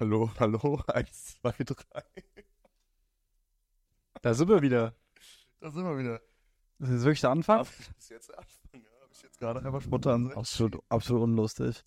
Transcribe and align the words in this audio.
Hallo, 0.00 0.28
hallo, 0.40 0.82
eins, 0.88 1.36
zwei, 1.40 1.52
drei. 1.52 2.02
Da 4.22 4.34
sind 4.34 4.48
wir 4.48 4.60
wieder. 4.60 4.96
Da 5.60 5.70
sind 5.70 5.84
wir 5.84 5.96
wieder. 5.96 6.20
Das 6.80 6.90
ist 6.90 7.04
wirklich 7.04 7.20
der 7.20 7.30
Anfang? 7.30 7.58
Das 7.58 7.70
ist 7.98 8.10
jetzt 8.10 8.28
der 8.28 8.38
Anfang, 8.38 8.82
ja. 8.82 8.90
Hab 9.00 9.12
ich 9.12 9.22
jetzt 9.22 9.38
gerade 9.38 9.62
einfach 9.62 9.80
spontan. 9.80 10.32
Absolut, 10.32 10.82
absolut 10.88 11.22
unlustig. 11.22 11.84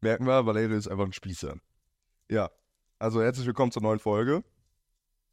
Merken 0.00 0.26
wir, 0.26 0.46
Valerio 0.46 0.76
ist 0.76 0.86
einfach 0.88 1.04
ein 1.04 1.12
Spießer. 1.12 1.56
Ja, 2.30 2.50
also 2.98 3.22
herzlich 3.22 3.46
willkommen 3.46 3.72
zur 3.72 3.82
neuen 3.82 3.98
Folge. 3.98 4.44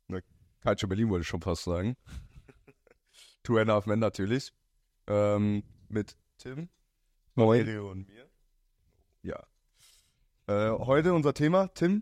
Ne, 0.08 0.24
Calcio 0.62 0.88
Berlin 0.88 1.10
wollte 1.10 1.22
ich 1.22 1.28
schon 1.28 1.42
fast 1.42 1.64
sagen. 1.64 1.96
Two 3.44 3.58
and 3.60 3.70
a 3.70 3.74
Half 3.74 3.86
Men 3.86 4.00
natürlich. 4.00 4.52
Ähm, 5.08 5.64
mit 5.88 6.18
Tim, 6.40 6.70
Valerio 7.36 7.92
und 7.92 8.08
mir. 8.08 8.30
Ja. 9.22 9.44
Äh, 10.50 10.72
heute 10.80 11.14
unser 11.14 11.36
Thema, 11.36 11.68
Tim. 11.76 12.02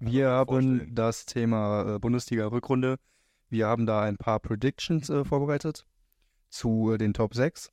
Wir 0.00 0.30
haben 0.30 0.48
vorstellen. 0.48 0.94
das 0.96 1.26
Thema 1.26 1.94
äh, 1.94 1.98
Bundesliga-Rückrunde. 2.00 2.98
Wir 3.50 3.68
haben 3.68 3.86
da 3.86 4.02
ein 4.02 4.16
paar 4.16 4.40
Predictions 4.40 5.08
äh, 5.10 5.24
vorbereitet 5.24 5.86
zu 6.48 6.90
äh, 6.92 6.98
den 6.98 7.14
Top 7.14 7.36
6, 7.36 7.70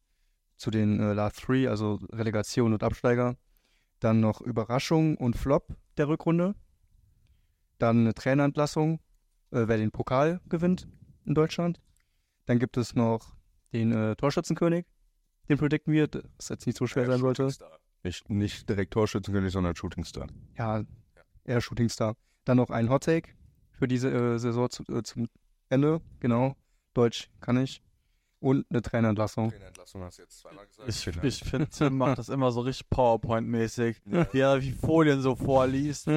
zu 0.58 0.70
den 0.70 1.00
äh, 1.00 1.14
Last 1.14 1.42
Three, 1.42 1.68
also 1.68 2.00
Relegation 2.12 2.72
und 2.72 2.84
Absteiger. 2.84 3.36
Dann 4.00 4.20
noch 4.20 4.42
Überraschung 4.42 5.18
und 5.18 5.38
Flop 5.38 5.76
der 5.98 6.08
Rückrunde. 6.08 6.54
Dann 7.80 8.02
eine 8.02 8.14
Trainerentlassung, 8.14 9.00
wer 9.50 9.78
den 9.78 9.90
Pokal 9.90 10.40
gewinnt 10.48 10.88
in 11.26 11.34
Deutschland. 11.34 11.82
Dann 12.46 12.60
gibt 12.60 12.78
es 12.78 12.94
noch 12.94 13.36
den 13.74 14.16
Torschützenkönig, 14.18 14.86
den 15.50 15.58
predikten 15.58 15.94
wir, 15.94 16.08
das 16.08 16.50
jetzt 16.50 16.68
nicht 16.68 16.78
so 16.78 16.86
schwer 16.86 17.08
sein 17.08 17.20
sollte. 17.20 17.50
Shootingstar. 17.50 17.80
Nicht, 18.06 18.30
nicht 18.30 18.70
direkt 18.70 18.94
Torschützenkönig, 18.94 19.52
sondern 19.52 19.76
Shootingstar. 19.76 20.28
ja, 20.58 20.84
eher 21.44 21.60
Shootingstar. 21.60 22.16
Dann 22.44 22.58
noch 22.58 22.70
ein 22.70 22.90
Hot 22.90 23.06
Take 23.06 23.32
für 23.72 23.88
diese 23.88 24.12
äh, 24.12 24.38
Saison 24.38 24.70
zu, 24.70 24.84
äh, 24.84 25.02
zum 25.02 25.28
Ende, 25.70 26.02
genau. 26.20 26.56
Deutsch 26.94 27.32
kann 27.42 27.58
ich. 27.58 27.82
Und 28.40 28.68
eine 28.70 28.84
Trainerentlassung. 28.84 29.50
Trainerentlassung 29.50 30.04
hast 30.04 30.20
du 30.20 30.22
jetzt 30.22 30.38
zweimal 30.38 30.68
gesagt. 30.68 30.88
Ich, 30.88 31.08
ich 31.24 31.50
finde, 31.50 31.68
Tim 31.70 31.98
macht 31.98 32.20
das 32.20 32.30
immer 32.30 32.52
so 32.52 32.62
richtig 32.62 32.88
PowerPoint-mäßig. 32.92 33.98
Dank. 34.06 34.34
Wie 34.34 34.40
er 34.40 34.62
wie 34.62 34.72
Folien 34.72 35.22
so 35.22 35.36
vorliest. 35.36 36.08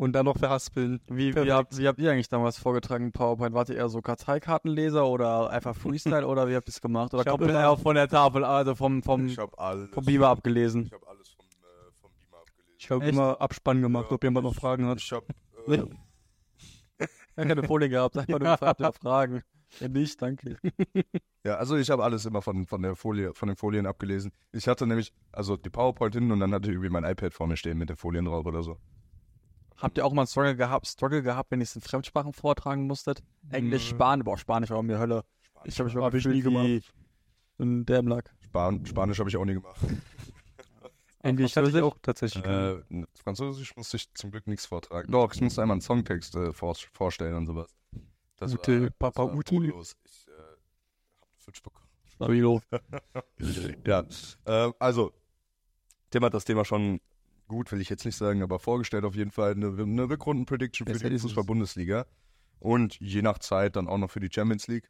Und 0.00 0.12
dann 0.12 0.24
noch 0.24 0.38
verhaspeln. 0.38 0.98
Wie, 1.08 1.34
wie, 1.36 1.52
habt, 1.52 1.76
wie 1.76 1.86
habt 1.86 1.98
ihr 1.98 2.10
eigentlich 2.10 2.30
damals 2.30 2.56
vorgetragen 2.58 3.12
PowerPoint? 3.12 3.52
Wart 3.54 3.68
ihr 3.68 3.76
eher 3.76 3.90
so 3.90 4.00
Karteikartenleser 4.00 5.06
oder 5.06 5.50
einfach 5.50 5.76
Freestyle 5.76 6.26
oder 6.26 6.48
wie 6.48 6.56
habt 6.56 6.66
ihr 6.68 6.72
es 6.72 6.80
gemacht? 6.80 7.12
Oder 7.12 7.22
Ich 7.24 7.28
komplett 7.28 7.50
immer- 7.50 7.58
einfach 7.70 7.82
von 7.82 7.94
der 7.96 8.08
Tafel, 8.08 8.42
also 8.44 8.74
vom, 8.74 9.02
vom, 9.02 9.26
ich 9.26 9.36
habe 9.36 9.58
alles, 9.58 9.90
vom 9.90 10.02
Beamer 10.06 10.28
abgelesen? 10.28 10.84
ich 10.86 10.92
hab 10.92 11.06
alles 11.06 11.28
vom, 11.28 11.44
äh, 11.44 11.92
vom 12.00 12.10
Beamer 12.18 12.38
abgelesen. 12.38 12.74
Ich 12.78 12.90
habe 12.90 13.04
immer 13.06 13.40
Abspann 13.42 13.82
gemacht, 13.82 14.06
Ja, 14.08 14.14
ob 14.14 14.24
jemand 14.24 14.44
noch 14.44 14.52
ich- 14.54 14.58
Fragen 14.58 14.86
hat. 14.86 15.00
Ich 15.02 15.12
habe 15.12 15.26
äh, 15.68 15.78
habe 17.36 17.48
keine 17.48 17.62
Folie 17.64 17.88
gehabt, 17.90 18.16
einfach 18.16 18.38
nur 18.38 18.50
gefragt, 18.52 18.80
ja. 18.80 18.92
Fragen. 18.92 19.42
Ja, 19.80 19.88
nicht, 19.88 20.20
danke. 20.22 20.56
Ja, 21.44 21.54
also 21.56 21.76
ich 21.76 21.88
habe 21.90 22.04
alles 22.04 22.26
immer 22.26 22.42
von, 22.42 22.66
von 22.66 22.82
der 22.82 22.94
Folie, 22.96 23.32
von 23.34 23.48
den 23.48 23.56
Folien 23.56 23.86
abgelesen. 23.86 24.30
Ich 24.52 24.68
hatte 24.68 24.86
nämlich, 24.86 25.10
also 25.32 25.56
die 25.56 25.70
PowerPoint 25.70 26.14
hin 26.14 26.30
und 26.32 26.38
dann 26.40 26.52
hatte 26.52 26.66
ich 26.68 26.72
irgendwie 26.74 26.90
mein 26.90 27.04
iPad 27.04 27.32
vor 27.32 27.46
mir 27.46 27.56
stehen 27.56 27.78
mit 27.78 27.88
den 27.88 27.96
Folien 27.96 28.26
drauf 28.26 28.44
oder 28.44 28.62
so. 28.62 28.76
Habt 29.80 29.96
ihr 29.98 30.04
auch 30.04 30.12
mal 30.12 30.22
einen 30.22 30.28
Struggle 30.28 30.56
gehabt, 30.56 30.86
Struggle 30.86 31.22
gehabt, 31.22 31.50
wenn 31.50 31.60
ihr 31.60 31.64
es 31.64 31.74
in 31.74 31.80
Fremdsprachen 31.80 32.32
vortragen 32.32 32.86
musstet? 32.86 33.22
Englisch, 33.50 33.90
Nö. 33.90 33.96
Spanisch, 33.96 34.24
boah, 34.24 34.38
Spanisch 34.38 34.70
war 34.70 34.82
mir 34.82 34.98
Hölle. 34.98 35.24
Ich 35.64 35.78
habe 35.78 35.88
ich 35.88 36.26
nie 36.26 36.42
gefühlt 36.42 36.84
wie 37.58 37.62
ein 37.62 37.86
Dämlack. 37.86 38.34
Span 38.40 38.84
Spanisch 38.84 39.18
habe 39.18 39.28
ich 39.30 39.36
auch 39.36 39.44
nie 39.44 39.54
gemacht. 39.54 39.76
Englisch 41.22 41.54
hatte 41.54 41.68
ich 41.68 41.82
auch 41.82 41.96
tatsächlich. 42.00 42.44
Äh, 42.44 42.82
Französisch 43.22 43.76
musste 43.76 43.98
ich 43.98 44.12
zum 44.14 44.30
Glück 44.30 44.46
nichts 44.46 44.66
vortragen. 44.66 45.12
Doch, 45.12 45.32
ich 45.34 45.40
musste 45.40 45.60
einmal 45.60 45.74
einen 45.74 45.82
Songtext 45.82 46.34
äh, 46.34 46.52
vor, 46.52 46.74
vorstellen 46.92 47.34
und 47.34 47.46
sowas. 47.46 47.76
Das 48.36 48.54
Ute, 48.54 48.90
Papa 48.92 49.08
das 49.08 49.16
war 49.18 49.36
Ute. 49.36 49.54
brotllos. 49.54 49.96
Ich 50.04 50.28
äh, 50.28 50.30
habe 50.30 51.30
Fitch 51.36 51.62
bekommen. 51.62 51.86
Stabilo. 52.14 52.62
ja, 53.86 54.04
äh, 54.46 54.72
also, 54.78 55.12
Tim 56.10 56.24
hat 56.24 56.32
das 56.32 56.46
Thema 56.46 56.64
schon 56.64 57.00
gut, 57.50 57.70
will 57.72 57.80
ich 57.80 57.90
jetzt 57.90 58.04
nicht 58.04 58.16
sagen, 58.16 58.42
aber 58.42 58.58
vorgestellt 58.58 59.04
auf 59.04 59.16
jeden 59.16 59.32
Fall 59.32 59.52
eine, 59.52 59.66
eine 59.66 60.08
Rückrunden-Prediction 60.08 60.86
für 60.86 61.10
die. 61.10 61.18
Fußball-Bundesliga 61.18 62.06
und 62.60 62.98
je 63.00 63.22
nach 63.22 63.38
Zeit 63.38 63.76
dann 63.76 63.88
auch 63.88 63.98
noch 63.98 64.10
für 64.10 64.20
die 64.20 64.30
Champions 64.32 64.68
League. 64.68 64.88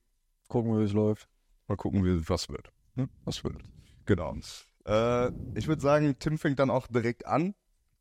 Gucken, 0.49 0.79
wie 0.79 0.85
es 0.85 0.93
läuft. 0.93 1.29
Mal 1.69 1.77
gucken, 1.77 2.05
wie, 2.05 2.29
was 2.29 2.49
wird. 2.49 2.71
Ne? 2.97 3.09
Was 3.25 3.43
wird. 3.43 3.57
Genau. 4.05 4.37
Äh, 4.85 5.29
ich 5.55 5.69
würde 5.69 5.81
sagen, 5.81 6.17
Tim 6.19 6.37
fängt 6.39 6.59
dann 6.59 6.71
auch 6.71 6.87
direkt 6.87 7.27
an 7.27 7.55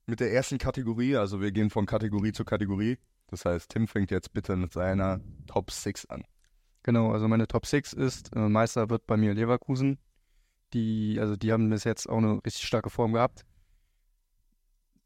mit 0.05 0.19
der 0.19 0.33
ersten 0.33 0.57
Kategorie. 0.57 1.15
Also 1.15 1.39
wir 1.39 1.51
gehen 1.51 1.69
von 1.69 1.85
Kategorie 1.85 2.33
zu 2.33 2.43
Kategorie. 2.43 2.97
Das 3.27 3.45
heißt, 3.45 3.69
Tim 3.69 3.87
fängt 3.87 4.11
jetzt 4.11 4.33
bitte 4.33 4.55
mit 4.55 4.73
seiner 4.73 5.21
Top 5.47 5.71
6 5.71 6.07
an. 6.07 6.25
Genau, 6.83 7.11
also 7.11 7.27
meine 7.27 7.47
Top 7.47 7.65
6 7.65 7.93
ist, 7.93 8.35
äh, 8.35 8.49
Meister 8.49 8.89
wird 8.89 9.07
bei 9.07 9.15
mir 9.15 9.33
Leverkusen. 9.33 9.99
Die, 10.73 11.17
also 11.19 11.35
die 11.35 11.51
haben 11.51 11.69
bis 11.69 11.83
jetzt 11.83 12.09
auch 12.09 12.17
eine 12.17 12.43
richtig 12.45 12.65
starke 12.65 12.89
Form 12.89 13.13
gehabt. 13.13 13.45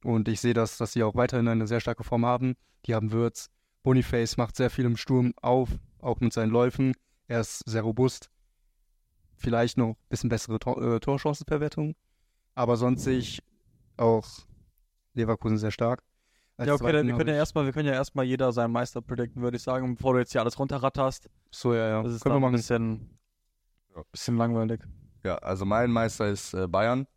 Und 0.04 0.28
ich 0.28 0.42
sehe 0.42 0.54
das, 0.54 0.78
dass 0.78 0.94
sie 0.94 1.04
auch 1.04 1.16
weiterhin 1.16 1.48
eine 1.48 1.68
sehr 1.68 1.80
starke 1.80 2.04
Form 2.04 2.26
haben. 2.26 2.56
Die 2.86 2.96
haben 2.96 3.12
Würz. 3.12 3.50
Boniface 3.84 4.38
macht 4.38 4.56
sehr 4.56 4.70
viel 4.70 4.86
im 4.86 4.98
Sturm 4.98 5.34
auf, 5.42 5.70
auch 6.00 6.20
mit 6.20 6.34
seinen 6.34 6.52
Läufen. 6.52 6.94
Er 7.28 7.42
ist 7.42 7.60
sehr 7.68 7.82
robust. 7.82 8.30
Vielleicht 9.36 9.78
noch 9.78 9.90
ein 9.90 9.96
bisschen 10.10 10.30
bessere 10.30 10.60
Tor 10.60 10.82
äh, 10.82 11.00
Torchancenverwertung. 11.00 11.96
Aber 12.56 12.78
sonst 12.78 13.04
sehe 13.04 13.18
ich 13.18 13.42
auch 13.98 14.26
Leverkusen 15.14 15.58
sehr 15.58 15.72
stark. 15.72 16.04
Als 16.56 16.68
Ja, 16.68 16.76
okay, 16.76 16.92
dann, 16.92 17.08
wir 17.08 17.16
können 17.16 17.30
ja 17.30 17.36
erstmal, 17.36 17.66
wir 17.66 17.74
können 17.74 17.88
ja 17.88 17.94
erstmal 17.94 18.26
jeder 18.26 18.52
seinen 18.54 18.72
Meister 18.72 19.02
predikten, 19.02 19.42
würde 19.42 19.58
ich 19.58 19.64
sagen, 19.64 19.96
bevor 19.96 20.14
du 20.14 20.20
jetzt 20.20 20.32
hier 20.32 20.42
alles 20.42 20.60
runterratterst. 20.60 21.30
So, 21.52 21.74
ja, 21.74 21.88
ja. 21.90 22.04
Das 22.04 22.14
ist 22.14 22.22
Können 22.22 22.36
wir 22.36 22.40
dann 22.40 22.50
ein 22.50 22.52
machen. 22.52 22.58
bisschen, 22.58 23.18
Ja. 23.96 24.04
bisschen 24.12 24.38
langweilig. 24.38 24.82
Ja, 25.24 25.36
also 25.38 25.66
mein 25.66 25.90
Meister 25.92 26.28
ist 26.30 26.54
äh, 26.54 26.68
Bayern. 26.68 27.08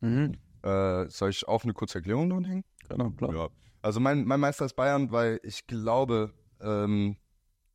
Mhm. 0.00 0.32
Äh, 0.64 1.10
soll 1.10 1.30
ich 1.30 1.46
auch 1.46 1.64
eine 1.64 1.74
kurze 1.74 1.98
Erklärung 1.98 2.30
dran 2.30 2.44
hängen? 2.44 2.64
Genau, 2.88 3.10
klar. 3.10 3.34
Ja. 3.34 3.48
Also 3.82 4.00
mein, 4.00 4.24
mein 4.24 4.40
Meister 4.40 4.64
ist 4.64 4.74
Bayern, 4.74 5.12
weil 5.12 5.38
ich 5.42 5.66
glaube, 5.66 6.32
ähm, 6.60 7.16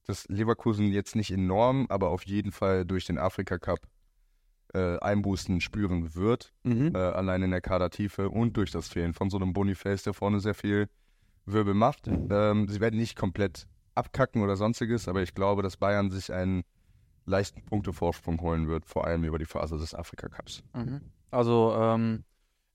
dass 0.05 0.27
Leverkusen 0.27 0.87
jetzt 0.91 1.15
nicht 1.15 1.29
enorm, 1.31 1.85
aber 1.89 2.09
auf 2.09 2.23
jeden 2.25 2.51
Fall 2.51 2.85
durch 2.85 3.05
den 3.05 3.19
Afrika 3.19 3.59
Cup 3.59 3.87
äh, 4.73 4.97
Einbußen 4.99 5.61
spüren 5.61 6.15
wird, 6.15 6.51
Mhm. 6.63 6.93
äh, 6.95 6.97
allein 6.97 7.43
in 7.43 7.51
der 7.51 7.61
Kadertiefe 7.61 8.29
und 8.29 8.57
durch 8.57 8.71
das 8.71 8.87
Fehlen 8.87 9.13
von 9.13 9.29
so 9.29 9.37
einem 9.37 9.53
Boniface, 9.53 10.03
der 10.03 10.13
vorne 10.13 10.39
sehr 10.39 10.55
viel 10.55 10.89
Wirbel 11.45 11.73
macht. 11.75 12.07
Ähm, 12.07 12.67
sie 12.67 12.79
werden 12.79 12.99
nicht 12.99 13.15
komplett 13.15 13.67
abkacken 13.95 14.41
oder 14.41 14.55
sonstiges, 14.55 15.07
aber 15.07 15.21
ich 15.21 15.33
glaube, 15.35 15.61
dass 15.61 15.77
Bayern 15.77 16.09
sich 16.09 16.31
einen 16.31 16.63
leichten 17.25 17.63
Punktevorsprung 17.63 18.41
holen 18.41 18.67
wird, 18.67 18.85
vor 18.85 19.05
allem 19.05 19.23
über 19.23 19.37
die 19.37 19.45
Phase 19.45 19.77
des 19.77 19.93
Afrika 19.93 20.27
Cups. 20.27 20.63
Mhm. 20.73 21.01
Also, 21.31 21.75
ähm, 21.75 22.23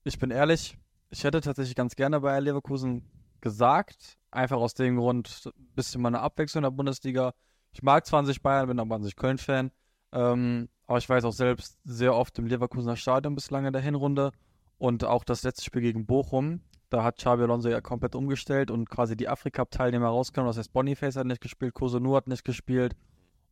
ich 0.05 0.19
bin 0.19 0.31
ehrlich, 0.31 0.77
ich 1.09 1.23
hätte 1.23 1.41
tatsächlich 1.41 1.75
ganz 1.75 1.95
gerne 1.95 2.21
Bayer 2.21 2.41
Leverkusen 2.41 3.03
gesagt. 3.41 4.17
Einfach 4.31 4.57
aus 4.57 4.73
dem 4.73 4.97
Grund, 4.97 5.43
ein 5.45 5.75
bisschen 5.75 6.01
mal 6.01 6.09
eine 6.09 6.19
Abwechslung 6.19 6.59
in 6.59 6.69
der 6.69 6.71
Bundesliga. 6.71 7.33
Ich 7.71 7.81
mag 7.81 8.05
20 8.05 8.41
Bayern, 8.41 8.67
bin 8.67 8.79
aber 8.79 8.95
20 8.95 9.15
Köln-Fan. 9.15 9.71
Ähm, 10.11 10.69
aber 10.87 10.97
ich 10.99 11.09
weiß 11.09 11.25
auch 11.25 11.33
selbst 11.33 11.77
sehr 11.83 12.15
oft 12.15 12.37
im 12.37 12.45
Leverkusener 12.45 12.95
Stadion 12.95 13.35
bislang 13.35 13.65
in 13.65 13.73
der 13.73 13.81
Hinrunde. 13.81 14.31
Und 14.77 15.03
auch 15.03 15.23
das 15.23 15.43
letzte 15.43 15.63
Spiel 15.63 15.81
gegen 15.81 16.05
Bochum, 16.05 16.61
da 16.89 17.03
hat 17.03 17.17
Xabi 17.17 17.43
Alonso 17.43 17.69
ja 17.69 17.81
komplett 17.81 18.15
umgestellt 18.15 18.69
und 18.69 18.89
quasi 18.89 19.15
die 19.15 19.27
Afrika-Teilnehmer 19.27 20.07
rausgenommen. 20.07 20.49
Das 20.49 20.57
heißt, 20.57 20.73
Boniface 20.73 21.15
hat 21.15 21.25
nicht 21.25 21.41
gespielt, 21.41 21.73
Kosunu 21.73 22.15
hat 22.15 22.27
nicht 22.27 22.45
gespielt 22.45 22.95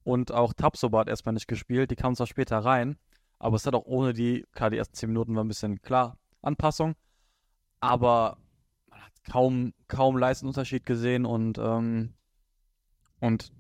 und 0.03 0.31
auch 0.31 0.53
Tapsoba 0.53 0.99
hat 0.99 1.07
erstmal 1.07 1.33
nicht 1.33 1.47
gespielt. 1.47 1.91
Die 1.91 1.95
kamen 1.95 2.15
zwar 2.15 2.27
später 2.27 2.59
rein, 2.59 2.97
aber 3.39 3.55
es 3.55 3.65
hat 3.65 3.73
auch 3.73 3.85
ohne 3.85 4.13
die, 4.13 4.45
klar, 4.51 4.69
die 4.69 4.77
ersten 4.77 4.95
10 4.95 5.09
Minuten 5.09 5.35
waren 5.35 5.45
ein 5.45 5.49
bisschen 5.49 5.81
klar, 5.81 6.17
Anpassung, 6.43 6.95
aber 7.79 8.37
man 8.89 9.01
hat 9.01 9.11
kaum, 9.29 9.73
kaum 9.87 10.17
Leistungsunterschied 10.17 10.85
gesehen 10.85 11.25
und, 11.25 11.57
ähm, 11.57 12.13
und 13.19 13.51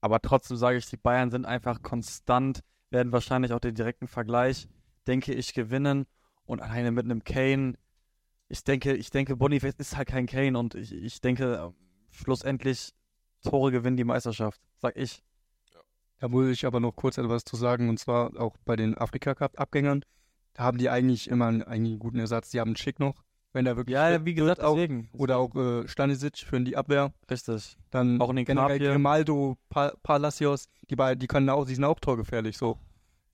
aber 0.00 0.20
trotzdem 0.20 0.56
sage 0.56 0.78
ich, 0.78 0.88
die 0.88 0.96
Bayern 0.96 1.30
sind 1.30 1.44
einfach 1.44 1.82
konstant, 1.82 2.60
werden 2.90 3.12
wahrscheinlich 3.12 3.52
auch 3.52 3.60
den 3.60 3.74
direkten 3.74 4.06
Vergleich, 4.06 4.68
denke 5.06 5.34
ich, 5.34 5.54
gewinnen 5.54 6.06
und 6.44 6.62
alleine 6.62 6.92
mit 6.92 7.04
einem 7.04 7.24
Kane, 7.24 7.74
ich 8.48 8.64
denke, 8.64 8.94
ich 8.94 9.10
denke, 9.10 9.36
Boniface 9.36 9.74
ist 9.78 9.96
halt 9.96 10.08
kein 10.08 10.26
Kane 10.26 10.58
und 10.58 10.74
ich, 10.74 10.92
ich 10.92 11.20
denke, 11.20 11.74
schlussendlich 12.10 12.94
Tore 13.42 13.70
gewinnen 13.70 13.96
die 13.96 14.04
Meisterschaft, 14.04 14.60
sag 14.78 14.96
ich. 14.96 15.22
Da 16.18 16.28
muss 16.28 16.48
ich 16.48 16.66
aber 16.66 16.80
noch 16.80 16.92
kurz 16.92 17.18
etwas 17.18 17.44
zu 17.44 17.56
sagen, 17.56 17.88
und 17.88 17.98
zwar 17.98 18.36
auch 18.40 18.56
bei 18.64 18.74
den 18.74 18.96
Afrika-Cup-Abgängern. 18.98 20.04
Haben 20.58 20.78
die 20.78 20.90
eigentlich 20.90 21.28
immer 21.30 21.46
einen, 21.46 21.62
eigentlich 21.62 21.92
einen 21.92 21.98
guten 22.00 22.18
Ersatz. 22.18 22.50
Die 22.50 22.60
haben 22.60 22.68
einen 22.70 22.76
Schick 22.76 22.98
noch, 22.98 23.22
wenn 23.52 23.64
der 23.64 23.76
wirklich 23.76 23.94
Ja, 23.94 24.24
wie 24.24 24.34
gesagt, 24.34 24.60
auch. 24.60 24.74
deswegen. 24.74 25.08
Oder 25.12 25.38
auch 25.38 25.54
äh, 25.54 25.86
Stanisic 25.86 26.38
für 26.38 26.60
die 26.60 26.76
Abwehr. 26.76 27.12
Richtig. 27.30 27.78
Dann 27.90 28.20
Auch 28.20 28.30
in 28.30 28.36
den 28.36 28.44
generell. 28.44 28.78
Grimaldo, 28.78 29.56
pa 29.68 29.92
Palacios, 30.02 30.68
die 30.90 30.96
beiden, 30.96 31.20
die 31.20 31.26
können 31.28 31.48
auch, 31.48 31.64
die 31.64 31.74
sind 31.74 31.84
auch 31.84 32.00
torgefährlich 32.00 32.58
so. 32.58 32.78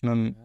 Dann, 0.03 0.37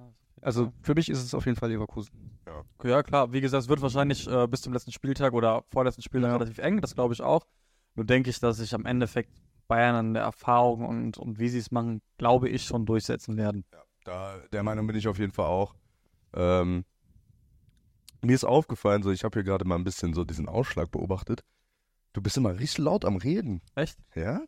also 0.42 0.72
für 0.82 0.96
mich 0.96 1.10
ist 1.10 1.22
es 1.22 1.34
auf 1.34 1.46
jeden 1.46 1.58
Fall 1.58 1.70
Leverkusen. 1.70 2.40
Ja, 2.84 3.04
klar. 3.04 3.34
Wie 3.34 3.42
gesagt, 3.42 3.64
es 3.64 3.70
wird 3.70 3.82
wahrscheinlich 3.82 4.26
äh, 4.28 4.48
bis 4.48 4.62
zum 4.62 4.72
letzten 4.74 4.92
Spieltag 4.94 5.34
oder 5.34 5.64
vorletzten 5.70 6.02
Spieltag 6.02 6.30
Ja. 6.30 6.38
relativ 6.38 6.58
eng. 6.60 6.80
Das 6.82 6.96
glaube 6.96 7.14
ich 7.14 7.22
auch. 7.22 7.46
Nur 7.96 8.06
denke 8.06 8.30
ich, 8.30 8.40
dass 8.40 8.58
sich 8.58 8.74
am 8.74 8.86
Endeffekt 8.86 9.32
Bayern 9.68 9.96
an 9.96 10.14
der 10.14 10.24
Erfahrung 10.24 10.86
und, 10.86 11.18
und 11.18 11.40
wie 11.40 11.50
sie 11.50 11.60
es 11.60 11.72
machen, 11.72 12.02
glaube 12.18 12.48
ich, 12.50 12.64
schon 12.64 12.86
durchsetzen 12.86 13.36
werden. 13.38 13.66
Da, 14.06 14.38
der 14.54 14.64
Meinung 14.64 14.88
bin 14.88 14.96
ich 14.96 15.08
auf 15.08 15.20
jeden 15.20 15.34
Fall 15.34 15.46
auch. 15.48 15.76
Ähm, 16.34 16.86
mir 18.22 18.36
ist 18.36 18.44
aufgefallen, 18.44 19.04
so 19.04 19.12
ich 19.12 19.24
habe 19.24 19.34
hier 19.40 19.44
gerade 19.44 19.66
mal 19.66 19.76
ein 19.76 19.84
bisschen 19.84 20.14
so 20.14 20.24
diesen 20.26 20.48
Ausschlag 20.50 20.92
beobachtet. 20.92 21.44
Du 22.14 22.22
bist 22.22 22.38
immer 22.38 22.58
richtig 22.60 22.80
laut 22.80 23.06
am 23.06 23.18
Reden. 23.18 23.62
Echt? 23.76 23.98
Ja? 24.16 24.42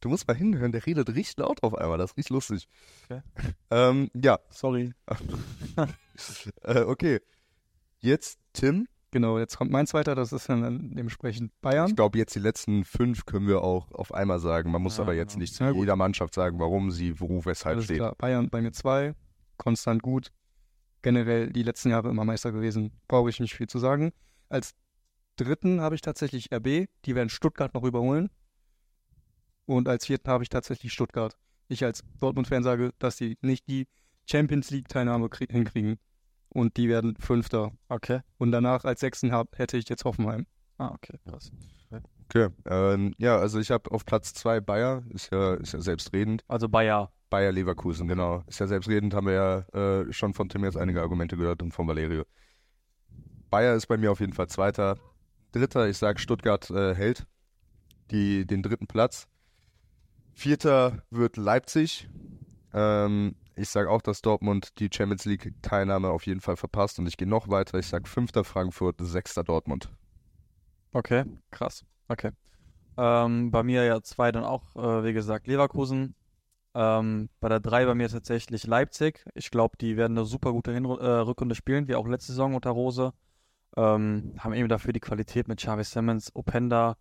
Du 0.00 0.08
musst 0.08 0.26
mal 0.26 0.34
hinhören, 0.36 0.72
der 0.72 0.84
redet 0.84 1.08
richtig 1.10 1.38
laut 1.38 1.62
auf 1.62 1.74
einmal. 1.74 1.98
Das 1.98 2.10
ist 2.10 2.16
richtig 2.16 2.30
lustig. 2.30 2.68
Okay. 3.08 3.22
Ähm, 3.70 4.10
ja, 4.14 4.38
Sorry. 4.50 4.92
äh, 6.62 6.80
okay. 6.80 7.20
Jetzt 8.00 8.38
Tim. 8.52 8.86
Genau, 9.10 9.38
jetzt 9.38 9.56
kommt 9.56 9.70
mein 9.70 9.86
zweiter, 9.86 10.16
das 10.16 10.32
ist 10.32 10.48
dann 10.48 10.90
dementsprechend 10.94 11.52
Bayern. 11.60 11.88
Ich 11.88 11.96
glaube, 11.96 12.18
jetzt 12.18 12.34
die 12.34 12.40
letzten 12.40 12.84
fünf 12.84 13.26
können 13.26 13.46
wir 13.46 13.62
auch 13.62 13.92
auf 13.92 14.12
einmal 14.12 14.40
sagen. 14.40 14.72
Man 14.72 14.82
muss 14.82 14.96
Ja, 14.96 15.04
aber 15.04 15.14
jetzt 15.14 15.34
genau. 15.34 15.42
nicht 15.42 15.54
zu 15.54 15.64
jeder 15.70 15.94
Mannschaft 15.94 16.34
sagen, 16.34 16.58
warum 16.58 16.90
sie, 16.90 17.20
wo, 17.20 17.44
weshalb 17.44 17.76
Alles 17.76 17.84
steht. 17.84 17.98
klar. 17.98 18.16
Bayern 18.18 18.50
bei 18.50 18.60
mir 18.60 18.72
zwei, 18.72 19.14
konstant 19.56 20.02
gut. 20.02 20.32
Generell 21.04 21.52
die 21.52 21.62
letzten 21.62 21.90
Jahre 21.90 22.08
immer 22.08 22.24
Meister 22.24 22.50
gewesen. 22.50 22.90
Brauche 23.08 23.28
ich 23.28 23.38
nicht 23.38 23.54
viel 23.54 23.66
zu 23.66 23.78
sagen. 23.78 24.14
Als 24.48 24.74
dritten 25.36 25.82
habe 25.82 25.94
ich 25.94 26.00
tatsächlich 26.00 26.50
RB. 26.50 26.88
Die 27.04 27.14
werden 27.14 27.28
Stuttgart 27.28 27.74
noch 27.74 27.84
überholen. 27.84 28.30
Und 29.66 29.86
als 29.86 30.06
vierten 30.06 30.30
habe 30.30 30.44
ich 30.44 30.48
tatsächlich 30.48 30.94
Stuttgart. 30.94 31.36
Ich 31.68 31.84
als 31.84 32.02
Dortmund-Fan 32.20 32.62
sage, 32.62 32.92
dass 32.98 33.18
sie 33.18 33.36
nicht 33.42 33.68
die 33.68 33.86
Champions 34.24 34.70
League-Teilnahme 34.70 35.26
krie- 35.26 35.52
hinkriegen. 35.52 35.98
Und 36.48 36.78
die 36.78 36.88
werden 36.88 37.16
Fünfter. 37.16 37.72
Okay. 37.90 38.20
Und 38.38 38.50
danach 38.50 38.86
als 38.86 39.00
Sechsten 39.00 39.30
hab, 39.30 39.58
hätte 39.58 39.76
ich 39.76 39.90
jetzt 39.90 40.06
Hoffenheim. 40.06 40.46
Ah, 40.78 40.92
okay. 40.94 41.18
Krass. 41.28 41.52
Okay. 42.30 42.48
Ähm, 42.64 43.14
ja, 43.18 43.36
also 43.36 43.60
ich 43.60 43.70
habe 43.70 43.90
auf 43.90 44.06
Platz 44.06 44.32
zwei 44.32 44.62
Bayer, 44.62 45.02
ist 45.10 45.30
ja, 45.30 45.52
ist 45.56 45.74
ja 45.74 45.82
selbstredend. 45.82 46.44
Also 46.48 46.66
Bayer. 46.70 47.12
Bayer 47.34 47.50
Leverkusen, 47.50 48.06
genau. 48.06 48.44
Ist 48.46 48.60
ja 48.60 48.68
selbstredend, 48.68 49.12
haben 49.12 49.26
wir 49.26 49.32
ja 49.32 49.58
äh, 50.02 50.12
schon 50.12 50.34
von 50.34 50.48
Tim 50.48 50.62
jetzt 50.62 50.76
einige 50.76 51.02
Argumente 51.02 51.36
gehört 51.36 51.64
und 51.64 51.72
von 51.72 51.88
Valerio. 51.88 52.22
Bayer 53.50 53.74
ist 53.74 53.88
bei 53.88 53.96
mir 53.96 54.12
auf 54.12 54.20
jeden 54.20 54.34
Fall 54.34 54.46
Zweiter. 54.46 54.98
Dritter, 55.50 55.88
ich 55.88 55.98
sage 55.98 56.20
Stuttgart 56.20 56.70
äh, 56.70 56.94
hält 56.94 57.26
die, 58.12 58.46
den 58.46 58.62
dritten 58.62 58.86
Platz. 58.86 59.26
Vierter 60.32 61.02
wird 61.10 61.36
Leipzig. 61.36 62.08
Ähm, 62.72 63.34
ich 63.56 63.68
sage 63.68 63.90
auch, 63.90 64.00
dass 64.00 64.22
Dortmund 64.22 64.78
die 64.78 64.88
Champions 64.92 65.24
League-Teilnahme 65.24 66.10
auf 66.10 66.26
jeden 66.26 66.40
Fall 66.40 66.56
verpasst 66.56 67.00
und 67.00 67.08
ich 67.08 67.16
gehe 67.16 67.26
noch 67.26 67.48
weiter. 67.48 67.80
Ich 67.80 67.88
sage 67.88 68.08
fünfter 68.08 68.44
Frankfurt, 68.44 68.94
sechster 69.00 69.42
Dortmund. 69.42 69.90
Okay, 70.92 71.24
krass. 71.50 71.84
Okay. 72.06 72.30
Ähm, 72.96 73.50
bei 73.50 73.64
mir 73.64 73.82
ja 73.82 74.00
zwei 74.02 74.30
dann 74.30 74.44
auch, 74.44 74.76
äh, 74.76 75.02
wie 75.02 75.12
gesagt, 75.12 75.48
Leverkusen. 75.48 76.14
Ähm, 76.74 77.28
bei 77.40 77.48
der 77.48 77.60
drei 77.60 77.86
bei 77.86 77.94
mir 77.94 78.08
tatsächlich 78.08 78.66
Leipzig. 78.66 79.24
Ich 79.34 79.50
glaube, 79.50 79.76
die 79.80 79.96
werden 79.96 80.18
eine 80.18 80.26
super 80.26 80.52
gute 80.52 80.72
Hinru 80.72 80.96
äh, 80.96 81.06
Rückrunde 81.20 81.54
spielen, 81.54 81.86
wie 81.88 81.94
auch 81.94 82.06
letzte 82.06 82.32
Saison 82.32 82.54
unter 82.54 82.70
Rose. 82.70 83.12
Ähm, 83.76 84.34
haben 84.38 84.54
eben 84.54 84.68
dafür 84.68 84.92
die 84.92 85.00
Qualität 85.00 85.48
mit 85.48 85.58
Xavi 85.58 85.84
Simmons. 85.84 86.34
Openda 86.34 86.96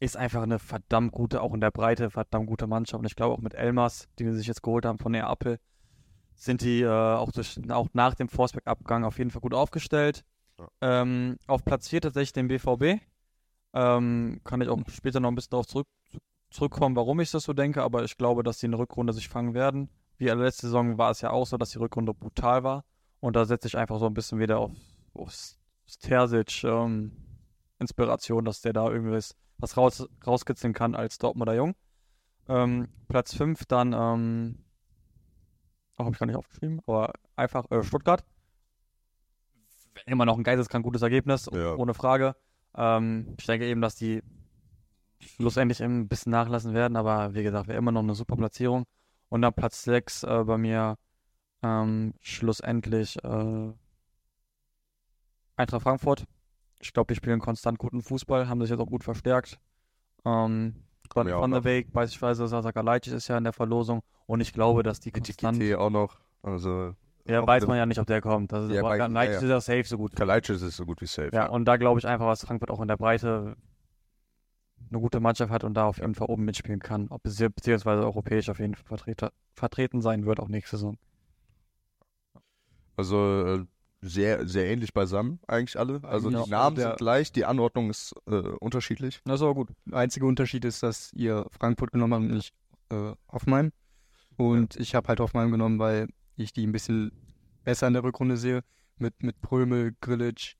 ist 0.00 0.16
einfach 0.16 0.42
eine 0.42 0.58
verdammt 0.58 1.12
gute, 1.12 1.42
auch 1.42 1.52
in 1.54 1.60
der 1.60 1.72
Breite, 1.72 2.10
verdammt 2.10 2.46
gute 2.46 2.66
Mannschaft. 2.66 3.00
Und 3.00 3.06
ich 3.06 3.16
glaube 3.16 3.34
auch 3.34 3.40
mit 3.40 3.54
Elmas, 3.54 4.08
die 4.18 4.24
wir 4.24 4.34
sich 4.34 4.46
jetzt 4.46 4.62
geholt 4.62 4.84
haben 4.84 4.98
von 4.98 5.12
Neapel, 5.12 5.58
sind 6.36 6.60
die 6.60 6.82
äh, 6.82 6.88
auch, 6.88 7.32
durch, 7.32 7.58
auch 7.70 7.88
nach 7.94 8.14
dem 8.14 8.28
Forsberg-Abgang 8.28 9.04
auf 9.04 9.18
jeden 9.18 9.30
Fall 9.30 9.40
gut 9.40 9.54
aufgestellt. 9.54 10.24
Ja. 10.58 10.68
Ähm, 10.80 11.38
auf 11.48 11.64
Platz 11.64 11.88
4 11.88 12.00
tatsächlich 12.02 12.32
den 12.32 12.48
BVB. 12.48 13.02
Ähm, 13.74 14.40
kann 14.44 14.60
ich 14.60 14.68
auch 14.68 14.78
später 14.88 15.20
noch 15.20 15.30
ein 15.30 15.34
bisschen 15.34 15.50
darauf 15.50 15.66
zurück, 15.66 15.86
zurückkommen, 16.50 16.96
warum 16.96 17.20
ich 17.20 17.30
das 17.30 17.44
so 17.44 17.52
denke, 17.52 17.82
aber 17.82 18.04
ich 18.04 18.16
glaube, 18.16 18.42
dass 18.42 18.58
die 18.58 18.66
in 18.66 18.72
der 18.72 18.80
Rückrunde 18.80 19.12
sich 19.12 19.28
fangen 19.28 19.54
werden. 19.54 19.90
Wie 20.16 20.26
letzte 20.28 20.66
Saison 20.66 20.98
war 20.98 21.10
es 21.10 21.20
ja 21.20 21.30
auch 21.30 21.46
so, 21.46 21.56
dass 21.56 21.70
die 21.70 21.78
Rückrunde 21.78 22.12
brutal 22.14 22.64
war. 22.64 22.84
Und 23.20 23.36
da 23.36 23.44
setze 23.44 23.68
ich 23.68 23.76
einfach 23.76 23.98
so 23.98 24.06
ein 24.06 24.14
bisschen 24.14 24.38
wieder 24.38 24.58
auf, 24.58 24.72
auf 25.14 25.32
Terzic 26.00 26.64
ähm, 26.64 27.12
Inspiration, 27.78 28.44
dass 28.44 28.60
der 28.60 28.72
da 28.72 28.88
irgendwas 28.90 29.36
was 29.58 29.76
raus, 29.76 30.06
rauskitzeln 30.26 30.72
kann 30.72 30.94
als 30.94 31.18
Dortmunder 31.18 31.54
Jung. 31.54 31.74
Ähm, 32.48 32.88
Platz 33.08 33.34
5 33.34 33.64
dann, 33.66 33.92
ähm, 33.92 34.64
oh, 35.96 36.04
habe 36.04 36.12
ich 36.12 36.18
gar 36.18 36.26
nicht 36.26 36.36
aufgeschrieben, 36.36 36.80
aber 36.86 37.12
einfach 37.36 37.70
äh, 37.70 37.82
Stuttgart. 37.82 38.24
Immer 40.06 40.24
noch 40.26 40.38
ein 40.38 40.44
geisteskrank 40.44 40.84
gutes 40.84 41.02
Ergebnis, 41.02 41.48
Ja. 41.52 41.74
ohne 41.74 41.92
Frage. 41.92 42.36
Ähm, 42.76 43.34
ich 43.38 43.46
denke 43.46 43.66
eben, 43.66 43.80
dass 43.80 43.96
die 43.96 44.22
schlussendlich 45.20 45.82
ein 45.82 46.08
bisschen 46.08 46.32
nachlassen 46.32 46.74
werden, 46.74 46.96
aber 46.96 47.34
wie 47.34 47.42
gesagt, 47.42 47.68
wäre 47.68 47.78
immer 47.78 47.92
noch 47.92 48.02
eine 48.02 48.14
super 48.14 48.36
Platzierung. 48.36 48.84
Und 49.28 49.42
dann 49.42 49.52
Platz 49.52 49.82
6 49.84 50.22
äh, 50.22 50.44
bei 50.44 50.56
mir 50.58 50.96
ähm, 51.62 52.14
schlussendlich 52.20 53.16
äh, 53.24 53.72
Eintracht 55.56 55.82
Frankfurt. 55.82 56.24
Ich 56.80 56.92
glaube, 56.92 57.12
die 57.12 57.16
spielen 57.16 57.40
konstant 57.40 57.78
guten 57.78 58.02
Fußball, 58.02 58.48
haben 58.48 58.60
sich 58.60 58.70
jetzt 58.70 58.80
auch 58.80 58.86
gut 58.86 59.04
verstärkt. 59.04 59.58
Ähm, 60.24 60.76
Kommen 61.08 61.30
ja 61.30 61.40
Van 61.40 61.50
der. 61.50 61.62
Beek, 61.62 61.92
beispielsweise 61.92 62.46
Sasa 62.46 62.70
Kalajdzic 62.70 63.14
ist 63.14 63.28
ja 63.28 63.38
in 63.38 63.44
der 63.44 63.52
Verlosung 63.52 64.02
und 64.26 64.40
ich 64.40 64.52
glaube, 64.52 64.82
dass 64.82 65.00
die 65.00 65.10
konstant, 65.10 65.58
Kite 65.58 65.80
auch 65.80 65.90
noch. 65.90 66.18
Also, 66.42 66.94
ja, 67.24 67.44
weiß 67.46 67.66
man 67.66 67.76
ja 67.76 67.86
nicht, 67.86 67.98
ob 67.98 68.06
der 68.06 68.20
kommt. 68.20 68.52
Das 68.52 68.66
ist, 68.66 68.72
Ja, 68.72 68.80
aber 68.80 68.96
Kalajdzic 68.96 69.34
ja, 69.34 69.40
ist 69.40 69.50
ja 69.50 69.60
safe 69.60 69.84
so 69.84 69.96
gut. 69.96 70.14
Kalajdzic 70.14 70.56
ist 70.56 70.76
so 70.76 70.84
gut 70.86 71.00
wie 71.00 71.06
safe. 71.06 71.30
Ja, 71.32 71.48
und 71.48 71.64
da 71.64 71.76
glaube 71.76 71.98
ich 71.98 72.06
einfach, 72.06 72.26
was 72.26 72.42
Frankfurt 72.42 72.70
auch 72.70 72.80
in 72.80 72.88
der 72.88 72.96
Breite 72.96 73.56
eine 74.90 75.00
gute 75.00 75.20
Mannschaft 75.20 75.50
hat 75.52 75.64
und 75.64 75.74
da 75.74 75.84
auf 75.86 75.98
jeden 75.98 76.14
Fall 76.14 76.28
oben 76.28 76.44
mitspielen 76.44 76.80
kann, 76.80 77.08
ob 77.08 77.24
bezieh- 77.24 77.48
beziehungsweise 77.48 78.02
europäisch 78.02 78.48
auf 78.48 78.58
jeden 78.58 78.74
Fall 78.74 78.86
vertreter, 78.86 79.32
vertreten 79.54 80.00
sein 80.00 80.26
wird, 80.26 80.40
auch 80.40 80.48
nächste 80.48 80.76
Saison. 80.76 80.96
Also 82.96 83.44
äh, 83.46 83.64
sehr, 84.00 84.46
sehr 84.48 84.66
ähnlich 84.66 84.92
beisammen, 84.92 85.40
eigentlich 85.46 85.78
alle. 85.78 86.00
Also 86.04 86.30
Ja. 86.30 86.44
die 86.44 86.50
Namen 86.50 86.76
sind 86.76 86.96
gleich, 86.96 87.32
die 87.32 87.44
Anordnung 87.44 87.90
ist 87.90 88.14
äh, 88.26 88.34
unterschiedlich. 88.36 89.20
Das 89.24 89.36
ist 89.36 89.42
aber 89.42 89.54
gut. 89.54 89.70
Der 89.86 89.98
einzige 89.98 90.26
Unterschied 90.26 90.64
ist, 90.64 90.82
dass 90.82 91.12
ihr 91.12 91.46
Frankfurt 91.50 91.92
genommen 91.92 92.14
habt 92.14 92.22
und 92.24 92.34
nicht 92.34 92.54
äh, 92.90 93.12
Hoffenheim. 93.30 93.72
Und 94.36 94.76
ich 94.76 94.94
habe 94.94 95.08
halt 95.08 95.20
Hoffenheim 95.20 95.50
genommen, 95.50 95.78
weil 95.78 96.08
ich 96.36 96.52
die 96.52 96.66
ein 96.66 96.72
bisschen 96.72 97.10
besser 97.64 97.88
in 97.88 97.92
der 97.92 98.04
Rückrunde 98.04 98.36
sehe. 98.36 98.62
Mit, 98.98 99.22
mit 99.22 99.40
Prömel, 99.40 99.94
Grillitsch. 100.00 100.56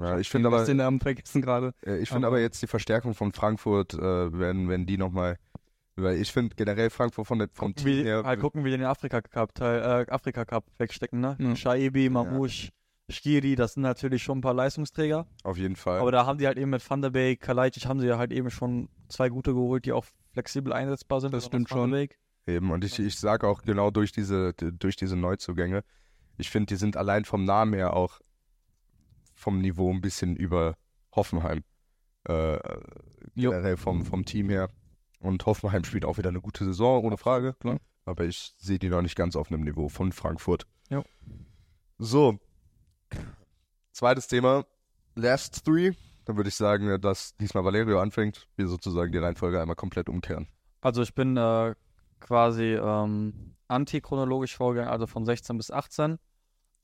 Ja, 0.00 0.18
ich 0.18 0.28
finde 0.28 0.48
aber, 0.48 0.64
den 0.64 0.76
Namen 0.76 1.00
vergessen 1.00 1.42
gerade. 1.42 1.74
ich 1.82 2.08
finde 2.08 2.26
aber- 2.26 2.40
jetzt 2.40 2.62
die 2.62 2.66
Verstärkung 2.66 3.14
von 3.14 3.32
Frankfurt, 3.32 3.94
äh, 3.94 4.38
wenn, 4.38 4.68
wenn 4.68 4.86
die 4.86 4.96
nochmal, 4.96 5.38
weil 5.96 6.20
ich 6.20 6.32
finde 6.32 6.54
generell 6.54 6.90
Frankfurt 6.90 7.26
von 7.26 7.38
der, 7.38 7.48
vom 7.52 7.74
Team 7.74 7.86
Wie, 7.86 8.02
her, 8.04 8.22
halt 8.24 8.40
gucken, 8.40 8.64
wie 8.64 8.70
die 8.70 8.76
den 8.76 8.86
Afrika 8.86 9.20
Cup, 9.20 9.54
Teil, 9.54 10.06
äh, 10.08 10.10
Afrika 10.10 10.44
Cup 10.44 10.64
wegstecken, 10.78 11.20
ne? 11.20 11.36
Ja. 11.40 11.56
Shaibi, 11.56 12.08
Mamouche, 12.10 12.70
Skiri, 13.10 13.56
das 13.56 13.74
sind 13.74 13.82
natürlich 13.82 14.22
schon 14.22 14.38
ein 14.38 14.42
paar 14.42 14.54
Leistungsträger. 14.54 15.26
auf 15.42 15.56
jeden 15.56 15.76
Fall. 15.76 16.00
Aber 16.00 16.12
da 16.12 16.26
haben 16.26 16.38
die 16.38 16.46
halt 16.46 16.58
eben 16.58 16.70
mit 16.70 16.88
Van 16.88 17.02
der 17.02 17.10
Beek, 17.10 17.40
Kalajdzic 17.40 17.86
haben 17.86 18.00
sie 18.00 18.06
ja 18.06 18.18
halt 18.18 18.32
eben 18.32 18.50
schon 18.50 18.88
zwei 19.08 19.28
gute 19.28 19.52
geholt, 19.54 19.84
die 19.84 19.92
auch 19.92 20.04
flexibel 20.32 20.72
einsetzbar 20.72 21.20
sind. 21.20 21.32
Das 21.32 21.48
besonders 21.48 21.68
stimmt 21.68 21.90
schon. 21.90 22.08
Eben, 22.46 22.70
und 22.70 22.84
ich, 22.84 22.98
ich 22.98 23.18
sage 23.18 23.46
auch 23.46 23.62
genau 23.62 23.90
durch 23.90 24.12
diese, 24.12 24.54
durch 24.54 24.96
diese 24.96 25.16
Neuzugänge, 25.16 25.82
ich 26.38 26.48
finde, 26.50 26.66
die 26.66 26.76
sind 26.76 26.96
allein 26.96 27.24
vom 27.24 27.44
Namen 27.44 27.74
her 27.74 27.94
auch 27.94 28.20
vom 29.38 29.60
Niveau 29.60 29.90
ein 29.92 30.00
bisschen 30.00 30.36
über 30.36 30.74
Hoffenheim. 31.14 31.62
Äh, 32.28 32.58
Jo. 33.34 33.50
generell 33.50 33.76
vom, 33.76 34.04
vom 34.04 34.24
Team 34.24 34.50
her. 34.50 34.68
Und 35.20 35.46
Hoffenheim 35.46 35.84
spielt 35.84 36.04
auch 36.04 36.18
wieder 36.18 36.28
eine 36.28 36.40
gute 36.40 36.64
Saison, 36.64 37.04
ohne 37.04 37.16
Frage. 37.16 37.54
klar. 37.54 37.78
Aber 38.04 38.24
ich 38.24 38.54
sehe 38.58 38.78
die 38.78 38.88
noch 38.88 39.02
nicht 39.02 39.16
ganz 39.16 39.36
auf 39.36 39.50
einem 39.50 39.62
Niveau 39.62 39.88
von 39.88 40.12
Frankfurt. 40.12 40.66
Jo. 40.90 41.04
So. 41.98 42.38
Zweites 43.92 44.28
Thema. 44.28 44.64
Last 45.14 45.64
Three. 45.64 45.92
Dann 46.24 46.36
würde 46.36 46.48
ich 46.48 46.54
sagen, 46.56 47.00
dass 47.00 47.36
diesmal 47.36 47.64
Valerio 47.64 48.00
anfängt. 48.00 48.48
Wir 48.56 48.66
sozusagen 48.68 49.12
die 49.12 49.18
Reihenfolge 49.18 49.60
einmal 49.60 49.76
komplett 49.76 50.08
umkehren. 50.08 50.46
Also 50.80 51.02
ich 51.02 51.14
bin 51.14 51.36
äh, 51.36 51.74
quasi 52.20 52.74
ähm, 52.74 53.54
antichronologisch 53.68 54.56
vorgegangen, 54.56 54.90
also 54.90 55.06
von 55.06 55.24
16 55.24 55.56
bis 55.56 55.70
18. 55.70 56.18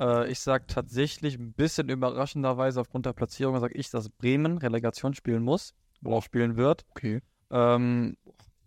Äh, 0.01 0.31
ich 0.31 0.41
sage 0.41 0.67
tatsächlich 0.67 1.39
ein 1.39 1.53
bisschen 1.53 1.89
überraschenderweise 1.89 2.81
aufgrund 2.81 3.07
der 3.07 3.13
Platzierung, 3.13 3.59
sage 3.61 3.75
ich, 3.75 3.91
dass 3.91 4.09
Bremen 4.09 4.59
Relegation 4.59 5.15
spielen 5.15 5.43
muss 5.43 5.75
oder 6.03 6.17
auch 6.17 6.23
spielen 6.23 6.57
wird. 6.57 6.85
Okay. 6.91 7.21
Ähm, 7.51 8.17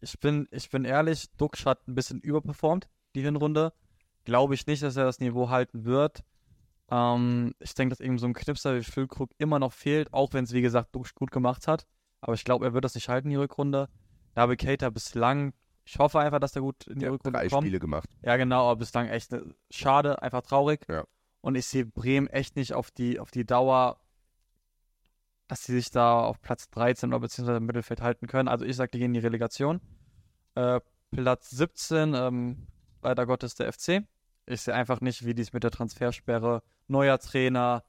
ich, 0.01 0.19
bin, 0.19 0.47
ich 0.51 0.69
bin 0.69 0.85
ehrlich, 0.85 1.29
Duxch 1.37 1.65
hat 1.65 1.87
ein 1.87 1.95
bisschen 1.95 2.21
überperformt, 2.21 2.87
die 3.15 3.21
Hinrunde. 3.21 3.73
Glaube 4.23 4.53
ich 4.55 4.67
nicht, 4.67 4.83
dass 4.83 4.95
er 4.97 5.05
das 5.05 5.19
Niveau 5.19 5.49
halten 5.49 5.85
wird. 5.85 6.23
Ähm, 6.89 7.53
ich 7.59 7.73
denke, 7.73 7.91
dass 7.93 7.99
eben 7.99 8.17
so 8.17 8.27
ein 8.27 8.33
Knipser 8.33 8.75
wie 8.75 8.83
Füllkrug 8.83 9.31
immer 9.37 9.59
noch 9.59 9.73
fehlt, 9.73 10.13
auch 10.13 10.33
wenn 10.33 10.45
es, 10.45 10.53
wie 10.53 10.61
gesagt, 10.61 10.95
Duxch 10.95 11.13
gut 11.15 11.31
gemacht 11.31 11.67
hat. 11.67 11.85
Aber 12.21 12.33
ich 12.33 12.43
glaube, 12.45 12.65
er 12.65 12.73
wird 12.73 12.85
das 12.85 12.95
nicht 12.95 13.09
halten, 13.09 13.29
die 13.29 13.35
Rückrunde. 13.35 13.89
Naby 14.35 14.55
Keita 14.57 14.89
bislang, 14.89 15.53
ich 15.85 15.97
hoffe 15.99 16.19
einfach, 16.19 16.39
dass 16.39 16.55
er 16.55 16.61
gut 16.61 16.87
in 16.87 16.99
die 16.99 17.05
Ja, 17.05 17.11
Rückrunde 17.11 17.39
drei 17.39 17.47
kommt. 17.47 17.63
Spiele 17.63 17.79
gemacht. 17.79 18.09
Ja, 18.21 18.35
genau, 18.37 18.69
aber 18.69 18.77
bislang 18.79 19.07
echt 19.07 19.33
äh, 19.33 19.41
schade, 19.69 20.21
einfach 20.21 20.41
traurig. 20.41 20.85
Ja. 20.89 21.05
Und 21.41 21.55
ich 21.55 21.65
sehe 21.65 21.85
Bremen 21.85 22.27
echt 22.27 22.55
nicht 22.55 22.73
auf 22.73 22.91
die, 22.91 23.19
auf 23.19 23.31
die 23.31 23.45
Dauer, 23.45 23.99
dass 25.47 25.63
sie 25.63 25.73
sich 25.73 25.91
da 25.91 26.19
auf 26.19 26.41
Platz 26.41 26.69
13 26.69 27.09
oder 27.09 27.21
beziehungsweise 27.21 27.57
im 27.57 27.65
Mittelfeld 27.65 28.01
halten 28.01 28.27
können. 28.27 28.47
Also 28.47 28.65
ich 28.65 28.75
sage, 28.75 28.91
die 28.91 28.99
gehen 28.99 29.11
in 29.11 29.13
die 29.13 29.19
Relegation. 29.19 29.79
Äh, 30.55 30.81
Platz 31.11 31.49
17, 31.51 32.13
ähm, 32.13 32.67
leider 33.01 33.25
Gottes 33.25 33.55
der 33.55 33.71
FC. 33.71 34.03
Ich 34.45 34.61
sehe 34.61 34.73
einfach 34.73 35.01
nicht, 35.01 35.25
wie 35.25 35.33
dies 35.33 35.53
mit 35.53 35.63
der 35.63 35.71
Transfersperre, 35.71 36.63
neuer 36.87 37.19
Trainer, 37.19 37.83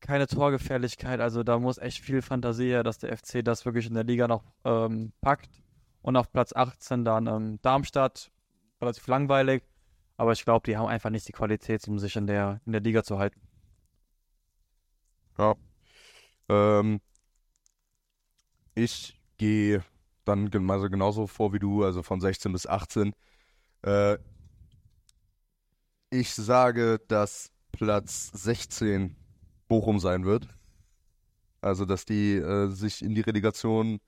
keine 0.00 0.26
Torgefährlichkeit. 0.26 1.20
Also 1.20 1.42
da 1.42 1.58
muss 1.58 1.78
echt 1.78 2.02
viel 2.02 2.22
Fantasie 2.22 2.68
her, 2.68 2.82
dass 2.82 2.98
der 2.98 3.16
FC 3.16 3.44
das 3.44 3.64
wirklich 3.64 3.86
in 3.86 3.94
der 3.94 4.04
Liga 4.04 4.28
noch 4.28 4.44
ähm, 4.64 5.12
packt. 5.20 5.62
Und 6.02 6.16
auf 6.16 6.32
Platz 6.32 6.54
18 6.54 7.04
dann 7.04 7.26
ähm, 7.26 7.58
Darmstadt, 7.62 8.30
relativ 8.80 9.06
langweilig. 9.08 9.62
Aber 10.18 10.32
ich 10.32 10.44
glaube, 10.44 10.66
die 10.66 10.76
haben 10.76 10.88
einfach 10.88 11.10
nicht 11.10 11.28
die 11.28 11.32
Qualität, 11.32 11.86
um 11.86 11.98
sich 11.98 12.16
in 12.16 12.26
der, 12.26 12.60
in 12.66 12.72
der 12.72 12.80
Liga 12.80 13.04
zu 13.04 13.18
halten. 13.18 13.40
Ja. 15.38 15.54
Ähm, 16.48 17.00
ich 18.74 19.16
gehe 19.38 19.84
dann 20.24 20.50
also 20.70 20.90
genauso 20.90 21.28
vor 21.28 21.52
wie 21.52 21.60
du, 21.60 21.84
also 21.84 22.02
von 22.02 22.20
16 22.20 22.52
bis 22.52 22.66
18. 22.66 23.14
Äh, 23.82 24.18
ich 26.10 26.34
sage, 26.34 27.00
dass 27.06 27.52
Platz 27.70 28.32
16 28.34 29.14
Bochum 29.68 30.00
sein 30.00 30.24
wird. 30.24 30.48
Also, 31.60 31.84
dass 31.84 32.04
die 32.04 32.34
äh, 32.36 32.68
sich 32.68 33.02
in 33.02 33.14
die 33.14 33.20
Relegation 33.20 34.00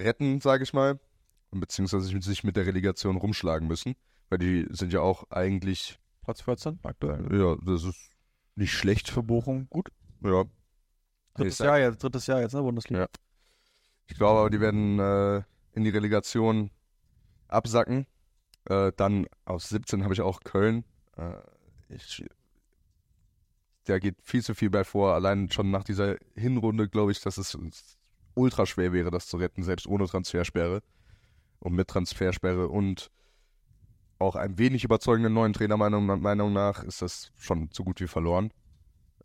retten, 0.00 0.40
sage 0.40 0.64
ich 0.64 0.72
mal. 0.72 0.98
Beziehungsweise 1.50 2.08
sich 2.20 2.44
mit 2.44 2.56
der 2.56 2.66
Relegation 2.66 3.16
rumschlagen 3.16 3.68
müssen. 3.68 3.96
Weil 4.28 4.38
die 4.38 4.66
sind 4.70 4.92
ja 4.92 5.00
auch 5.00 5.30
eigentlich, 5.30 5.98
Platz 6.22 6.42
14 6.42 6.80
aktuell. 6.82 7.28
ja, 7.32 7.56
das 7.64 7.84
ist 7.84 8.10
nicht 8.56 8.72
schlecht. 8.72 9.10
Für 9.10 9.22
Bochum 9.22 9.68
gut. 9.68 9.90
Ja. 10.22 10.44
Drittes 11.34 11.58
Jahr 11.58 11.78
jetzt, 11.78 12.02
drittes 12.02 12.26
Jahr 12.26 12.40
jetzt, 12.40 12.54
ne, 12.54 12.62
Bundesliga. 12.62 13.02
Ja. 13.02 13.08
Ich 14.06 14.16
glaube 14.16 14.40
aber, 14.40 14.50
die 14.50 14.60
werden 14.60 14.98
äh, 14.98 15.42
in 15.72 15.84
die 15.84 15.90
Relegation 15.90 16.70
absacken. 17.48 18.06
Äh, 18.64 18.92
dann 18.96 19.26
aus 19.44 19.68
17 19.68 20.02
habe 20.02 20.14
ich 20.14 20.22
auch 20.22 20.40
Köln. 20.40 20.84
Äh, 21.16 21.34
ich, 21.88 22.24
da 23.84 23.98
geht 23.98 24.16
viel 24.22 24.42
zu 24.42 24.54
viel 24.54 24.70
bei 24.70 24.84
vor. 24.84 25.14
Allein 25.14 25.50
schon 25.50 25.70
nach 25.70 25.84
dieser 25.84 26.16
Hinrunde 26.34 26.88
glaube 26.88 27.12
ich, 27.12 27.20
dass 27.20 27.38
es 27.38 27.56
ultra 28.34 28.66
schwer 28.66 28.92
wäre, 28.92 29.10
das 29.10 29.26
zu 29.26 29.36
retten, 29.36 29.62
selbst 29.62 29.86
ohne 29.86 30.06
Transfersperre. 30.06 30.82
Und 31.58 31.74
mit 31.74 31.88
Transfersperre 31.88 32.68
und 32.68 33.10
auch 34.18 34.36
ein 34.36 34.58
wenig 34.58 34.84
überzeugenden 34.84 35.32
neuen 35.32 35.52
Trainer, 35.52 35.76
Meinung, 35.76 36.06
Meinung 36.06 36.52
nach, 36.52 36.82
ist 36.84 37.02
das 37.02 37.32
schon 37.36 37.68
so 37.72 37.84
gut 37.84 38.00
wie 38.00 38.06
verloren. 38.06 38.52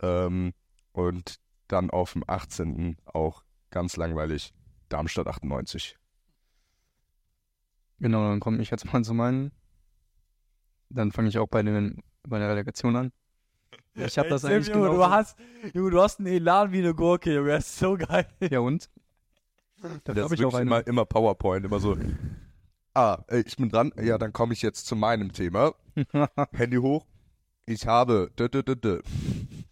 Ähm, 0.02 0.54
und 0.92 1.36
dann 1.68 1.90
auf 1.90 2.14
dem 2.14 2.24
18. 2.28 2.98
auch 3.06 3.44
ganz 3.70 3.96
langweilig 3.96 4.54
Darmstadt 4.90 5.28
98. 5.28 5.98
Genau, 8.00 8.28
dann 8.28 8.40
komme 8.40 8.62
ich 8.62 8.72
jetzt 8.72 8.92
mal 8.92 9.04
zu 9.04 9.14
meinen. 9.14 9.52
Dann 10.90 11.12
fange 11.12 11.30
ich 11.30 11.38
auch 11.38 11.48
bei, 11.48 11.64
den, 11.64 12.04
bei 12.28 12.40
der 12.40 12.50
Relegation 12.50 12.96
an. 12.96 13.12
Ich 13.94 14.18
habe 14.18 14.30
das 14.30 14.44
Ey, 14.44 14.56
eigentlich 14.56 14.74
Junge, 14.74 14.90
du 14.90 15.06
hast, 15.06 15.38
Junge, 15.74 15.92
du 15.92 16.02
hast 16.02 16.20
einen 16.20 16.28
Elan 16.28 16.72
wie 16.72 16.80
eine 16.80 16.94
Gurke, 16.94 17.34
Junge, 17.34 17.50
das 17.50 17.68
ist 17.68 17.80
so 17.80 17.98
geil. 17.98 18.28
Ja 18.40 18.60
und? 18.60 18.90
Das 20.04 20.18
hab 20.18 20.32
ist 20.32 20.40
ich 20.40 20.46
auch 20.46 20.60
immer, 20.60 20.86
immer 20.86 21.06
PowerPoint, 21.06 21.66
immer 21.66 21.80
so. 21.80 21.98
Ah, 22.94 23.24
äh, 23.28 23.44
ich 23.46 23.56
bin 23.56 23.70
dran. 23.70 23.94
Ja, 24.02 24.18
dann 24.18 24.34
komme 24.34 24.54
ich 24.54 24.62
jetzt 24.62 24.86
zu 24.86 24.96
meinem 24.96 25.32
Thema. 25.32 25.74
Handy 26.54 26.78
hoch. 26.78 27.06
Ich 27.66 27.88
habe. 27.88 28.32
Dö, 28.38 28.50
dö, 28.50 28.64
dö, 28.64 28.76
dö. 28.76 29.02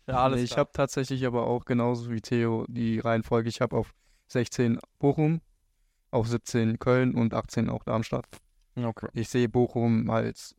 Ja, 0.07 0.23
alles 0.23 0.37
Nee, 0.37 0.43
ich 0.45 0.57
habe 0.57 0.69
tatsächlich 0.73 1.25
aber 1.25 1.45
auch 1.47 1.65
genauso 1.65 2.09
wie 2.11 2.21
Theo 2.21 2.65
die 2.67 2.99
Reihenfolge. 2.99 3.49
Ich 3.49 3.61
habe 3.61 3.75
auf 3.75 3.93
16 4.27 4.79
Bochum, 4.99 5.41
auf 6.11 6.27
17 6.27 6.79
Köln 6.79 7.13
und 7.13 7.33
18 7.33 7.69
auch 7.69 7.83
Darmstadt. 7.83 8.25
Okay. 8.75 9.09
Ich 9.13 9.29
sehe 9.29 9.49
Bochum 9.49 10.09
als 10.09 10.55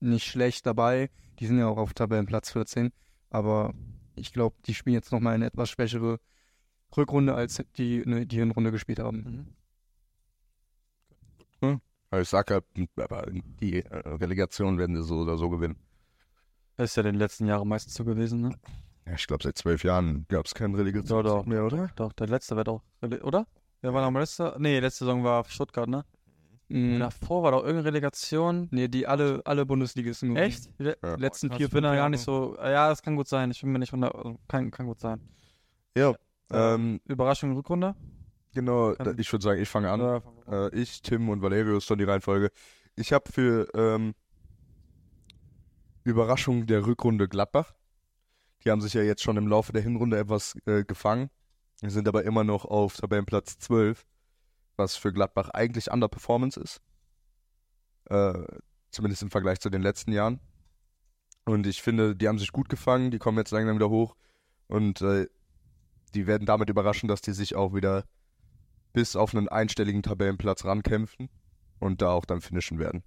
nicht 0.00 0.24
schlecht 0.26 0.66
dabei. 0.66 1.10
Die 1.38 1.46
sind 1.46 1.58
ja 1.58 1.66
auch 1.66 1.78
auf 1.78 1.94
Tabellenplatz 1.94 2.52
14. 2.52 2.92
Aber 3.30 3.74
ich 4.14 4.32
glaube, 4.32 4.56
die 4.66 4.74
spielen 4.74 4.94
jetzt 4.94 5.10
nochmal 5.10 5.34
eine 5.34 5.46
etwas 5.46 5.70
schwächere 5.70 6.20
Rückrunde, 6.96 7.34
als 7.34 7.60
die 7.76 8.04
ne, 8.06 8.26
die 8.26 8.36
Hinrunde 8.36 8.70
gespielt 8.70 9.00
haben. 9.00 9.56
Mhm. 11.60 11.80
Aber 11.80 11.80
Ich 12.20 12.28
sag 12.28 12.50
halt, 12.50 12.64
aber 12.96 13.26
die 13.60 13.82
äh, 13.84 14.08
Relegation 14.08 14.78
werden 14.78 14.96
sie 14.96 15.02
so 15.02 15.18
oder 15.20 15.36
so 15.38 15.48
gewinnen. 15.50 15.76
Das 16.76 16.90
ist 16.90 16.96
ja 16.96 17.02
in 17.02 17.06
den 17.12 17.14
letzten 17.18 17.46
Jahren 17.46 17.68
meistens 17.68 17.94
so 17.94 18.04
gewesen, 18.04 18.40
ne? 18.40 18.50
Ja, 19.06 19.14
ich 19.14 19.26
glaube, 19.26 19.42
seit 19.44 19.56
zwölf 19.58 19.84
Jahren 19.84 20.26
gab 20.28 20.46
es 20.46 20.54
keinen 20.54 20.74
Relegation 20.74 21.22
Doch, 21.24 21.38
doch. 21.40 21.46
mehr, 21.46 21.64
oder? 21.64 21.90
Doch, 21.96 22.12
der 22.12 22.26
letzte 22.28 22.56
wird 22.56 22.68
auch, 22.68 22.82
oder? 23.22 23.46
Wer 23.82 23.92
war 23.92 24.02
noch 24.02 24.10
mal 24.10 24.20
letzter? 24.20 24.56
Nee, 24.58 24.80
letzte 24.80 25.04
Saison 25.04 25.22
war 25.22 25.44
Stuttgart, 25.44 25.88
ne? 25.88 26.04
Mhm. 26.68 26.98
Davor 26.98 27.42
war 27.42 27.50
doch 27.52 27.58
irgendeine 27.62 27.84
Relegation. 27.84 28.68
Nee, 28.70 28.88
die 28.88 29.06
alle, 29.06 29.42
alle 29.44 29.66
Bundesligisten. 29.66 30.30
gewinnen. 30.30 30.46
Echt? 30.46 30.70
Die 30.78 30.84
le- 30.84 30.96
Ja. 31.02 31.14
Letzten 31.16 31.50
Ich 31.52 31.58
vier, 31.58 31.68
bin 31.68 31.82
da 31.84 31.94
gar 31.94 32.08
nicht 32.08 32.22
so. 32.22 32.56
Ja, 32.56 32.88
das 32.88 33.02
kann 33.02 33.14
gut 33.16 33.28
sein. 33.28 33.50
Ich 33.50 33.60
bin 33.60 33.70
mir 33.70 33.78
nicht 33.78 33.92
hundert. 33.92 34.14
also 34.14 34.38
Kann, 34.48 34.70
kann 34.70 34.86
gut 34.86 34.98
sein. 35.00 35.20
Ja. 35.94 36.14
Ähm, 36.50 37.00
Überraschung 37.04 37.52
Rückrunde? 37.54 37.94
Genau, 38.54 38.94
Kann- 38.94 39.06
da, 39.06 39.14
ich 39.20 39.30
würde 39.32 39.42
sagen, 39.42 39.60
ich 39.60 39.68
fange 39.68 39.90
an. 39.90 40.00
Oder- 40.00 40.22
Äh, 40.72 40.76
ich, 40.80 41.02
Tim 41.02 41.28
und 41.28 41.42
Valerio 41.42 41.76
ist 41.78 41.84
schon 41.84 41.98
die 41.98 42.04
Reihenfolge. 42.04 42.50
Ich 42.96 43.12
habe 43.12 43.30
für 43.32 43.68
ähm, 43.74 44.14
Überraschung 46.04 46.66
der 46.66 46.86
Rückrunde 46.86 47.28
Gladbach. 47.28 47.74
Die 48.64 48.70
haben 48.70 48.80
sich 48.80 48.94
ja 48.94 49.02
jetzt 49.02 49.22
schon 49.22 49.36
im 49.36 49.48
Laufe 49.48 49.72
der 49.72 49.82
Hinrunde 49.82 50.18
etwas 50.18 50.54
äh, 50.66 50.84
gefangen, 50.84 51.30
sind 51.82 52.08
aber 52.08 52.24
immer 52.24 52.44
noch 52.44 52.64
auf 52.64 52.96
Tabellenplatz 52.96 53.58
12, 53.58 54.06
was 54.76 54.96
für 54.96 55.12
Gladbach 55.12 55.50
eigentlich 55.50 55.90
Underperformance 55.90 56.58
ist. 56.60 56.80
Äh, 58.06 58.44
zumindest 58.90 59.22
im 59.22 59.30
Vergleich 59.30 59.60
zu 59.60 59.70
den 59.70 59.82
letzten 59.82 60.12
Jahren. 60.12 60.40
Und 61.46 61.66
ich 61.66 61.82
finde, 61.82 62.16
die 62.16 62.28
haben 62.28 62.38
sich 62.38 62.52
gut 62.52 62.68
gefangen, 62.68 63.10
die 63.10 63.18
kommen 63.18 63.36
jetzt 63.38 63.50
langsam 63.50 63.76
wieder 63.76 63.90
hoch 63.90 64.16
und 64.66 65.02
äh, 65.02 65.26
die 66.14 66.26
werden 66.26 66.46
damit 66.46 66.70
überraschen, 66.70 67.08
dass 67.08 67.20
die 67.20 67.32
sich 67.32 67.54
auch 67.54 67.74
wieder 67.74 68.04
bis 68.94 69.16
auf 69.16 69.34
einen 69.34 69.48
einstelligen 69.48 70.02
Tabellenplatz 70.02 70.64
rankämpfen 70.64 71.28
und 71.80 72.00
da 72.00 72.12
auch 72.12 72.24
dann 72.24 72.40
finishen 72.40 72.78
werden. 72.78 73.02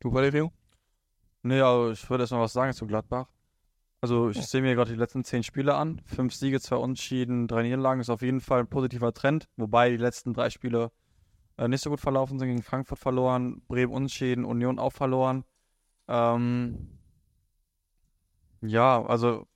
Du, 0.00 0.14
Valerio? 0.14 0.52
Nee, 1.42 1.60
also 1.60 1.90
ich 1.90 2.08
würde 2.08 2.24
erst 2.24 2.32
mal 2.32 2.40
was 2.40 2.52
sagen 2.52 2.72
zu 2.72 2.86
Gladbach. 2.86 3.28
Also 4.00 4.30
ich 4.30 4.46
sehe 4.46 4.62
mir 4.62 4.74
gerade 4.74 4.92
die 4.92 4.98
letzten 4.98 5.24
zehn 5.24 5.42
Spiele 5.42 5.74
an. 5.74 6.00
Fünf 6.04 6.32
Siege, 6.34 6.60
zwei 6.60 6.76
Unentschieden, 6.76 7.48
drei 7.48 7.62
Niederlagen 7.62 8.00
ist 8.00 8.10
auf 8.10 8.22
jeden 8.22 8.40
Fall 8.40 8.60
ein 8.60 8.68
positiver 8.68 9.12
Trend. 9.12 9.48
Wobei 9.56 9.90
die 9.90 9.96
letzten 9.96 10.32
drei 10.32 10.48
Spiele 10.50 10.92
äh, 11.56 11.66
nicht 11.66 11.82
so 11.82 11.90
gut 11.90 12.00
verlaufen 12.00 12.38
sind. 12.38 12.48
Gegen 12.48 12.62
Frankfurt 12.62 12.98
verloren, 12.98 13.62
Bremen 13.66 13.92
unentschieden, 13.92 14.44
Union 14.44 14.78
auch 14.78 14.92
verloren. 14.92 15.44
Ähm, 16.06 16.98
ja, 18.60 19.04
also 19.04 19.48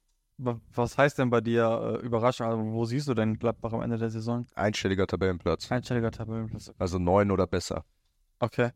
was 0.74 0.96
heißt 0.98 1.18
denn 1.18 1.30
bei 1.30 1.40
dir 1.40 1.98
äh, 2.00 2.04
Überraschung? 2.04 2.46
Also 2.46 2.62
wo 2.64 2.84
siehst 2.84 3.08
du 3.08 3.14
denn 3.14 3.38
Gladbach 3.38 3.72
am 3.72 3.82
Ende 3.82 3.98
der 3.98 4.10
Saison? 4.10 4.46
Einstelliger 4.54 5.06
Tabellenplatz. 5.06 5.70
Einstelliger 5.70 6.10
Tabellenplatz. 6.10 6.72
Also 6.78 6.98
neun 6.98 7.30
oder 7.30 7.46
besser. 7.46 7.84
Okay. 8.38 8.70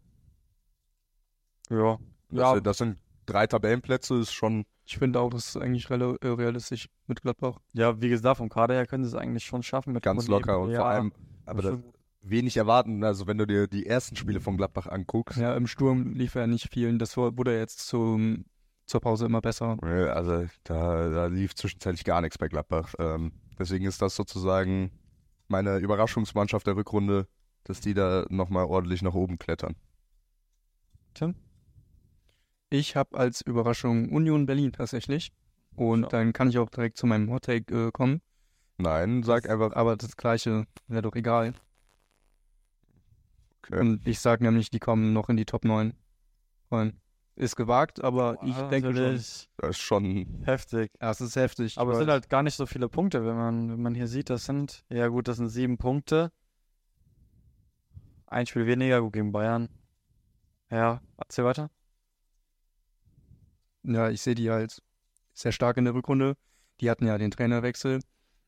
Ja. 1.70 1.98
Das, 2.30 2.38
Ja, 2.40 2.60
das 2.60 2.78
sind 2.78 2.98
drei 3.26 3.46
Tabellenplätze, 3.46 4.16
ist 4.16 4.32
schon 4.32 4.64
Ich 4.84 4.98
finde 4.98 5.20
auch, 5.20 5.30
das 5.30 5.48
ist 5.48 5.56
eigentlich 5.56 5.88
äh, 5.90 5.94
realistisch 6.28 6.88
mit 7.06 7.22
Gladbach. 7.22 7.58
ja, 7.72 8.00
wie 8.00 8.08
gesagt, 8.08 8.36
vom 8.38 8.48
Kader 8.48 8.74
her 8.74 8.86
können 8.86 9.04
sie 9.04 9.08
es 9.08 9.14
eigentlich 9.14 9.44
schon 9.44 9.62
schaffen. 9.62 9.92
Mit 9.94 10.02
ganz 10.02 10.28
locker 10.28 10.60
und 10.60 10.70
ja, 10.70 10.80
vor 10.80 10.86
allem, 10.86 11.12
aber 11.46 11.62
das 11.62 11.78
wenig 12.20 12.56
erwarten. 12.56 13.04
Also 13.04 13.26
wenn 13.26 13.38
du 13.38 13.46
dir 13.46 13.66
die 13.66 13.86
ersten 13.86 14.16
Spiele 14.16 14.40
von 14.40 14.56
Gladbach 14.56 14.86
anguckst, 14.86 15.38
Ja, 15.38 15.54
im 15.54 15.66
Sturm 15.66 16.12
lief 16.14 16.34
er 16.34 16.46
nicht 16.46 16.72
viel. 16.72 16.96
Das 16.98 17.16
wurde 17.16 17.56
jetzt 17.56 17.86
zum, 17.86 18.44
zur 18.86 19.00
Pause 19.00 19.26
immer 19.26 19.40
besser. 19.40 19.76
also 19.82 20.46
da, 20.64 21.08
da 21.08 21.26
lief 21.26 21.54
zwischenzeitlich 21.54 22.04
gar 22.04 22.20
nichts 22.20 22.38
bei 22.38 22.48
Gladbach. 22.48 22.94
Ähm, 22.98 23.32
deswegen 23.58 23.86
ist 23.86 24.02
das 24.02 24.14
sozusagen 24.16 24.90
meine 25.48 25.78
Überraschungsmannschaft 25.78 26.66
der 26.66 26.76
Rückrunde, 26.76 27.26
dass 27.64 27.80
die 27.80 27.94
da 27.94 28.26
nochmal 28.28 28.64
ordentlich 28.64 29.02
nach 29.02 29.14
oben 29.14 29.38
klettern. 29.38 29.74
Tim? 31.14 31.34
Ich 32.70 32.96
habe 32.96 33.16
als 33.16 33.40
Überraschung 33.40 34.10
Union 34.10 34.46
Berlin 34.46 34.72
tatsächlich. 34.72 35.32
Und 35.76 36.02
Schau. 36.02 36.08
dann 36.08 36.32
kann 36.32 36.48
ich 36.50 36.58
auch 36.58 36.70
direkt 36.70 36.96
zu 36.96 37.06
meinem 37.06 37.30
Hottake 37.30 37.88
äh, 37.88 37.90
kommen. 37.90 38.20
Nein, 38.78 39.22
sag 39.22 39.48
einfach, 39.48 39.72
Aber 39.74 39.96
das 39.96 40.16
gleiche 40.16 40.66
wäre 40.88 41.02
doch 41.02 41.14
egal. 41.14 41.54
okay. 43.62 43.80
Und 43.80 44.06
ich 44.06 44.20
sage 44.20 44.44
nämlich, 44.44 44.70
die 44.70 44.78
kommen 44.78 45.12
noch 45.12 45.28
in 45.28 45.36
die 45.36 45.44
Top 45.44 45.64
9 45.64 45.94
rein. 46.70 47.00
Ist 47.36 47.56
gewagt, 47.56 48.02
aber 48.02 48.38
ich 48.44 48.54
Boah, 48.54 48.68
denke 48.68 48.94
schon. 48.94 49.14
das 49.14 49.48
ist 49.70 49.78
schon 49.80 50.42
Heftig. 50.44 50.92
Ja, 51.00 51.10
es 51.10 51.20
ist 51.20 51.34
heftig. 51.34 51.78
Aber 51.78 51.90
ich 51.90 51.96
es 51.96 51.98
sind 52.00 52.10
halt 52.10 52.30
gar 52.30 52.44
nicht 52.44 52.54
so 52.54 52.64
viele 52.64 52.88
Punkte, 52.88 53.26
wenn 53.26 53.36
man, 53.36 53.70
wenn 53.72 53.82
man 53.82 53.94
hier 53.94 54.06
sieht, 54.06 54.30
das 54.30 54.44
sind, 54.44 54.84
ja 54.88 55.08
gut, 55.08 55.26
das 55.26 55.38
sind 55.38 55.48
sieben 55.48 55.76
Punkte. 55.76 56.30
Ein 58.26 58.46
Spiel 58.46 58.66
weniger, 58.66 59.00
gut 59.00 59.14
gegen 59.14 59.32
Bayern. 59.32 59.68
Ja, 60.70 61.00
erzähl 61.16 61.44
weiter. 61.44 61.70
ja, 63.82 64.10
ich 64.10 64.22
sehe 64.22 64.34
die 64.34 64.50
halt 64.50 64.82
sehr 65.32 65.52
stark 65.52 65.76
in 65.76 65.84
der 65.84 65.94
Rückrunde. 65.94 66.36
Die 66.80 66.90
hatten 66.90 67.06
ja 67.06 67.18
den 67.18 67.30
Trainerwechsel, 67.30 68.00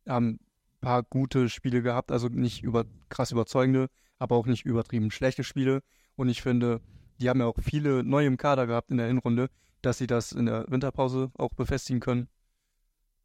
haben 0.09 0.29
ein 0.29 0.41
paar 0.81 1.03
gute 1.03 1.49
Spiele 1.49 1.83
gehabt, 1.83 2.11
also 2.11 2.29
nicht 2.29 2.63
über, 2.63 2.85
krass 3.09 3.33
überzeugende, 3.33 3.89
aber 4.19 4.37
auch 4.37 4.47
nicht 4.47 4.65
übertrieben 4.65 5.11
schlechte 5.11 5.45
Spiele. 5.45 5.83
Und 6.17 6.29
ich 6.29 6.43
finde, 6.43 6.81
die 7.21 7.29
haben 7.29 7.41
ja 7.41 7.47
auch 7.47 7.57
viele 7.61 8.05
neue 8.05 8.27
im 8.27 8.37
Kader 8.37 8.67
gehabt 8.67 8.91
in 8.91 8.99
der 8.99 9.07
Hinrunde, 9.07 9.49
dass 9.83 9.99
sie 9.99 10.07
das 10.07 10.33
in 10.33 10.47
der 10.47 10.65
Winterpause 10.69 11.31
auch 11.39 11.55
befestigen 11.55 12.01
können 12.01 12.29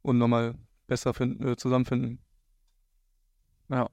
und 0.02 0.18
nochmal 0.18 0.56
besser 0.88 1.14
finden, 1.14 1.48
äh, 1.48 1.56
zusammenfinden. 1.56 2.20
Ja. 3.70 3.90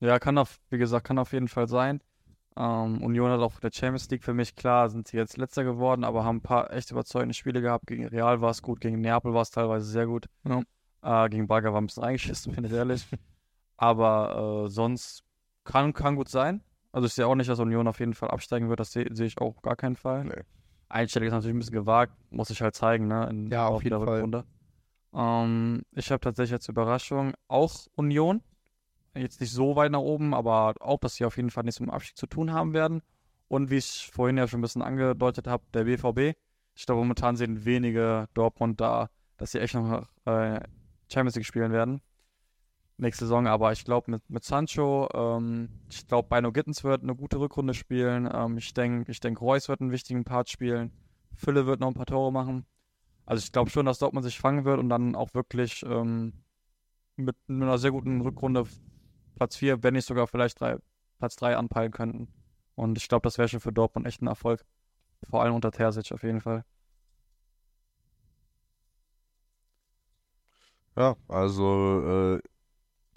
Ja, 0.00 0.18
kann 0.18 0.36
auf, 0.36 0.58
wie 0.70 0.78
gesagt, 0.78 1.06
kann 1.06 1.18
auf 1.18 1.32
jeden 1.32 1.48
Fall 1.48 1.68
sein. 1.68 2.02
Ähm, 2.56 3.02
Union 3.02 3.30
hat 3.30 3.40
auch 3.40 3.60
der 3.60 3.70
Champions 3.72 4.10
League 4.10 4.24
für 4.24 4.34
mich, 4.34 4.54
klar, 4.54 4.90
sind 4.90 5.08
sie 5.08 5.16
jetzt 5.16 5.36
letzter 5.36 5.64
geworden, 5.64 6.04
aber 6.04 6.24
haben 6.24 6.36
ein 6.36 6.42
paar 6.42 6.72
echt 6.72 6.90
überzeugende 6.90 7.34
Spiele 7.34 7.62
gehabt. 7.62 7.86
Gegen 7.86 8.06
Real 8.06 8.40
war 8.40 8.50
es 8.50 8.62
gut, 8.62 8.80
gegen 8.80 9.00
Neapel 9.00 9.32
war 9.32 9.42
es 9.42 9.50
teilweise 9.50 9.86
sehr 9.86 10.06
gut. 10.06 10.26
Ja. 10.44 10.62
Äh, 11.02 11.30
gegen 11.30 11.46
Braga 11.46 11.72
war 11.72 11.80
ein 11.80 11.86
bisschen 11.86 12.04
reingeschissen, 12.04 12.52
finde 12.54 12.68
ich 12.68 12.74
ehrlich. 12.74 13.06
aber 13.76 14.64
äh, 14.66 14.70
sonst 14.70 15.24
kann, 15.64 15.92
kann 15.92 16.16
gut 16.16 16.28
sein. 16.28 16.62
Also 16.92 17.06
ich 17.06 17.14
sehe 17.14 17.26
auch 17.26 17.34
nicht, 17.34 17.48
dass 17.48 17.58
Union 17.58 17.88
auf 17.88 18.00
jeden 18.00 18.14
Fall 18.14 18.30
absteigen 18.30 18.68
wird, 18.68 18.80
das 18.80 18.92
sehe 18.92 19.08
seh 19.10 19.24
ich 19.24 19.38
auch 19.38 19.62
gar 19.62 19.76
keinen 19.76 19.96
Fall. 19.96 20.24
Nee. 20.24 20.42
Einstellung 20.88 21.28
ist 21.28 21.32
natürlich 21.32 21.56
ein 21.56 21.58
bisschen 21.58 21.74
gewagt, 21.74 22.12
muss 22.30 22.50
ich 22.50 22.60
halt 22.60 22.74
zeigen, 22.74 23.08
ne? 23.08 23.26
In, 23.30 23.50
Ja, 23.50 23.66
auf 23.66 23.82
jeden 23.82 23.98
Fall. 23.98 24.16
Rückrunde. 24.16 24.44
Ähm, 25.14 25.82
ich 25.92 26.10
habe 26.10 26.20
tatsächlich 26.20 26.52
als 26.54 26.68
Überraschung 26.68 27.32
auch 27.48 27.86
Union. 27.94 28.42
Jetzt 29.14 29.40
nicht 29.40 29.52
so 29.52 29.76
weit 29.76 29.92
nach 29.92 30.00
oben, 30.00 30.34
aber 30.34 30.74
auch, 30.80 30.98
dass 30.98 31.16
sie 31.16 31.24
auf 31.24 31.36
jeden 31.36 31.50
Fall 31.50 31.64
nichts 31.64 31.80
mit 31.80 31.88
dem 31.88 31.94
Abstieg 31.94 32.16
zu 32.16 32.26
tun 32.26 32.52
haben 32.52 32.72
werden. 32.72 33.02
Und 33.48 33.70
wie 33.70 33.76
ich 33.76 34.10
vorhin 34.12 34.38
ja 34.38 34.48
schon 34.48 34.60
ein 34.60 34.62
bisschen 34.62 34.82
angedeutet 34.82 35.46
habe, 35.46 35.64
der 35.74 35.84
BVB. 35.84 36.36
Ich 36.74 36.86
glaube, 36.86 37.00
momentan 37.00 37.36
sehen 37.36 37.64
wenige 37.66 38.28
Dortmund 38.32 38.80
da, 38.80 39.10
dass 39.36 39.52
sie 39.52 39.60
echt 39.60 39.74
noch 39.74 40.06
äh, 40.24 40.60
Champions 41.12 41.36
League 41.36 41.44
spielen 41.46 41.72
werden. 41.72 42.00
Nächste 42.98 43.24
Saison, 43.24 43.46
aber 43.46 43.72
ich 43.72 43.84
glaube 43.84 44.10
mit, 44.10 44.28
mit 44.28 44.44
Sancho, 44.44 45.08
ähm, 45.14 45.68
ich 45.90 46.06
glaube, 46.06 46.28
Bino 46.28 46.52
Gittens 46.52 46.84
wird 46.84 47.02
eine 47.02 47.16
gute 47.16 47.40
Rückrunde 47.40 47.74
spielen. 47.74 48.28
Ähm, 48.32 48.58
ich 48.58 48.74
denke, 48.74 49.10
ich 49.10 49.18
denk, 49.20 49.40
Reus 49.40 49.68
wird 49.68 49.80
einen 49.80 49.90
wichtigen 49.90 50.24
Part 50.24 50.50
spielen. 50.50 50.92
Fülle 51.34 51.66
wird 51.66 51.80
noch 51.80 51.88
ein 51.88 51.94
paar 51.94 52.06
Tore 52.06 52.32
machen. 52.32 52.66
Also 53.26 53.42
ich 53.42 53.52
glaube 53.52 53.70
schon, 53.70 53.86
dass 53.86 53.98
Dortmund 53.98 54.24
sich 54.24 54.38
fangen 54.38 54.64
wird 54.64 54.78
und 54.78 54.88
dann 54.88 55.14
auch 55.14 55.34
wirklich 55.34 55.82
ähm, 55.86 56.44
mit 57.16 57.36
einer 57.48 57.78
sehr 57.78 57.90
guten 57.90 58.20
Rückrunde 58.20 58.64
Platz 59.36 59.56
4, 59.56 59.82
wenn 59.82 59.94
nicht 59.94 60.06
sogar 60.06 60.26
vielleicht 60.26 60.60
drei, 60.60 60.76
Platz 61.18 61.36
3 61.36 61.56
anpeilen 61.56 61.92
könnten. 61.92 62.28
Und 62.74 62.98
ich 62.98 63.08
glaube, 63.08 63.22
das 63.24 63.38
wäre 63.38 63.48
schon 63.48 63.60
für 63.60 63.72
Dortmund 63.72 64.06
echt 64.06 64.22
ein 64.22 64.26
Erfolg. 64.26 64.64
Vor 65.28 65.42
allem 65.42 65.54
unter 65.54 65.70
Terzic 65.70 66.12
auf 66.12 66.22
jeden 66.22 66.40
Fall. 66.40 66.64
Ja, 70.96 71.16
also 71.28 72.36
äh, 72.36 72.40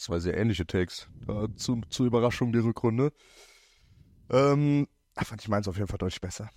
zwei 0.05 0.19
sehr 0.19 0.37
ähnliche 0.37 0.67
Takes 0.67 1.07
äh, 1.27 1.47
zu, 1.55 1.81
zur 1.89 2.05
Überraschung 2.05 2.51
der 2.51 2.63
Rückrunde. 2.63 3.11
Ähm, 4.29 4.87
ach, 5.15 5.25
fand 5.25 5.41
ich 5.41 5.47
meins 5.47 5.67
auf 5.67 5.77
jeden 5.77 5.87
Fall 5.87 5.97
deutlich 5.97 6.21
besser. 6.21 6.49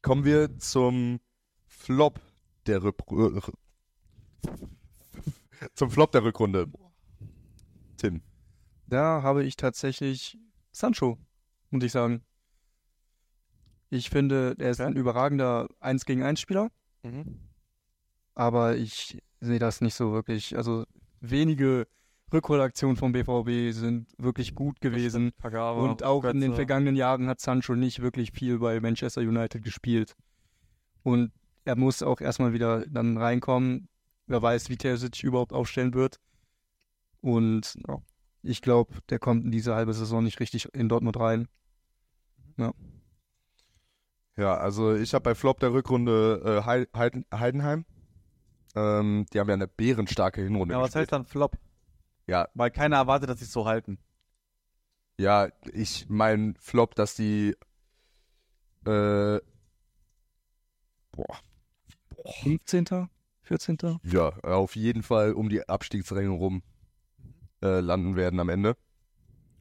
Kommen 0.00 0.24
wir 0.24 0.58
zum 0.58 1.20
Flop 1.66 2.20
der 2.66 2.82
Rück 2.82 2.96
zum 5.74 5.90
Flop 5.90 6.12
der 6.12 6.24
Rückrunde. 6.24 6.72
Tim. 7.98 8.22
Da 8.86 9.22
habe 9.22 9.44
ich 9.44 9.56
tatsächlich 9.56 10.38
Sancho, 10.72 11.18
muss 11.70 11.84
ich 11.84 11.92
sagen. 11.92 12.24
Ich 13.90 14.08
finde, 14.08 14.56
er 14.58 14.70
ist 14.70 14.80
ein 14.80 14.96
überragender 14.96 15.68
1 15.80 16.06
gegen 16.06 16.22
1 16.22 16.40
Spieler, 16.40 16.70
aber 18.34 18.76
ich 18.76 19.18
sehe 19.40 19.58
das 19.58 19.82
nicht 19.82 19.94
so 19.94 20.12
wirklich. 20.12 20.56
Also 20.56 20.86
wenige 21.20 21.86
Rückholaktionen 22.32 22.96
vom 22.96 23.12
BVB 23.12 23.72
sind 23.74 24.08
wirklich 24.18 24.54
gut 24.54 24.80
gewesen. 24.80 25.32
Pagava, 25.38 25.80
Und 25.82 26.02
auch 26.02 26.24
in 26.24 26.40
den 26.40 26.50
Götze. 26.50 26.56
vergangenen 26.56 26.96
Jahren 26.96 27.26
hat 27.28 27.40
Sancho 27.40 27.74
nicht 27.74 28.00
wirklich 28.00 28.32
viel 28.32 28.58
bei 28.58 28.80
Manchester 28.80 29.20
United 29.20 29.62
gespielt. 29.62 30.14
Und 31.02 31.32
er 31.64 31.76
muss 31.76 32.02
auch 32.02 32.20
erstmal 32.20 32.52
wieder 32.52 32.86
dann 32.88 33.16
reinkommen. 33.18 33.88
Wer 34.26 34.40
weiß, 34.42 34.70
wie 34.70 34.76
Terzic 34.76 35.22
überhaupt 35.22 35.52
aufstellen 35.52 35.94
wird. 35.94 36.18
Und 37.20 37.76
ja, 37.86 37.98
ich 38.42 38.62
glaube, 38.62 38.94
der 39.10 39.18
kommt 39.18 39.44
in 39.44 39.50
diese 39.50 39.74
halbe 39.74 39.92
Saison 39.92 40.24
nicht 40.24 40.40
richtig 40.40 40.68
in 40.74 40.88
Dortmund 40.88 41.18
rein. 41.18 41.48
Ja, 44.36 44.54
also 44.56 44.94
ich 44.94 45.12
habe 45.14 45.22
bei 45.24 45.34
Flop 45.34 45.60
der 45.60 45.72
Rückrunde 45.72 46.40
äh, 46.62 46.66
Hei- 46.66 46.86
Heiden, 46.96 47.26
Heidenheim. 47.32 47.84
Ähm, 48.74 49.26
die 49.32 49.38
haben 49.38 49.48
ja 49.48 49.54
eine 49.54 49.68
bärenstarke 49.68 50.40
Hinrunde 50.42 50.72
Ja, 50.74 50.80
was 50.80 50.86
gespielt. 50.88 51.02
heißt 51.02 51.12
dann 51.12 51.26
Flop? 51.26 51.56
Ja, 52.26 52.48
Weil 52.54 52.70
keiner 52.70 52.96
erwartet, 52.96 53.30
dass 53.30 53.38
sie 53.38 53.46
es 53.46 53.52
so 53.52 53.66
halten. 53.66 53.98
Ja, 55.18 55.48
ich 55.72 56.06
mein 56.08 56.56
Flop, 56.58 56.94
dass 56.94 57.14
die 57.14 57.54
äh, 58.84 59.40
boah, 61.12 61.38
15., 62.42 63.08
14. 63.42 63.78
ja, 64.04 64.28
auf 64.42 64.76
jeden 64.76 65.02
Fall 65.02 65.32
um 65.32 65.48
die 65.48 65.68
Abstiegsränge 65.68 66.30
rum 66.30 66.62
äh, 67.62 67.80
landen 67.80 68.16
werden 68.16 68.40
am 68.40 68.48
Ende. 68.48 68.76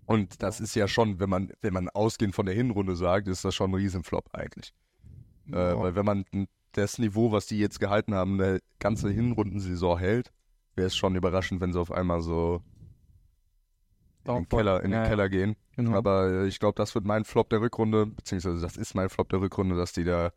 Und 0.05 0.41
das 0.41 0.59
ist 0.59 0.75
ja 0.75 0.87
schon, 0.87 1.19
wenn 1.19 1.29
man, 1.29 1.51
wenn 1.61 1.73
man 1.73 1.89
ausgehend 1.89 2.35
von 2.35 2.45
der 2.45 2.55
Hinrunde 2.55 2.95
sagt, 2.95 3.27
ist 3.27 3.45
das 3.45 3.55
schon 3.55 3.71
ein 3.71 3.75
Riesenflop 3.75 4.29
eigentlich. 4.33 4.73
Äh, 5.47 5.53
weil 5.53 5.95
wenn 5.95 6.05
man 6.05 6.25
das 6.73 6.97
Niveau, 6.97 7.31
was 7.31 7.45
die 7.45 7.59
jetzt 7.59 7.79
gehalten 7.79 8.13
haben, 8.13 8.39
eine 8.41 8.59
ganze 8.79 9.09
Hinrundensaison 9.09 9.97
hält, 9.97 10.31
wäre 10.75 10.87
es 10.87 10.95
schon 10.95 11.15
überraschend, 11.15 11.61
wenn 11.61 11.73
sie 11.73 11.79
auf 11.79 11.91
einmal 11.91 12.21
so 12.21 12.61
in 14.25 14.33
den 14.35 14.49
Keller, 14.49 14.83
in 14.83 14.91
den 14.91 15.01
Ja. 15.03 15.07
Keller 15.07 15.29
gehen. 15.29 15.55
Genau. 15.75 15.97
Aber 15.97 16.27
äh, 16.29 16.47
ich 16.47 16.59
glaube, 16.59 16.75
das 16.75 16.93
wird 16.93 17.05
mein 17.05 17.25
Flop 17.25 17.49
der 17.49 17.61
Rückrunde, 17.61 18.05
beziehungsweise 18.05 18.61
das 18.61 18.77
ist 18.77 18.93
mein 18.93 19.09
Flop 19.09 19.29
der 19.29 19.41
Rückrunde, 19.41 19.75
dass 19.75 19.93
die 19.93 20.03
da 20.03 20.31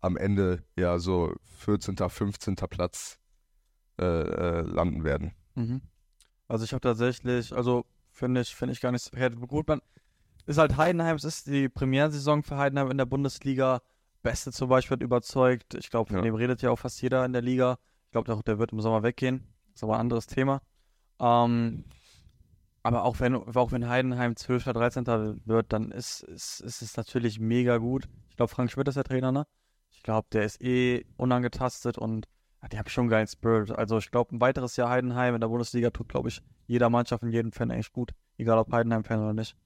am 0.00 0.16
Ende 0.16 0.64
ja 0.76 0.98
so 0.98 1.34
14., 1.58 1.96
15. 1.96 2.54
Platz 2.56 3.18
äh, 4.00 4.04
äh, 4.04 4.60
landen 4.62 5.04
werden. 5.04 5.32
Mhm. 5.54 5.82
Also 6.48 6.64
ich 6.64 6.72
habe 6.72 6.80
tatsächlich, 6.80 7.54
also 7.54 7.84
finde 8.10 8.40
ich, 8.40 8.54
finde 8.54 8.72
ich 8.72 8.80
gar 8.80 8.92
nicht 8.92 9.04
so 9.04 9.10
verkehrt. 9.10 9.36
Gut, 9.46 9.68
man 9.68 9.82
ist 10.46 10.56
halt 10.58 10.76
Heidenheim, 10.78 11.16
es 11.16 11.24
ist 11.24 11.46
die 11.46 11.68
Premierensaison 11.68 12.42
für 12.42 12.56
Heidenheim 12.56 12.90
in 12.90 12.96
der 12.98 13.04
Bundesliga. 13.06 13.82
Beste 14.22 14.50
zum 14.52 14.68
Beispiel 14.68 14.96
hat 14.96 15.02
überzeugt. 15.02 15.74
Ich 15.74 15.90
glaube, 15.90 16.08
von 16.08 16.16
Ja. 16.18 16.22
dem 16.22 16.34
redet 16.34 16.62
ja 16.62 16.70
auch 16.70 16.78
fast 16.78 17.00
jeder 17.02 17.24
in 17.24 17.32
der 17.32 17.42
Liga. 17.42 17.78
Ich 18.06 18.10
glaube, 18.12 18.26
der, 18.26 18.42
der 18.42 18.58
wird 18.58 18.72
im 18.72 18.80
Sommer 18.80 19.02
weggehen. 19.02 19.46
Ist 19.80 19.84
aber 19.84 19.94
ein 19.94 20.00
anderes 20.00 20.26
Thema. 20.26 20.60
Ähm, 21.18 21.84
aber 22.82 23.04
auch 23.04 23.20
wenn, 23.20 23.34
auch 23.34 23.72
wenn 23.72 23.88
Heidenheim 23.88 24.36
12. 24.36 24.68
oder 24.68 24.80
13. 24.80 25.06
wird, 25.44 25.72
dann 25.72 25.90
ist, 25.90 26.22
ist, 26.22 26.60
ist 26.60 26.82
es 26.82 26.96
natürlich 26.96 27.40
mega 27.40 27.78
gut. 27.78 28.08
Ich 28.28 28.36
glaube, 28.36 28.52
Frank 28.52 28.70
Schmidt 28.70 28.88
ist 28.88 28.96
der 28.96 29.04
Trainer, 29.04 29.32
ne? 29.32 29.46
Ich 29.90 30.02
glaube, 30.02 30.28
der 30.32 30.44
ist 30.44 30.62
eh 30.62 31.04
unangetastet 31.16 31.98
und 31.98 32.26
ja, 32.62 32.68
die 32.68 32.78
haben 32.78 32.88
schon 32.88 33.02
einen 33.02 33.10
geilen 33.10 33.26
Spirit. 33.26 33.70
Also 33.70 33.98
ich 33.98 34.10
glaube, 34.10 34.34
ein 34.34 34.40
weiteres 34.40 34.76
Jahr 34.76 34.90
Heidenheim 34.90 35.34
in 35.34 35.40
der 35.40 35.48
Bundesliga 35.48 35.90
tut, 35.90 36.08
glaube 36.08 36.28
ich, 36.28 36.42
jeder 36.66 36.90
Mannschaft 36.90 37.22
und 37.22 37.32
jedem 37.32 37.52
Fan 37.52 37.70
eigentlich 37.70 37.92
gut. 37.92 38.12
Egal 38.36 38.58
ob 38.58 38.72
Heidenheim-Fan 38.72 39.20
oder 39.20 39.34
nicht. 39.34 39.56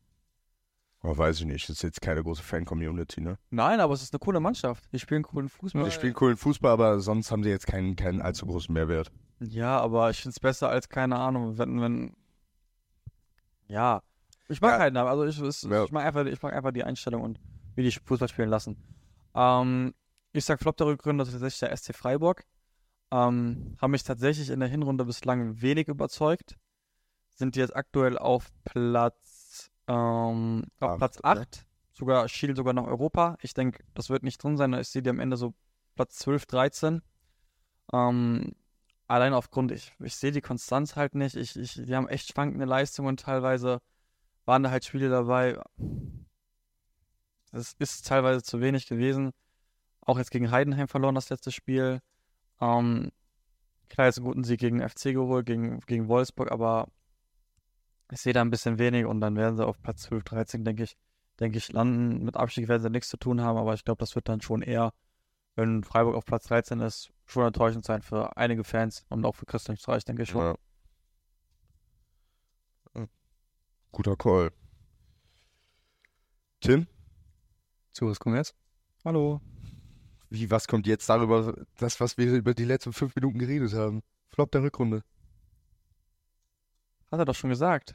Aber 1.01 1.19
weiß 1.19 1.41
ich 1.41 1.47
nicht, 1.47 1.69
das 1.69 1.77
ist 1.77 1.83
jetzt 1.83 2.01
keine 2.01 2.23
große 2.23 2.43
Fan-Community, 2.43 3.21
ne? 3.21 3.39
Nein, 3.51 3.79
aber 3.81 3.95
es 3.95 4.03
ist 4.03 4.15
eine 4.15 4.21
coole 4.21 4.41
Mannschaft. 4.41 4.85
Die 4.93 4.99
spielen 4.99 5.23
coolen 5.23 5.49
Fußball. 5.49 5.85
Die 5.85 5.91
spielen 5.91 6.15
coolen 6.15 6.37
Fußball, 6.37 6.73
aber 6.73 6.99
sonst 7.01 7.31
haben 7.31 7.43
sie 7.45 7.51
jetzt 7.51 7.67
keinen, 7.67 7.95
keinen 7.95 8.23
allzu 8.23 8.47
großen 8.47 8.73
Mehrwert. 8.73 9.13
Ja, 9.41 9.79
aber 9.81 10.11
ich 10.11 10.19
finde 10.21 10.31
es 10.31 10.41
besser 10.41 10.69
als, 10.69 10.89
keine 10.89 11.17
Ahnung, 11.19 11.59
wenn, 11.59 11.81
wenn. 11.81 12.17
Ja. 13.67 14.03
Ich 14.49 14.61
mag 14.61 14.73
Ja. 14.73 14.79
Heidenheim. 14.81 15.07
Also 15.07 15.25
ich, 15.25 15.39
es, 15.41 15.63
Ja. 15.63 15.85
ich, 15.85 15.93
mag 15.93 16.05
einfach, 16.05 16.25
ich 16.27 16.41
mag 16.43 16.53
einfach 16.55 16.73
die 16.73 16.85
Einstellung 16.85 17.23
und 17.23 17.41
wie 17.75 17.83
die 17.83 17.91
Fußball 17.91 18.29
spielen 18.29 18.51
lassen. 18.51 18.77
Ähm, 19.35 19.95
ich 20.33 20.45
sag 20.45 20.61
Flop 20.61 20.77
der 20.77 20.87
Rückrunde, 20.87 21.23
das 21.23 21.29
ist 21.29 21.41
tatsächlich 21.41 21.61
der 21.61 21.77
SC 21.77 21.95
Freiburg. 21.95 22.45
Ähm, 23.11 23.77
haben 23.81 23.91
mich 23.91 24.03
tatsächlich 24.05 24.51
in 24.51 24.61
der 24.61 24.69
Hinrunde 24.69 25.05
bislang 25.05 25.61
wenig 25.61 25.89
überzeugt. 25.89 26.57
Sind 27.31 27.57
jetzt 27.57 27.75
aktuell 27.75 28.17
auf 28.19 28.51
Platz, 28.65 29.71
ähm, 29.89 30.65
auf 30.81 30.91
Acht, 30.93 30.99
Platz 30.99 31.19
oder? 31.19 31.41
8. 31.43 31.67
Sogar 31.93 32.29
schielen 32.29 32.57
sogar 32.57 32.73
nach 32.73 32.87
Europa. 32.87 33.37
Ich 33.41 33.55
denke, 33.55 33.85
das 33.95 34.11
wird 34.11 34.23
nicht 34.25 34.43
drin 34.43 34.57
sein. 34.57 34.73
Ich 34.75 34.89
sehe 34.89 35.03
die 35.03 35.11
am 35.11 35.21
Ende 35.21 35.37
so 35.37 35.55
Platz 35.95 36.17
12, 36.17 36.47
13. 36.47 37.03
Ähm, 37.93 38.53
allein 39.07 39.35
aufgrund, 39.35 39.73
ich, 39.73 39.93
ich 40.01 40.17
sehe 40.17 40.33
die 40.33 40.41
Konstanz 40.41 40.97
halt 40.97 41.15
nicht. 41.15 41.37
Ich, 41.37 41.57
ich, 41.57 41.75
die 41.75 41.95
haben 41.95 42.09
echt 42.09 42.33
schwankende 42.33 42.65
Leistungen 42.65 43.17
teilweise. 43.17 43.81
Waren 44.45 44.63
da 44.63 44.71
halt 44.71 44.85
Spiele 44.85 45.09
dabei. 45.09 45.59
Es 47.53 47.75
ist 47.79 48.07
teilweise 48.07 48.43
zu 48.43 48.61
wenig 48.61 48.87
gewesen. 48.87 49.33
Auch 50.01 50.19
jetzt 50.19 50.31
gegen 50.31 50.51
Heidenheim 50.51 50.89
verloren 50.89 51.15
das 51.15 51.31
letzte 51.31 51.51
Spiel. 51.51 52.01
Ähm, 52.61 53.11
klar, 53.89 54.07
jetzt 54.07 54.19
einen 54.19 54.27
guten 54.27 54.45
Sieg 54.45 54.61
gegen 54.61 54.87
FC 54.87 55.13
geholt, 55.13 55.47
gegen, 55.47 55.81
gegen 55.81 56.09
Wolfsburg, 56.09 56.51
aber 56.51 56.89
ich 58.11 58.21
sehe 58.21 58.33
da 58.33 58.43
ein 58.43 58.51
bisschen 58.51 58.79
wenig 58.79 59.07
und 59.07 59.21
dann 59.21 59.37
werden 59.37 59.57
sie 59.57 59.67
auf 59.67 59.81
Platz 59.81 60.03
12, 60.03 60.25
13, 60.25 60.65
denke 60.65 60.85
ich, 60.85 60.97
denke 61.41 61.59
ich, 61.59 61.73
landen. 61.73 62.25
Mit 62.25 62.37
Abstieg 62.37 62.69
werden 62.69 62.83
sie 62.83 62.91
nichts 62.91 63.09
zu 63.09 63.17
tun 63.17 63.41
haben, 63.41 63.59
aber 63.59 63.75
ich 63.75 63.85
glaube, 63.85 63.99
das 63.99 64.15
wird 64.15 64.29
dann 64.29 64.41
schon 64.41 64.63
eher 64.63 64.93
wenn 65.57 65.85
Freiburg 65.85 66.15
auf 66.15 66.25
Platz 66.25 66.47
13 66.47 66.81
ist, 66.81 67.13
schon 67.27 67.47
enttäuschend 67.47 67.85
sein 67.85 68.03
für 68.03 68.37
einige 68.37 68.65
Fans 68.65 69.05
und 69.09 69.25
auch 69.25 69.35
für 69.35 69.47
Christian 69.47 69.77
Streich, 69.77 70.05
denke 70.05 70.23
ich 70.23 70.31
schon. 70.31 70.57
Ja. 72.95 73.07
Guter 73.93 74.17
Call. 74.17 74.51
Tim? 76.61 76.89
So, 77.93 78.09
was 78.09 78.19
kommt 78.19 78.37
jetzt? 78.37 78.57
Hallo. 79.05 79.41
Wie, 80.31 80.51
was 80.51 80.67
kommt 80.67 80.87
jetzt 80.89 81.09
darüber, 81.09 81.55
das, 81.77 82.01
was 82.01 82.19
wir 82.19 82.33
über 82.33 82.55
die 82.55 82.65
letzten 82.65 82.93
fünf 82.93 83.15
Minuten 83.15 83.39
geredet 83.39 83.73
haben? 83.75 84.03
Flop 84.31 84.51
der 84.51 84.63
Rückrunde. 84.63 85.05
Hat 87.13 87.21
er 87.21 87.25
doch 87.25 87.37
schon 87.37 87.51
gesagt. 87.51 87.95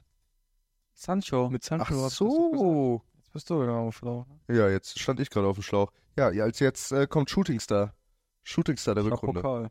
Sancho. 0.93 1.50
Mit 1.50 1.65
Sancho. 1.65 2.06
Ach 2.06 2.10
so. 2.10 3.02
Jetzt 3.29 3.33
bist 3.33 3.49
du 3.51 3.59
genau 3.59 3.91
schlau. 3.91 4.25
Ja, 4.47 4.69
jetzt 4.69 4.97
stand 4.97 5.19
ich 5.19 5.29
gerade 5.29 5.45
auf 5.45 5.55
dem 5.55 5.61
Schlauch. 5.61 5.91
Ja, 6.17 6.29
als 6.29 6.59
jetzt 6.59 6.91
äh, 6.91 7.05
kommt 7.05 7.29
Shooting 7.29 7.59
Star. 7.59 7.93
Shooting 8.41 8.75
Star 8.75 8.95
der 8.95 9.05
Ich 9.05 9.11
Rückrunde. 9.11 9.41
Pokal. 9.43 9.69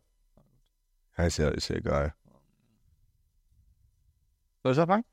Ja, 1.17 1.25
ist 1.25 1.39
ja, 1.39 1.49
ist 1.49 1.67
ja 1.67 1.75
egal. 1.75 2.15
Soll 4.63 4.75
ich 4.75 4.79
anfangen? 4.79 5.05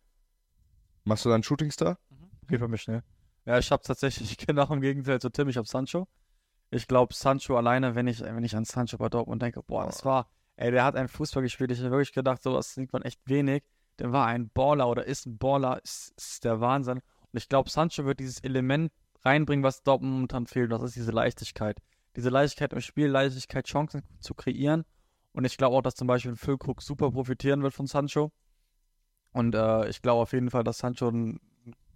Machst 1.05 1.25
du 1.25 1.29
dann 1.29 1.41
Shooting 1.41 1.71
Star? 1.71 1.97
Geht 2.47 2.59
für 2.59 2.67
mich 2.67 2.83
schnell. 2.83 3.01
Ja, 3.45 3.57
ich 3.57 3.71
habe 3.71 3.81
tatsächlich 3.81 4.37
genau 4.45 4.71
im 4.71 4.81
Gegenteil 4.81 5.19
zu 5.19 5.31
Tim, 5.31 5.49
ich 5.49 5.57
habe 5.57 5.67
Sancho. 5.67 6.07
Ich 6.69 6.87
glaube, 6.87 7.15
Sancho 7.15 7.57
alleine, 7.57 7.95
wenn 7.95 8.05
ich, 8.05 8.21
wenn 8.21 8.43
ich 8.43 8.55
an 8.55 8.65
Sancho 8.65 8.99
bei 8.99 9.09
Dortmund 9.09 9.41
denke, 9.41 9.63
boah, 9.63 9.87
das 9.87 10.05
war, 10.05 10.29
ey, 10.55 10.69
der 10.69 10.83
hat 10.83 10.95
einen 10.95 11.07
Fußball 11.07 11.41
gespielt. 11.41 11.71
Ich 11.71 11.79
habe 11.79 11.89
wirklich 11.89 12.13
gedacht, 12.13 12.43
sowas 12.43 12.75
sieht 12.75 12.93
man 12.93 13.01
echt 13.01 13.21
wenig. 13.25 13.63
Der 13.97 14.11
war 14.11 14.27
ein 14.27 14.49
Baller 14.49 14.87
oder 14.87 15.03
ist 15.05 15.25
ein 15.25 15.39
Baller, 15.39 15.83
ist, 15.83 16.13
ist 16.15 16.43
der 16.43 16.61
Wahnsinn. 16.61 17.01
Und 17.35 17.39
ich 17.39 17.49
glaube, 17.49 17.69
Sancho 17.69 18.05
wird 18.05 18.21
dieses 18.21 18.39
Element 18.39 18.93
reinbringen, 19.23 19.61
was 19.61 19.83
Dortmund 19.83 20.13
momentan 20.13 20.47
fehlt. 20.47 20.71
Und 20.71 20.79
das 20.79 20.91
ist 20.91 20.95
diese 20.95 21.11
Leichtigkeit. 21.11 21.81
Diese 22.15 22.29
Leichtigkeit 22.29 22.71
im 22.71 22.79
Spiel, 22.79 23.07
Leichtigkeit, 23.07 23.67
Chancen 23.67 24.03
zu 24.21 24.33
kreieren. 24.33 24.85
Und 25.33 25.43
ich 25.43 25.57
glaube 25.57 25.75
auch, 25.75 25.81
dass 25.81 25.95
zum 25.95 26.07
Beispiel 26.07 26.31
ein 26.31 26.37
Füllkrug 26.37 26.81
super 26.81 27.11
profitieren 27.11 27.61
wird 27.61 27.73
von 27.73 27.87
Sancho. 27.87 28.31
Und 29.33 29.53
äh, 29.53 29.89
ich 29.89 30.01
glaube 30.01 30.21
auf 30.21 30.31
jeden 30.31 30.49
Fall, 30.49 30.63
dass 30.63 30.77
Sancho 30.77 31.09
einen 31.09 31.41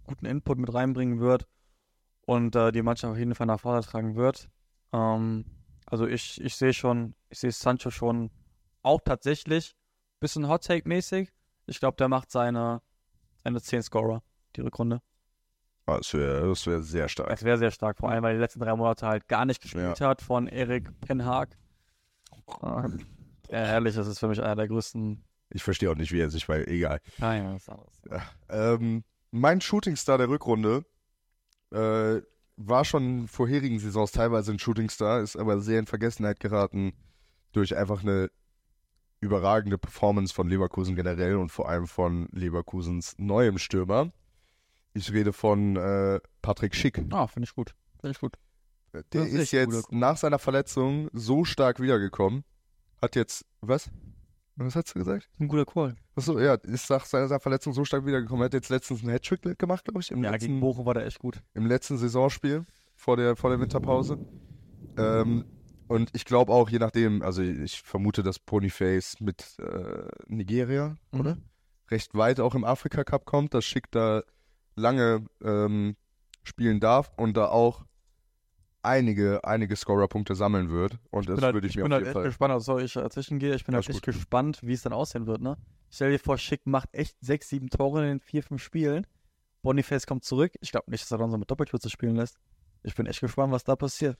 guten 0.04 0.26
Input 0.26 0.58
mit 0.58 0.74
reinbringen 0.74 1.20
wird 1.20 1.46
und 2.26 2.54
äh, 2.54 2.70
die 2.70 2.82
Mannschaft 2.82 3.12
auf 3.12 3.18
jeden 3.18 3.34
Fall 3.34 3.46
nach 3.46 3.60
vorne 3.60 3.80
tragen 3.80 4.16
wird. 4.16 4.50
Ähm, 4.92 5.46
also 5.86 6.06
ich, 6.06 6.38
ich 6.42 6.54
sehe 6.54 6.74
schon, 6.74 7.14
ich 7.30 7.38
sehe 7.38 7.50
Sancho 7.50 7.90
schon 7.90 8.30
auch 8.82 9.00
tatsächlich 9.02 9.72
ein 9.72 10.20
bisschen 10.20 10.48
Hot 10.48 10.64
Take 10.64 10.86
mäßig. 10.86 11.32
Ich 11.64 11.80
glaube, 11.80 11.96
der 11.96 12.08
macht 12.08 12.30
seine, 12.30 12.82
seine 13.42 13.62
10 13.62 13.84
Scorer, 13.84 14.22
die 14.54 14.60
Rückrunde. 14.60 15.00
Ah, 15.90 15.96
das 15.98 16.14
wäre 16.14 16.48
das 16.48 16.66
wär 16.66 16.82
sehr 16.82 17.08
stark. 17.08 17.28
Das 17.30 17.42
wäre 17.42 17.58
sehr 17.58 17.70
stark, 17.70 17.98
vor 17.98 18.10
allem, 18.10 18.22
weil 18.22 18.32
er 18.32 18.34
die 18.34 18.40
letzten 18.40 18.60
drei 18.60 18.74
Monate 18.76 19.06
halt 19.06 19.26
gar 19.26 19.44
nicht 19.44 19.60
gespielt 19.60 20.00
hat 20.00 20.22
von 20.22 20.46
Erik 20.46 20.88
Penhag. 21.00 21.56
Ja, 22.62 22.88
ehrlich, 23.48 23.94
das 23.96 24.06
ist 24.06 24.18
für 24.20 24.28
mich 24.28 24.40
einer 24.40 24.56
der 24.56 24.68
größten. 24.68 25.24
Ich 25.50 25.62
verstehe 25.62 25.90
auch 25.90 25.96
nicht, 25.96 26.12
wie 26.12 26.20
er 26.20 26.30
sich, 26.30 26.48
weil 26.48 26.68
egal. 26.68 27.00
Nein, 27.18 27.44
das 27.44 27.62
ist 27.62 27.68
anderes. 27.68 28.00
Ähm, 28.48 29.04
mein 29.32 29.60
Shootingstar 29.60 30.18
der 30.18 30.28
Rückrunde 30.28 30.84
äh, 31.72 32.20
war 32.56 32.84
schon 32.84 33.20
in 33.20 33.28
vorherigen 33.28 33.78
Saisons 33.80 34.12
teilweise 34.12 34.52
ein 34.52 34.58
Shootingstar, 34.58 35.20
ist 35.20 35.36
aber 35.36 35.60
sehr 35.60 35.80
in 35.80 35.86
Vergessenheit 35.86 36.38
geraten 36.38 36.92
durch 37.52 37.76
einfach 37.76 38.02
eine 38.02 38.30
überragende 39.20 39.76
Performance 39.78 40.32
von 40.32 40.48
Leverkusen 40.48 40.94
generell 40.94 41.36
und 41.36 41.50
vor 41.50 41.68
allem 41.68 41.86
von 41.86 42.28
Leverkusens 42.32 43.16
neuem 43.18 43.58
Stürmer. 43.58 44.12
Ich 44.92 45.12
rede 45.12 45.32
von 45.32 45.76
äh, 45.76 46.20
Patrick 46.42 46.74
Schick. 46.74 47.02
Ah, 47.10 47.26
finde 47.26 47.46
ich 47.48 47.54
gut. 47.54 47.74
Finde 48.00 48.12
ich 48.12 48.20
gut. 48.20 48.34
Der 48.92 49.04
Das 49.10 49.28
ist 49.28 49.34
ist 49.34 49.52
jetzt 49.52 49.92
nach 49.92 50.16
seiner 50.16 50.38
Verletzung 50.38 51.08
so 51.12 51.44
stark 51.44 51.80
wiedergekommen. 51.80 52.44
Hat 53.00 53.14
jetzt, 53.14 53.44
was? 53.60 53.88
Was 54.56 54.74
hast 54.74 54.94
du 54.94 54.98
gesagt? 54.98 55.30
Ein 55.38 55.48
guter 55.48 55.64
Call. 55.64 55.96
Achso, 56.16 56.38
ja, 56.38 56.54
ist 56.54 56.90
nach 56.90 57.04
seiner 57.06 57.38
Verletzung 57.40 57.72
so 57.72 57.84
stark 57.84 58.04
wiedergekommen. 58.04 58.42
Er 58.42 58.46
hat 58.46 58.54
jetzt 58.54 58.68
letztens 58.68 59.00
einen 59.02 59.10
Hattrick 59.12 59.58
gemacht, 59.58 59.84
glaube 59.84 60.00
ich, 60.00 60.10
im, 60.10 60.22
Ja, 60.24 60.30
letzten, 60.32 60.48
gegen 60.48 60.60
Bochum 60.60 60.84
war 60.86 60.94
der 60.94 61.06
echt 61.06 61.18
gut. 61.20 61.40
im 61.54 61.66
letzten 61.66 61.96
Saisonspiel 61.96 62.66
vor 62.96 63.16
der, 63.16 63.36
vor 63.36 63.50
der 63.50 63.60
Winterpause. 63.60 64.18
Ähm, 64.98 65.44
und 65.88 66.10
ich 66.14 66.24
glaube 66.24 66.52
auch, 66.52 66.68
je 66.68 66.78
nachdem, 66.78 67.22
also 67.22 67.42
ich 67.42 67.80
vermute, 67.82 68.22
dass 68.22 68.38
Ponyface 68.38 69.20
mit 69.20 69.56
äh, 69.60 70.08
Nigeria, 70.26 70.96
Mhm. 71.12 71.20
oder? 71.20 71.36
Recht 71.90 72.14
weit 72.14 72.38
auch 72.40 72.54
im 72.54 72.64
Afrika 72.64 73.02
Cup 73.04 73.24
kommt, 73.24 73.54
dass 73.54 73.64
Schick 73.64 73.90
da 73.90 74.22
lange 74.76 75.24
ähm, 75.42 75.96
spielen 76.42 76.80
darf 76.80 77.12
und 77.16 77.36
da 77.36 77.48
auch 77.48 77.84
einige, 78.82 79.44
einige 79.44 79.76
Scorer-Punkte 79.76 80.34
sammeln 80.34 80.70
wird. 80.70 80.98
Und 81.10 81.28
das 81.28 81.42
halt, 81.42 81.54
würde 81.54 81.66
ich, 81.66 81.72
ich 81.72 81.76
mir 81.76 81.82
bin 81.84 81.92
auf 81.92 81.96
halt 81.96 82.00
jeden 82.06 82.08
echt 82.10 82.14
Fall. 82.14 82.24
gespannt, 82.24 82.52
also 82.54 82.64
sorry, 82.64 82.84
ich 82.84 82.92
dazwischen 82.94 83.38
gehe. 83.38 83.54
Ich 83.54 83.64
bin 83.64 83.74
halt 83.74 83.88
echt 83.88 84.04
gut. 84.04 84.14
gespannt, 84.14 84.60
wie 84.62 84.72
es 84.72 84.82
dann 84.82 84.92
aussehen 84.92 85.26
wird, 85.26 85.40
ne? 85.42 85.56
Stell 85.90 86.10
dir 86.12 86.18
vor, 86.18 86.38
Schick 86.38 86.66
macht 86.66 86.88
echt 86.94 87.16
sechs, 87.20 87.48
sieben 87.48 87.68
Tore 87.68 88.02
in 88.02 88.08
den 88.08 88.20
vier, 88.20 88.42
fünf 88.42 88.62
Spielen. 88.62 89.06
Boniface 89.62 90.06
kommt 90.06 90.24
zurück. 90.24 90.52
Ich 90.60 90.70
glaube 90.72 90.90
nicht, 90.90 91.02
dass 91.02 91.10
er 91.10 91.18
dann 91.18 91.30
so 91.30 91.36
mit 91.36 91.50
Doppelkürze 91.50 91.90
spielen 91.90 92.16
lässt. 92.16 92.38
Ich 92.82 92.94
bin 92.94 93.06
echt 93.06 93.20
gespannt, 93.20 93.52
was 93.52 93.64
da 93.64 93.76
passiert. 93.76 94.16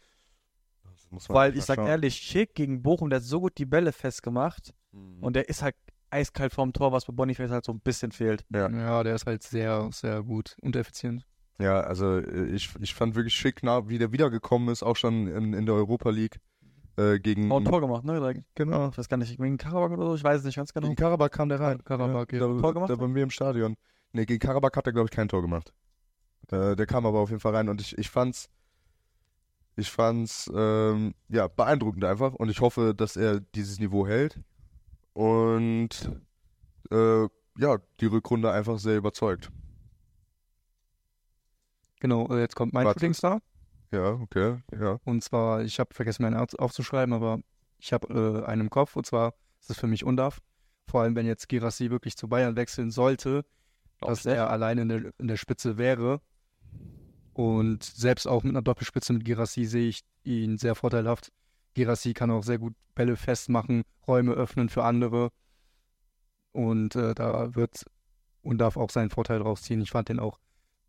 Das 0.84 1.10
muss 1.10 1.28
man 1.28 1.36
Weil 1.36 1.56
ich 1.56 1.64
sag 1.64 1.76
schauen. 1.76 1.86
ehrlich, 1.86 2.16
Schick 2.16 2.54
gegen 2.54 2.82
Bochum, 2.82 3.08
der 3.08 3.18
hat 3.20 3.24
so 3.24 3.40
gut 3.40 3.56
die 3.56 3.64
Bälle 3.66 3.92
festgemacht 3.92 4.74
Mhm. 4.92 5.22
und 5.22 5.36
der 5.36 5.48
ist 5.48 5.62
halt 5.62 5.76
eiskalt 6.10 6.52
vorm 6.52 6.72
Tor, 6.72 6.92
was 6.92 7.06
bei 7.06 7.12
Boniface 7.12 7.50
halt 7.50 7.64
so 7.64 7.72
ein 7.72 7.80
bisschen 7.80 8.12
fehlt. 8.12 8.44
Ja. 8.52 8.68
Ja, 8.68 9.02
der 9.02 9.14
ist 9.14 9.26
halt 9.26 9.42
sehr, 9.42 9.88
sehr 9.92 10.22
gut 10.22 10.56
und 10.60 10.76
effizient. 10.76 11.26
Ja, 11.58 11.80
also 11.80 12.18
äh, 12.18 12.46
ich, 12.46 12.70
ich 12.80 12.94
fand 12.94 13.14
wirklich 13.14 13.34
schick, 13.34 13.62
wie 13.62 13.98
der 13.98 14.12
wiedergekommen 14.12 14.68
ist, 14.68 14.82
auch 14.82 14.96
schon 14.96 15.26
in, 15.26 15.52
in 15.52 15.66
der 15.66 15.74
Europa 15.74 16.10
League 16.10 16.40
äh, 16.96 17.18
gegen. 17.18 17.52
Auch 17.52 17.58
ein 17.58 17.64
Tor 17.64 17.80
gemacht, 17.80 18.04
ne? 18.04 18.14
Direkt. 18.14 18.44
Genau. 18.54 18.88
Ich 18.88 18.98
weiß 18.98 19.08
gar 19.08 19.18
nicht, 19.18 19.36
gegen 19.36 19.58
Karabakh 19.58 19.92
oder 19.92 20.06
so, 20.06 20.14
ich 20.14 20.24
weiß 20.24 20.40
es 20.40 20.44
nicht 20.44 20.56
ganz 20.56 20.72
genau. 20.72 20.88
Gegen 20.88 20.96
Karabakh 20.96 21.32
kam 21.32 21.48
der 21.48 21.60
rein. 21.60 21.84
Karabakh, 21.84 22.32
ja. 22.32 22.40
ja. 22.40 22.48
Da, 22.48 22.60
Tor 22.60 22.74
gemacht 22.74 22.90
da 22.90 22.96
bei 22.96 23.08
mir 23.08 23.22
im 23.22 23.30
Stadion. 23.30 23.76
Nee, 24.12 24.24
gegen 24.24 24.40
Karabakh 24.40 24.76
hat 24.76 24.86
er, 24.86 24.92
glaube 24.92 25.08
ich, 25.10 25.14
kein 25.14 25.28
Tor 25.28 25.42
gemacht. 25.42 25.72
Äh, 26.50 26.76
der 26.76 26.86
kam 26.86 27.06
aber 27.06 27.20
auf 27.20 27.30
jeden 27.30 27.40
Fall 27.40 27.54
rein 27.54 27.68
und 27.68 27.80
ich, 27.80 27.96
ich 27.98 28.10
fand's, 28.10 28.48
ich 29.76 29.90
fand's, 29.90 30.50
ähm, 30.54 31.14
ja, 31.28 31.46
beeindruckend 31.46 32.04
einfach 32.04 32.34
und 32.34 32.48
ich 32.48 32.60
hoffe, 32.60 32.94
dass 32.94 33.16
er 33.16 33.40
dieses 33.40 33.78
Niveau 33.78 34.06
hält 34.06 34.40
und, 35.12 36.10
äh, 36.90 37.28
ja, 37.58 37.78
die 38.00 38.06
Rückrunde 38.06 38.50
einfach 38.50 38.78
sehr 38.78 38.96
überzeugt. 38.96 39.50
Genau, 42.00 42.28
äh, 42.28 42.40
jetzt 42.40 42.56
kommt 42.56 42.72
mein. 42.72 42.86
Shootingstar. 42.86 43.40
Ja, 43.92 44.12
okay, 44.12 44.62
ja. 44.78 44.98
Und 45.04 45.22
zwar, 45.22 45.62
ich 45.62 45.78
habe 45.80 45.92
vergessen, 45.94 46.22
meinen 46.22 46.36
auf- 46.36 46.58
aufzuschreiben, 46.58 47.12
aber 47.12 47.40
ich 47.78 47.92
habe 47.92 48.42
äh, 48.44 48.46
einen 48.46 48.62
im 48.62 48.70
Kopf. 48.70 48.96
Und 48.96 49.04
zwar 49.04 49.34
ist 49.60 49.70
es 49.70 49.78
für 49.78 49.86
mich 49.86 50.04
Undarf. 50.04 50.40
Vor 50.86 51.02
allem, 51.02 51.14
wenn 51.16 51.26
jetzt 51.26 51.48
Girassi 51.48 51.90
wirklich 51.90 52.16
zu 52.16 52.28
Bayern 52.28 52.56
wechseln 52.56 52.90
sollte, 52.90 53.44
dass 54.00 54.24
nicht. 54.24 54.34
er 54.34 54.50
alleine 54.50 54.82
in 54.82 54.88
der, 54.88 55.12
in 55.18 55.28
der 55.28 55.36
Spitze 55.36 55.76
wäre. 55.76 56.20
Und 57.32 57.82
selbst 57.84 58.26
auch 58.26 58.42
mit 58.42 58.52
einer 58.52 58.62
Doppelspitze 58.62 59.12
mit 59.12 59.24
Girassi 59.24 59.64
sehe 59.64 59.88
ich 59.88 60.02
ihn 60.24 60.58
sehr 60.58 60.74
vorteilhaft. 60.74 61.32
Girassi 61.74 62.14
kann 62.14 62.30
auch 62.30 62.42
sehr 62.42 62.58
gut 62.58 62.74
Bälle 62.94 63.16
festmachen, 63.16 63.82
Räume 64.06 64.32
öffnen 64.32 64.68
für 64.68 64.84
andere. 64.84 65.30
Und 66.52 66.96
äh, 66.96 67.14
da 67.14 67.54
wird 67.54 67.84
Undarf 68.42 68.76
auch 68.76 68.90
seinen 68.90 69.10
Vorteil 69.10 69.40
rausziehen. 69.42 69.80
Ich 69.80 69.90
fand 69.90 70.08
den 70.08 70.18
auch 70.18 70.38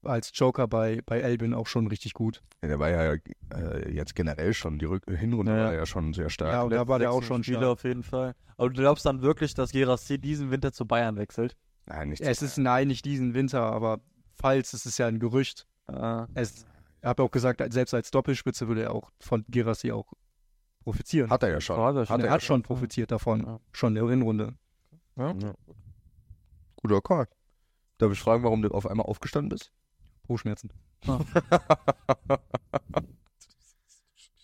als 0.04 0.32
Joker 0.34 0.67
bei, 0.67 1.02
bei 1.06 1.20
Elbin 1.20 1.54
auch 1.54 1.67
schon 1.67 1.86
richtig 1.88 2.13
gut. 2.13 2.41
ja 2.63 2.70
der 2.70 2.80
war 2.80 2.89
ja 2.89 3.13
äh, 3.54 3.94
jetzt 3.94 4.15
generell 4.15 4.54
schon, 4.54 4.80
die 4.80 4.86
Rück 4.86 5.04
Hinrunde 5.08 5.56
Ja, 5.56 5.65
war 5.65 5.74
ja 5.74 5.86
schon 5.86 6.13
sehr 6.13 6.30
stark. 6.32 6.54
Ja, 6.54 6.63
und 6.63 6.72
da 6.72 6.88
war 6.88 6.98
der 6.98 7.12
auch 7.12 7.22
schon 7.22 7.44
Spieler 7.44 7.60
stark. 7.60 7.72
auf 7.72 7.84
jeden 7.84 8.04
Fall. 8.04 8.34
Aber 8.58 8.70
du 8.70 8.82
glaubst 8.82 9.06
dann 9.06 9.22
wirklich, 9.22 9.54
dass 9.54 9.72
Gerassi 9.72 10.17
diesen 10.17 10.50
Winter 10.50 10.72
zu 10.74 10.86
Bayern 10.88 11.17
wechselt? 11.17 11.56
Nein, 11.86 12.10
nicht 12.10 12.22
Es 12.22 12.41
ist 12.41 12.58
nein, 12.58 12.88
nicht 12.88 13.06
diesen 13.06 13.34
Winter, 13.36 13.62
aber 13.62 14.00
falls, 14.36 14.74
es 14.74 14.86
ist 14.88 14.98
ja 14.98 15.08
ein 15.08 15.20
Gerücht. 15.20 15.67
Äh, 15.88 16.26
Es, 16.34 16.65
er 17.02 17.12
hat 17.12 17.20
auch 17.20 17.32
gesagt, 17.32 17.62
selbst 17.72 17.94
als 17.94 18.10
Doppelspitze 18.10 18.67
würde 18.67 18.84
er 18.84 18.94
auch 18.96 19.12
von 19.20 19.46
Girassi 19.50 19.91
auch 19.91 20.13
profitieren. 20.84 21.30
Hat 21.30 21.44
er 21.44 21.50
ja 21.50 21.62
schon. 21.62 21.78
Hat 21.80 21.96
er 21.96 22.06
schon. 22.06 22.13
Hat 22.17 22.24
er 22.26 22.32
hat 22.32 22.44
schon 22.44 22.62
profitiert 22.63 23.12
davon, 23.12 23.44
Ja. 23.46 23.60
schon 23.72 23.96
in 23.96 24.04
der 24.04 24.10
Hinrunde. 24.10 24.56
ja. 25.17 25.32
Ja. 25.34 25.54
Guter 26.78 27.02
Call. 27.02 27.28
Darf 28.00 28.12
ich 28.12 28.20
fragen, 28.20 28.44
warum 28.44 28.62
du 28.63 28.70
auf 28.70 28.88
einmal 28.88 29.06
aufgestanden 29.06 29.50
bist? 29.50 29.72
Brustschmerzen. 30.24 30.72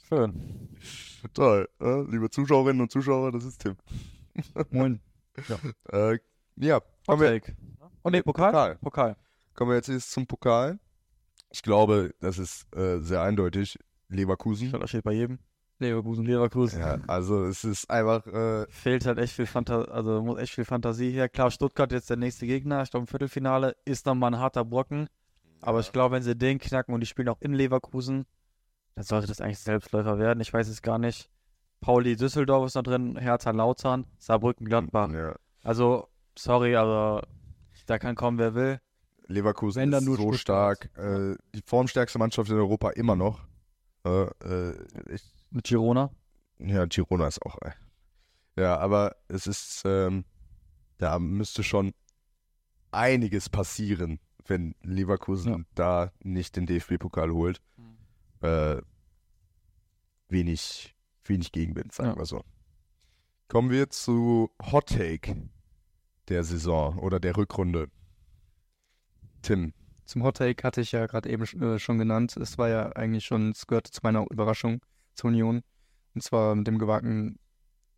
Schön. 0.08 0.70
Toll. 1.34 1.68
Äh, 1.82 2.02
liebe 2.04 2.30
Zuschauerinnen 2.30 2.82
und 2.82 2.92
Zuschauer, 2.92 3.32
das 3.32 3.44
ist 3.44 3.60
Tim. 3.62 3.76
Moin. 4.72 5.02
Äh, 5.92 6.20
ja, 6.56 6.80
kommen 7.06 7.22
wir. 7.22 7.42
Oh 8.04 8.10
ne, 8.10 8.24
Pokal? 8.24 8.52
Pokal. 8.52 8.76
Pokal. 8.78 9.16
kommen 9.54 9.72
wir 9.72 9.76
jetzt 9.78 10.12
zum 10.12 10.26
Pokal. 10.28 10.80
Ich 11.52 11.62
glaube, 11.62 12.14
das 12.20 12.38
ist 12.38 12.68
äh, 12.76 13.00
sehr 13.00 13.22
eindeutig. 13.22 13.78
Leverkusen. 14.10 14.72
Das 14.72 14.90
steht 14.90 15.04
bei 15.04 15.14
jedem. 15.14 15.40
Leverkusen. 15.80 16.26
Leverkusen. 16.26 16.80
Ja, 16.80 16.98
also 17.08 17.46
es 17.46 17.64
ist 17.64 17.90
einfach, 17.90 18.26
äh, 18.28 18.66
Fehlt 18.70 19.06
halt 19.06 19.20
echt 19.20 19.34
viel 19.34 19.46
Fantasie, 19.46 19.90
also 19.92 20.22
muss 20.24 20.40
echt 20.40 20.54
viel 20.54 20.66
Fantasie 20.66 21.12
her. 21.12 21.30
Klar, 21.30 21.52
Stuttgart 21.52 21.92
jetzt 21.92 22.10
der 22.10 22.18
nächste 22.18 22.48
Gegner, 22.48 22.82
ich 22.84 22.90
glaube 22.92 23.04
im 23.04 23.08
Viertelfinale, 23.08 23.76
ist 23.86 24.06
nochmal 24.06 24.34
ein 24.34 24.40
harter 24.40 24.66
Brocken. 24.66 25.08
Aber 25.62 25.80
ich 25.80 25.92
glaube, 25.92 26.16
wenn 26.16 26.24
sie 26.24 26.36
den 26.36 26.60
knacken 26.60 26.94
und 26.94 27.02
die 27.02 27.08
spielen 27.08 27.30
auch 27.30 27.42
in 27.42 27.54
Leverkusen, 27.54 28.26
dann 28.96 29.04
sollte 29.04 29.28
das 29.28 29.42
eigentlich 29.42 29.60
Selbstläufer 29.60 30.18
werden. 30.18 30.40
Ich 30.40 30.54
weiß 30.54 30.68
es 30.68 30.82
gar 30.82 30.98
nicht. 31.00 31.30
Pauli 31.82 32.16
Düsseldorf 32.16 32.68
ist 32.68 32.76
noch 32.76 32.84
drin, 32.84 33.18
Hertha 33.18 33.52
Lautern, 33.52 34.06
Saarbrücken 34.18 34.66
Gladbach. 34.66 35.12
Ja. 35.12 35.36
Also, 35.64 36.08
sorry, 36.38 36.76
aber 36.76 37.28
da 37.86 38.00
kann 38.00 38.16
kommen, 38.16 38.38
wer 38.40 38.56
will. 38.56 38.80
Leverkusen 39.28 39.82
Wenn 39.82 39.92
dann 39.92 40.02
ist 40.02 40.08
nur 40.08 40.18
so 40.18 40.34
Stuttgart. 40.34 40.78
stark. 40.90 40.98
Äh, 40.98 41.36
die 41.54 41.62
formstärkste 41.66 42.18
Mannschaft 42.18 42.50
in 42.50 42.58
Europa 42.58 42.92
immer 42.92 43.16
noch. 43.16 43.40
Äh, 44.06 44.24
äh, 44.44 44.74
ich, 45.10 45.24
Mit 45.50 45.66
Girona. 45.66 46.12
ja, 46.60 46.86
Girona 46.86 47.28
ist 47.28 47.42
auch. 47.46 47.58
Ja, 48.58 48.78
aber 48.78 49.16
es 49.28 49.48
ist, 49.48 49.84
ähm, 49.86 50.26
da 50.98 51.20
müsste 51.20 51.64
schon 51.64 51.94
einiges 52.92 53.50
passieren, 53.50 54.20
wenn 54.46 54.76
Leverkusen 54.82 55.52
Ja. 55.54 55.60
da 55.76 56.12
nicht 56.24 56.56
den 56.56 56.66
DFB-Pokal 56.66 57.32
holt. 57.32 57.62
Äh, 58.42 58.82
wenig, 60.30 60.96
wenig 61.26 61.52
Gegenwind, 61.52 61.92
sagen 61.94 62.10
Ja. 62.12 62.18
wir 62.18 62.26
so. 62.26 62.44
Kommen 63.48 63.70
wir 63.70 63.90
zu 63.90 64.50
Hot 64.72 64.88
Take 64.90 65.50
der 66.28 66.44
Saison 66.44 66.98
oder 67.00 67.20
der 67.20 67.38
Rückrunde. 67.38 67.90
Tim, 69.42 69.74
Zum 70.06 70.24
Hot 70.24 70.38
Take 70.38 70.64
hatte 70.64 70.82
ich 70.82 70.92
ja 70.94 71.06
gerade 71.06 71.30
eben 71.30 71.44
äh, 71.62 71.80
schon 71.80 71.98
genannt. 71.98 72.38
Es 72.38 72.58
war 72.58 72.70
ja 72.70 72.92
eigentlich 72.94 73.26
schon, 73.26 73.52
es 73.52 73.68
gehörte 73.68 73.92
zu 73.92 74.00
meiner 74.04 74.26
Überraschung 74.32 74.82
zur 75.18 75.30
Union. 75.30 75.62
Und 76.16 76.22
zwar 76.24 76.56
mit 76.56 76.66
dem 76.68 76.80
gewagten 76.80 77.38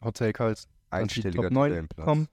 Hot 0.03 0.17
Take 0.17 0.43
halt, 0.43 0.63
einstelliger 0.89 1.43
Top 1.43 1.51
9 1.51 1.69
Tabellenplatz. 1.69 2.05
kommen. 2.05 2.27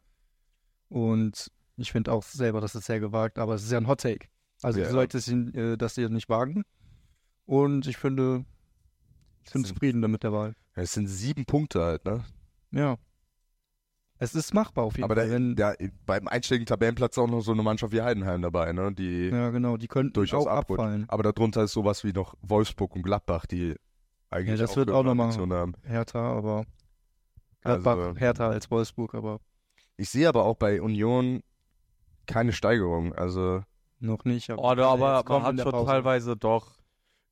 Und 0.89 1.51
ich 1.77 1.93
finde 1.93 2.13
auch 2.13 2.23
selber, 2.23 2.61
das 2.61 2.75
ist 2.75 2.87
sehr 2.87 3.01
gewagt, 3.01 3.39
aber 3.39 3.55
es 3.55 3.65
ist 3.65 3.73
ja 3.73 3.79
ein 3.79 3.87
Hot 3.89 4.01
Take. 4.01 4.29
Also 4.63 4.81
Ja. 4.81 4.91
solltest 4.91 5.29
ihn, 5.29 5.53
äh, 5.55 5.77
das 5.77 5.95
hier 5.97 6.09
nicht 6.09 6.29
wagen. 6.29 6.65
Und 7.45 7.87
ich 7.87 7.97
finde, 7.99 8.45
ich 9.45 9.53
bin 9.53 9.65
zufrieden 9.65 10.03
damit 10.03 10.23
der 10.23 10.33
Wahl. 10.33 10.55
Ja, 10.77 10.83
Es 10.83 10.93
sind 10.93 11.07
sieben 11.09 11.45
Punkte 11.45 11.83
halt, 11.83 12.05
ne? 12.05 12.25
Ja. 12.71 12.97
Es 14.19 14.35
ist 14.35 14.55
machbar 14.55 14.85
auf 14.85 14.95
jeden 14.97 15.05
Aber 15.05 15.15
Fall. 15.15 15.27
da, 15.29 15.33
wenn, 15.35 15.57
da, 15.57 15.75
beim 16.07 16.27
einstelligen 16.27 16.65
Tabellenplatz 16.67 17.17
ist 17.17 17.19
auch 17.23 17.29
noch 17.29 17.43
so 17.43 17.53
eine 17.53 17.63
Mannschaft 17.63 17.93
wie 17.93 18.01
Heidenheim 18.01 18.41
dabei, 18.41 18.73
ne? 18.73 18.93
Die 18.95 19.29
ja, 19.29 19.51
genau, 19.51 19.77
die 19.77 19.89
könnten 19.89 20.15
durchaus 20.15 20.47
auch 20.47 20.51
abrutschen. 20.51 20.85
abfallen. 20.87 21.05
Aber 21.09 21.23
darunter 21.23 21.63
ist 21.65 21.73
sowas 21.73 22.03
wie 22.03 22.13
noch 22.13 22.35
Wolfsburg 22.41 22.97
und 22.97 23.03
Gladbach, 23.03 23.45
die 23.45 23.77
eigentlich 24.31 24.59
Ja, 24.59 24.65
das 24.65 24.73
auch 24.73 24.77
wird 24.77 24.91
auch 24.91 25.03
noch 25.03 25.15
mal- 25.15 25.25
Ambitionen 25.25 25.53
haben. 25.53 25.75
Härter, 25.83 26.21
aber 26.21 26.65
Gladbach 27.63 27.97
Also- 27.97 28.17
härter 28.17 28.49
als 28.49 28.71
Wolfsburg, 28.71 29.15
aber 29.15 29.41
Ich 29.97 30.11
sehe 30.11 30.29
aber 30.29 30.45
auch 30.45 30.57
bei 30.57 30.81
Union 30.83 31.43
keine 32.27 32.53
Steigerung. 32.53 33.15
Also 33.15 33.63
noch 33.99 34.25
nicht. 34.25 34.51
Oh, 34.51 34.63
aber 34.63 35.17
jetzt 35.17 35.27
kommt 35.27 35.43
man 35.45 35.55
in 35.55 35.59
hat 35.61 35.65
schon 35.65 35.73
Pause. 35.73 35.87
teilweise 35.91 36.37
doch. 36.37 36.77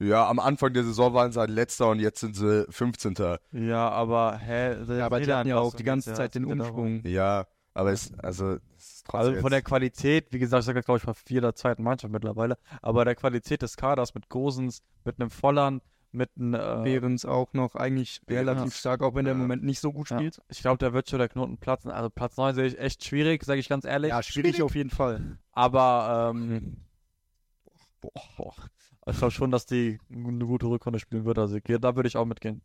ja, 0.00 0.28
am 0.28 0.38
Anfang 0.38 0.72
der 0.72 0.82
Saison 0.84 1.12
waren 1.14 1.30
sie 1.30 1.38
halt 1.40 1.50
letzter 1.50 1.88
und 1.90 2.00
jetzt 2.00 2.20
sind 2.20 2.34
sie 2.36 2.66
15. 2.70 3.38
Ja, 3.52 3.88
aber 3.90 4.38
hä? 4.38 4.76
Ja, 4.98 5.06
aber 5.06 5.20
die 5.20 5.32
hatten 5.32 5.48
ja 5.48 5.58
auch 5.58 5.74
die 5.74 5.84
ganze 5.84 6.14
Zeit 6.14 6.34
den 6.34 6.44
Umschwung. 6.46 7.02
Ja, 7.06 7.46
aber 7.74 7.92
es, 7.92 8.12
also, 8.18 8.54
es 8.76 8.94
ist 8.96 9.06
trotzdem 9.06 9.28
Also 9.34 9.40
von 9.42 9.50
der 9.50 9.62
Qualität, 9.62 10.32
wie 10.32 10.38
gesagt, 10.38 10.62
ich 10.62 10.66
sage 10.66 10.82
glaube 10.82 10.98
ich 10.98 11.06
mal 11.06 11.14
vier 11.14 11.40
der 11.42 11.54
zweiten 11.54 11.82
Mannschaft 11.82 12.12
mittlerweile, 12.12 12.56
aber 12.82 13.04
der 13.04 13.14
Qualität 13.14 13.62
des 13.62 13.76
Kaders 13.76 14.14
mit 14.14 14.28
Gosens, 14.28 14.82
mit 15.04 15.20
einem 15.20 15.30
Volland, 15.30 15.82
mit 16.14 16.30
einem 16.36 16.54
äh, 16.54 16.82
Behrens 16.84 17.24
auch 17.24 17.52
noch 17.52 17.74
eigentlich 17.74 18.20
relativ 18.28 18.64
Ja. 18.66 18.70
stark, 18.70 19.02
auch 19.02 19.14
wenn 19.14 19.24
der 19.24 19.32
im 19.32 19.38
Ja. 19.40 19.42
Moment 19.44 19.64
nicht 19.64 19.80
so 19.80 19.92
gut 19.92 20.08
Ja. 20.10 20.16
spielt. 20.18 20.40
Ich 20.48 20.60
glaube, 20.60 20.78
da 20.78 20.92
wird 20.92 21.08
schon 21.10 21.18
der 21.18 21.28
Knoten 21.28 21.58
platzen. 21.58 21.90
Also 21.90 22.08
Platz 22.10 22.36
9 22.36 22.54
sehe 22.54 22.66
ich 22.66 22.78
echt 22.78 23.04
schwierig, 23.04 23.44
sage 23.44 23.60
ich 23.60 23.68
ganz 23.68 23.84
ehrlich. 23.84 24.10
Ja, 24.10 24.22
schwierig 24.22 24.62
auf 24.62 24.74
jeden 24.74 24.90
Fall. 24.90 25.38
Aber 25.52 26.32
ähm, 26.34 26.78
boah, 28.00 28.10
boah. 28.36 28.54
ich 29.06 29.18
glaube 29.18 29.30
schon, 29.32 29.50
dass 29.50 29.66
die 29.66 29.98
eine 30.10 30.44
gute 30.46 30.66
Rückrunde 30.66 30.98
spielen 30.98 31.24
wird. 31.24 31.38
Also 31.38 31.58
hier- 31.66 31.78
da 31.78 31.96
würde 31.96 32.06
ich 32.08 32.16
auch 32.16 32.24
mitgehen. 32.26 32.62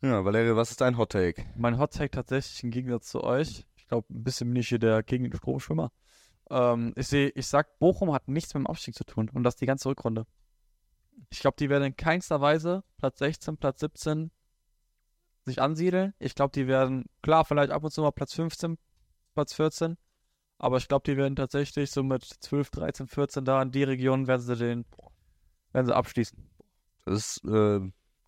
Ja, 0.00 0.24
Valerie, 0.24 0.54
was 0.54 0.70
ist 0.70 0.80
dein 0.80 0.96
Hot 0.96 1.10
Take? 1.12 1.44
Mein 1.56 1.78
Hot 1.78 1.92
Take 1.92 2.10
tatsächlich 2.10 2.62
im 2.62 2.70
Gegensatz 2.70 3.08
zu 3.08 3.22
euch. 3.24 3.66
Ich 3.76 3.88
glaube, 3.88 4.06
ein 4.12 4.22
bisschen 4.22 4.48
bin 4.48 4.60
ich 4.60 4.68
hier 4.68 4.78
der 4.78 5.02
gegen 5.02 5.24
den 5.24 5.34
Stromschwimmer. 5.34 5.90
Ähm, 6.50 6.92
ich 6.96 7.08
sehe, 7.08 7.28
ich 7.30 7.46
sag, 7.46 7.78
Bochum 7.78 8.12
hat 8.12 8.28
nichts 8.28 8.54
mit 8.54 8.62
dem 8.62 8.66
Aufstieg 8.68 8.94
zu 8.94 9.04
tun 9.04 9.28
und 9.32 9.42
das 9.42 9.56
die 9.56 9.66
ganze 9.66 9.88
Rückrunde. 9.88 10.24
Ich 11.30 11.40
glaube, 11.40 11.56
die 11.58 11.68
werden 11.68 11.84
in 11.84 11.96
keinster 11.96 12.40
Weise 12.40 12.82
Platz 12.98 13.18
16, 13.18 13.56
Platz 13.56 13.80
17 13.80 14.30
sich 15.44 15.60
ansiedeln. 15.60 16.14
Ich 16.18 16.34
glaube, 16.34 16.52
die 16.52 16.66
werden, 16.66 17.06
klar, 17.22 17.44
vielleicht 17.44 17.70
ab 17.70 17.84
und 17.84 17.90
zu 17.90 18.02
mal 18.02 18.10
Platz 18.12 18.34
15, 18.34 18.78
Platz 19.34 19.54
14. 19.54 19.96
Aber 20.58 20.76
ich 20.78 20.88
glaube, 20.88 21.04
die 21.10 21.16
werden 21.16 21.36
tatsächlich 21.36 21.90
so 21.90 22.02
mit 22.02 22.24
12, 22.24 22.70
13, 22.70 23.06
14 23.08 23.44
da 23.44 23.62
in 23.62 23.70
die 23.70 23.84
Region 23.84 24.26
werden 24.26 24.40
sie 24.42 24.56
den, 24.56 24.84
werden 25.72 25.86
sie 25.86 25.94
abschließen. 25.94 26.38
Das 27.04 27.38
ist 27.38 27.44
äh, 27.44 27.80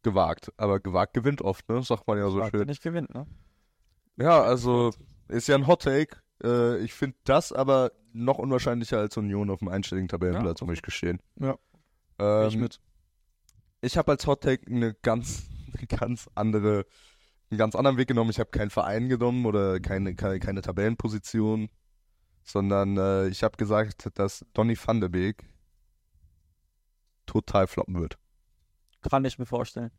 gewagt, 0.02 0.52
aber 0.56 0.80
gewagt 0.80 1.12
gewinnt 1.14 1.42
oft, 1.42 1.68
ne? 1.68 1.82
Sagt 1.82 2.06
man 2.06 2.18
ja 2.18 2.30
so 2.30 2.42
schön. 2.46 2.66
nicht 2.66 2.82
gewinnt, 2.82 3.12
ne? 3.12 3.26
Ja, 4.16 4.42
also 4.42 4.92
ist 5.28 5.48
ja 5.48 5.56
ein 5.56 5.66
Hot 5.66 5.82
Take. 5.82 6.16
Äh, 6.42 6.78
ich 6.78 6.94
finde 6.94 7.16
das 7.24 7.52
aber 7.52 7.92
noch 8.12 8.38
unwahrscheinlicher 8.38 8.98
als 8.98 9.16
Union 9.16 9.50
auf 9.50 9.58
dem 9.58 9.68
einstelligen 9.68 10.08
Tabellenplatz, 10.08 10.60
Ja. 10.60 10.66
muss 10.66 10.74
ich 10.76 10.82
gestehen. 10.82 11.20
Ja. 11.38 11.56
Ähm, 12.20 12.48
ich 12.48 12.56
mit. 12.56 12.80
Ich 13.80 13.96
habe 13.96 14.12
als 14.12 14.26
Hot 14.26 14.42
Take 14.42 14.66
eine 14.66 14.94
ganz, 14.94 15.48
eine 15.76 15.86
ganz 15.86 16.28
andere, 16.34 16.86
einen 17.50 17.58
ganz 17.58 17.74
anderen 17.74 17.96
Weg 17.96 18.08
genommen. 18.08 18.30
Ich 18.30 18.38
habe 18.38 18.50
keinen 18.50 18.70
Verein 18.70 19.08
genommen 19.08 19.46
oder 19.46 19.80
keine, 19.80 20.14
keine, 20.14 20.38
keine 20.38 20.60
Tabellenposition, 20.60 21.70
sondern 22.42 22.96
äh, 22.96 23.28
ich 23.28 23.42
habe 23.42 23.56
gesagt, 23.56 24.08
dass 24.14 24.44
Donny 24.52 24.76
van 24.76 25.00
de 25.00 25.08
Beek 25.08 25.44
total 27.26 27.66
floppen 27.66 27.98
wird. 27.98 28.18
Kann 29.08 29.24
ich 29.24 29.38
mir 29.38 29.46
vorstellen. 29.46 29.90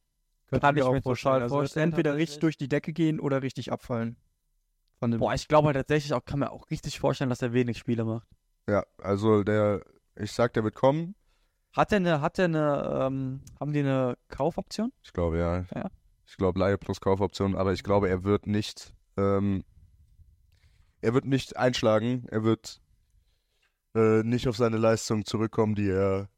Könnte 0.48 0.62
kann 0.62 0.76
mir 0.76 0.82
ich 0.82 0.88
auch 0.88 0.94
mir 0.94 1.02
vorstellen. 1.02 1.34
total 1.34 1.44
Also 1.44 1.56
vorstellen, 1.56 1.90
entweder 1.90 2.16
richtig 2.16 2.40
durch 2.40 2.58
die 2.58 2.68
Decke 2.68 2.94
gehen 2.94 3.20
oder 3.20 3.42
richtig 3.42 3.72
abfallen. 3.72 4.18
Von 5.00 5.12
dem 5.12 5.20
Boah, 5.20 5.34
ich 5.34 5.48
glaube 5.48 5.68
halt 5.68 5.78
tatsächlich 5.78 6.14
auch, 6.14 6.24
kann 6.24 6.40
mir 6.40 6.52
auch 6.52 6.70
richtig 6.70 7.00
vorstellen, 7.00 7.30
dass 7.30 7.42
er 7.42 7.54
wenig 7.54 7.78
Spiele 7.78 8.04
macht. 8.04 8.28
Ja, 8.68 8.86
also 9.00 9.44
der, 9.44 9.84
ich 10.16 10.32
sag, 10.32 10.54
der 10.54 10.64
wird 10.64 10.76
kommen. 10.76 11.16
Hat 11.74 11.92
er 11.92 11.98
eine, 11.98 12.22
hat 12.22 12.38
er 12.38 12.46
eine, 12.46 13.02
ähm, 13.08 13.42
haben 13.60 13.74
die 13.74 13.80
eine 13.80 14.18
Kaufoption? 14.28 14.92
Ich 15.04 15.14
glaube, 15.14 15.38
ja. 15.40 15.66
Ja. 15.74 15.90
Ich 16.26 16.38
glaube, 16.38 16.60
Laie 16.60 16.78
plus 16.78 17.02
Kaufoption, 17.02 17.56
aber 17.56 17.74
ich 17.74 17.84
glaube, 17.84 18.10
er 18.10 18.24
wird 18.24 18.48
nicht, 18.48 18.94
ähm, 19.18 19.64
er 21.02 21.14
wird 21.14 21.26
nicht 21.26 21.58
einschlagen. 21.58 22.26
Er 22.30 22.44
wird 22.44 22.82
äh, 23.96 24.24
nicht 24.24 24.48
auf 24.48 24.56
seine 24.58 24.78
Leistung 24.78 25.26
zurückkommen, 25.26 25.76
die 25.76 25.90
er 25.90 26.30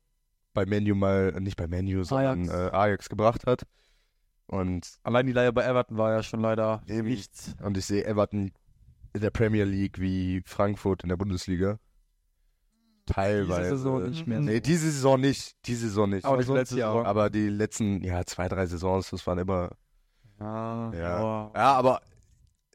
bei 0.54 0.66
Menu 0.66 0.96
mal, 0.96 1.34
äh, 1.36 1.40
nicht 1.40 1.58
bei 1.58 1.68
Menu, 1.68 2.04
sondern 2.04 2.42
Ajax. 2.42 2.50
Ajax, 2.50 2.74
äh, 2.74 2.76
Ajax 2.76 3.10
gebracht 3.10 3.46
hat. 3.46 3.64
Und, 4.48 5.00
Allein 5.04 5.26
die 5.26 5.34
Leihe 5.34 5.54
bei 5.54 5.64
Everton 5.64 5.98
war 5.98 6.12
ja 6.12 6.24
schon 6.24 6.42
leider 6.42 6.84
Eben. 6.88 7.08
nichts. 7.08 7.56
und 7.64 7.78
ich 7.78 7.86
sehe 7.86 8.06
Everton 8.06 8.52
in 9.14 9.22
der 9.22 9.30
Premier 9.32 9.64
League 9.64 10.00
wie 10.00 10.42
Frankfurt 10.46 11.04
in 11.04 11.10
der 11.10 11.18
Bundesliga. 11.18 11.80
Teilweise. 13.06 13.62
Diese 13.64 13.78
Saison 13.78 14.04
nicht 14.10 14.28
mehr. 14.28 14.40
Nee, 14.40 14.62
diese 14.62 14.90
Saison 14.92 15.20
nicht. 15.20 15.56
Diese 15.66 15.88
Saison 15.88 16.10
nicht. 16.10 16.24
Aber 16.26 16.36
Aber 16.36 16.44
die 16.44 16.52
letzte 16.52 16.76
Saison. 16.76 17.06
Aber 17.06 17.30
die 17.30 17.50
letzten, 17.50 18.02
ja, 18.04 18.24
zwei, 18.26 18.48
drei 18.48 18.66
Saisons, 18.66 19.10
das 19.10 19.26
waren 19.28 19.40
immer 19.40 19.72
Ja, 20.40 20.92
Ja. 20.94 21.16
aber- 21.18 21.52
Ja, 21.56 21.74
aber 21.74 22.02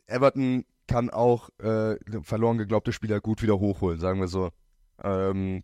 Everton 0.06 0.64
kann 0.86 1.10
auch 1.10 1.48
äh, 1.60 1.96
verloren 2.22 2.58
geglaubte 2.58 2.92
Spieler 2.92 3.20
gut 3.20 3.42
wieder 3.42 3.58
hochholen, 3.58 3.98
sagen 3.98 4.20
wir 4.20 4.28
so. 4.28 4.50
Ähm, 5.02 5.62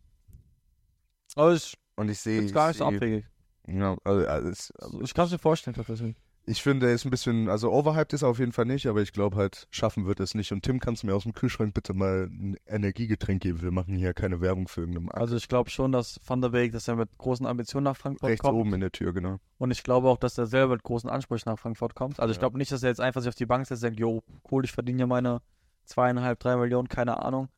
Aber 1.34 1.52
ich 1.54 1.76
und 1.96 2.08
ich 2.10 2.18
sehe. 2.20 2.42
es 2.42 2.52
gar 2.52 2.68
nicht 2.68 2.78
so 2.78 2.88
ich, 2.90 2.96
abwegig. 2.96 3.24
ja, 3.66 3.96
also, 4.04 4.26
also, 4.26 4.48
Also 4.78 5.00
ich 5.02 5.14
kann 5.14 5.26
es 5.26 5.32
mir 5.32 5.38
vorstellen, 5.38 5.74
tatsächlich. 5.76 6.16
Ich 6.46 6.62
finde, 6.62 6.88
er 6.88 6.92
ist 6.94 7.04
ein 7.06 7.10
bisschen, 7.10 7.48
also 7.48 7.72
overhyped 7.72 8.12
ist 8.12 8.22
er 8.22 8.28
auf 8.28 8.38
jeden 8.38 8.52
Fall 8.52 8.66
nicht, 8.66 8.86
aber 8.86 9.00
ich 9.00 9.12
glaube 9.12 9.36
halt, 9.36 9.66
schaffen 9.70 10.04
wird 10.06 10.20
es 10.20 10.34
nicht. 10.34 10.52
Und 10.52 10.62
Tim, 10.62 10.78
kannst 10.78 11.02
du 11.02 11.06
mir 11.06 11.14
aus 11.14 11.22
dem 11.22 11.32
Kühlschrank 11.32 11.72
bitte 11.72 11.94
mal 11.94 12.28
ein 12.30 12.56
Energiegetränk 12.66 13.42
geben? 13.42 13.62
Wir 13.62 13.70
machen 13.70 13.94
hier 13.96 14.12
keine 14.12 14.40
Werbung 14.42 14.68
für 14.68 14.80
irgendeinen 14.82 15.06
Markt. 15.06 15.18
Also 15.18 15.36
ich 15.36 15.48
glaube 15.48 15.70
schon, 15.70 15.92
dass 15.92 16.20
Van 16.26 16.42
der 16.42 16.50
Beek, 16.50 16.72
dass 16.72 16.86
er 16.86 16.96
mit 16.96 17.16
großen 17.16 17.46
Ambitionen 17.46 17.84
nach 17.84 17.96
Frankfurt 17.96 18.28
Rechts 18.30 18.42
kommt. 18.42 18.58
oben 18.58 18.74
in 18.74 18.80
der 18.80 18.92
Tür, 18.92 19.12
genau. 19.14 19.38
Und 19.58 19.70
ich 19.70 19.82
glaube 19.82 20.08
auch, 20.08 20.18
dass 20.18 20.36
er 20.36 20.46
selber 20.46 20.74
mit 20.74 20.82
großen 20.82 21.08
Ansprüchen 21.08 21.48
nach 21.48 21.58
Frankfurt 21.58 21.94
kommt. 21.94 22.20
Also 22.20 22.30
ich 22.30 22.36
Ja. 22.36 22.40
glaube 22.40 22.58
nicht, 22.58 22.70
dass 22.72 22.82
er 22.82 22.90
jetzt 22.90 23.00
einfach 23.00 23.22
sich 23.22 23.28
auf 23.30 23.34
die 23.34 23.46
Bank 23.46 23.66
setzt 23.66 23.82
und 23.82 23.88
sagt, 23.90 23.98
jo, 24.00 24.22
cool, 24.50 24.64
ich 24.64 24.72
verdiene 24.72 25.00
ja 25.00 25.06
meine 25.06 25.40
zweieinhalb, 25.86 26.40
drei 26.40 26.56
Millionen, 26.56 26.88
keine 26.88 27.22
Ahnung. 27.22 27.48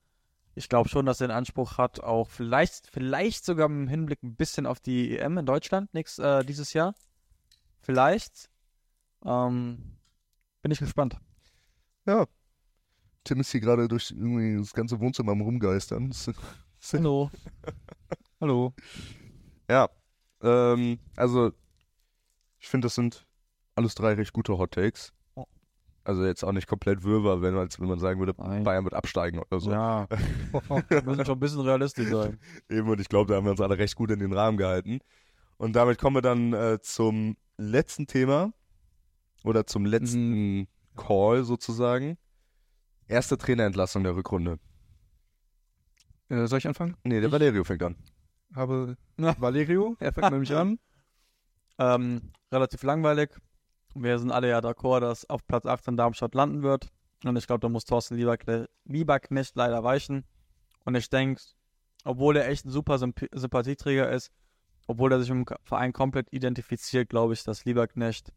Ich 0.55 0.68
glaube 0.68 0.88
schon, 0.88 1.07
dass 1.07 1.20
er 1.20 1.27
den 1.29 1.37
Anspruch 1.37 1.77
hat, 1.77 2.01
auch 2.01 2.31
vielleicht, 2.31 2.87
vielleicht 2.90 3.44
sogar 3.44 3.66
im 3.66 3.88
Hinblick 3.88 4.22
ein 4.22 4.37
bisschen 4.37 4.64
auf 4.66 4.81
die 4.81 5.18
EM 5.18 5.38
in 5.38 5.44
Deutschland 5.46 5.92
nix, 5.92 6.18
äh, 6.18 6.44
dieses 6.44 6.72
Jahr. 6.72 6.94
Vielleicht. 7.81 8.49
Ähm, 9.26 9.98
bin 10.62 10.70
ich 10.72 10.78
gespannt. 10.78 11.18
Tim 13.24 13.40
ist 13.40 13.50
hier 13.50 13.60
gerade 13.60 13.88
durch 13.88 14.12
irgendwie 14.12 14.56
das 14.56 14.72
ganze 14.72 15.00
Wohnzimmer 15.00 15.32
am 15.32 15.40
Rumgeistern. 15.40 16.14
Hallo. 16.92 17.30
Hallo. 18.40 18.72
Ja, 19.68 19.88
ähm, 20.42 21.00
also 21.16 21.50
ich 22.60 22.68
finde, 22.68 22.86
das 22.86 22.94
sind 22.94 23.26
alles 23.74 23.96
drei 23.96 24.14
recht 24.14 24.32
gute 24.32 24.56
Hot 24.58 24.72
Takes. 24.72 25.12
Ja. 25.36 25.44
Also 26.04 26.24
jetzt 26.24 26.44
auch 26.44 26.52
nicht 26.52 26.68
komplett 26.68 27.02
Würmer, 27.02 27.42
wenn 27.42 27.54
man, 27.54 27.62
als 27.62 27.80
wenn 27.80 27.88
man 27.88 27.98
sagen 27.98 28.20
würde, 28.20 28.34
Nein. 28.38 28.62
Bayern 28.62 28.84
wird 28.84 28.94
absteigen 28.94 29.40
oder 29.40 29.58
so. 29.58 29.72
Ja. 29.72 30.06
Wir 30.88 31.02
müssen 31.02 31.24
schon 31.24 31.36
ein 31.36 31.40
bisschen 31.40 31.62
realistisch 31.62 32.08
sein. 32.08 32.38
Eben, 32.70 32.88
und 32.88 33.00
ich 33.00 33.08
glaube, 33.08 33.32
da 33.32 33.36
haben 33.36 33.44
wir 33.44 33.50
uns 33.50 33.60
alle 33.60 33.76
recht 33.76 33.96
gut 33.96 34.12
in 34.12 34.20
den 34.20 34.32
Rahmen 34.32 34.56
gehalten. 34.56 35.00
Und 35.56 35.74
damit 35.74 35.98
kommen 35.98 36.16
wir 36.16 36.22
dann 36.22 36.52
äh, 36.52 36.78
zum 36.80 37.36
letzten 37.56 38.06
Thema 38.06 38.52
oder 39.46 39.66
zum 39.66 39.85
letzten 39.87 40.68
Call 40.96 41.44
sozusagen. 41.44 42.18
Erste 43.09 43.38
Trainerentlassung 43.38 44.02
der 44.02 44.16
Rückrunde. 44.16 44.59
Äh, 46.28 46.46
soll 46.46 46.59
ich 46.59 46.66
anfangen? 46.66 46.96
Nee, 47.04 47.20
der 47.20 47.26
Ich- 47.28 47.32
Valerio 47.32 47.64
fängt 47.64 47.82
an. 47.82 47.96
Habe 48.54 48.96
Valerio, 49.16 49.96
er 50.00 50.12
fängt 50.12 50.30
nämlich 50.30 50.54
an. 50.54 50.78
Ähm, 51.78 52.32
relativ 52.50 52.82
langweilig. 52.82 53.30
Wir 53.94 54.18
sind 54.18 54.30
alle 54.30 54.48
ja 54.48 54.59
d'accord, 54.59 55.00
dass 55.00 55.28
auf 55.30 55.46
Platz 55.46 55.66
18 55.66 55.96
Darmstadt 55.96 56.35
landen 56.35 56.62
wird. 56.62 56.88
Und 57.24 57.37
ich 57.37 57.46
glaube, 57.46 57.61
da 57.61 57.68
muss 57.68 57.85
Thorsten 57.85 58.16
Lieberkne 58.16 58.68
Lieberknecht 58.85 59.56
leider 59.56 59.82
weichen. 59.85 60.24
Und 60.85 60.94
ich 60.96 61.09
denke, 61.09 61.40
obwohl 62.04 62.37
er 62.37 62.48
echt 62.48 62.64
ein 62.66 62.70
super 62.70 62.98
Symp 62.98 63.26
Sympathieträger 63.32 64.11
ist, 64.11 64.30
obwohl 64.87 65.12
er 65.12 65.20
sich 65.20 65.30
im 65.30 65.44
Verein 65.64 65.92
komplett 65.92 66.32
identifiziert, 66.32 67.09
glaube 67.09 67.32
ich, 67.35 67.42
dass 67.44 67.64
Lieberknecht 67.64 68.32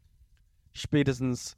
spätestens 0.73 1.57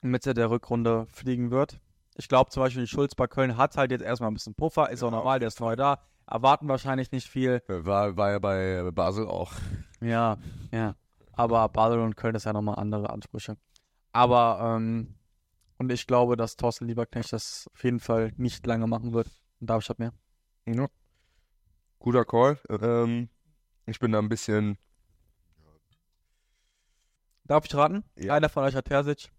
Mitte 0.00 0.34
der 0.34 0.50
Rückrunde 0.50 1.06
fliegen 1.06 1.50
wird. 1.50 1.80
Ich 2.16 2.28
glaube 2.28 2.50
zum 2.50 2.62
Beispiel, 2.62 2.86
Schulz 2.86 3.14
bei 3.14 3.26
Köln 3.26 3.56
hat 3.56 3.76
halt 3.76 3.90
jetzt 3.90 4.02
erstmal 4.02 4.30
ein 4.30 4.34
bisschen 4.34 4.54
Puffer, 4.54 4.90
ist 4.90 5.02
auch 5.02 5.10
Ja. 5.10 5.16
normal, 5.18 5.38
der 5.38 5.48
ist 5.48 5.60
neu 5.60 5.76
da. 5.76 6.00
Erwarten 6.26 6.68
wahrscheinlich 6.68 7.10
nicht 7.12 7.28
viel. 7.28 7.62
War, 7.68 8.16
war 8.16 8.30
ja 8.32 8.38
bei 8.38 8.90
Basel 8.92 9.26
auch. 9.26 9.52
Ja, 10.00 10.38
ja. 10.70 10.94
Aber 11.32 11.68
Basel 11.68 12.00
und 12.00 12.16
Köln 12.16 12.34
ist 12.34 12.44
ja 12.44 12.52
nochmal 12.52 12.76
andere 12.76 13.10
Ansprüche. 13.10 13.56
Aber, 14.12 14.76
ähm, 14.76 15.14
und 15.78 15.90
ich 15.90 16.06
glaube, 16.06 16.36
dass 16.36 16.56
Thorsten 16.56 16.86
Lieberknecht 16.86 17.32
das 17.32 17.68
auf 17.72 17.82
jeden 17.82 17.98
Fall 18.00 18.32
nicht 18.36 18.66
lange 18.66 18.86
machen 18.86 19.12
wird. 19.14 19.28
Und 19.60 19.70
Darmstadt 19.70 19.98
mehr. 19.98 20.12
Ja. 20.66 20.86
Guter 21.98 22.24
Call. 22.24 22.58
Ähm, 22.68 23.28
ich 23.86 23.98
bin 23.98 24.12
da 24.12 24.18
ein 24.18 24.28
bisschen. 24.28 24.76
Darf 27.44 27.64
ich 27.66 27.74
raten? 27.74 28.04
Ja. 28.16 28.34
Einer 28.34 28.48
von 28.48 28.64
euch 28.64 28.74
hat 28.74 28.84
Terzic. 28.86 29.30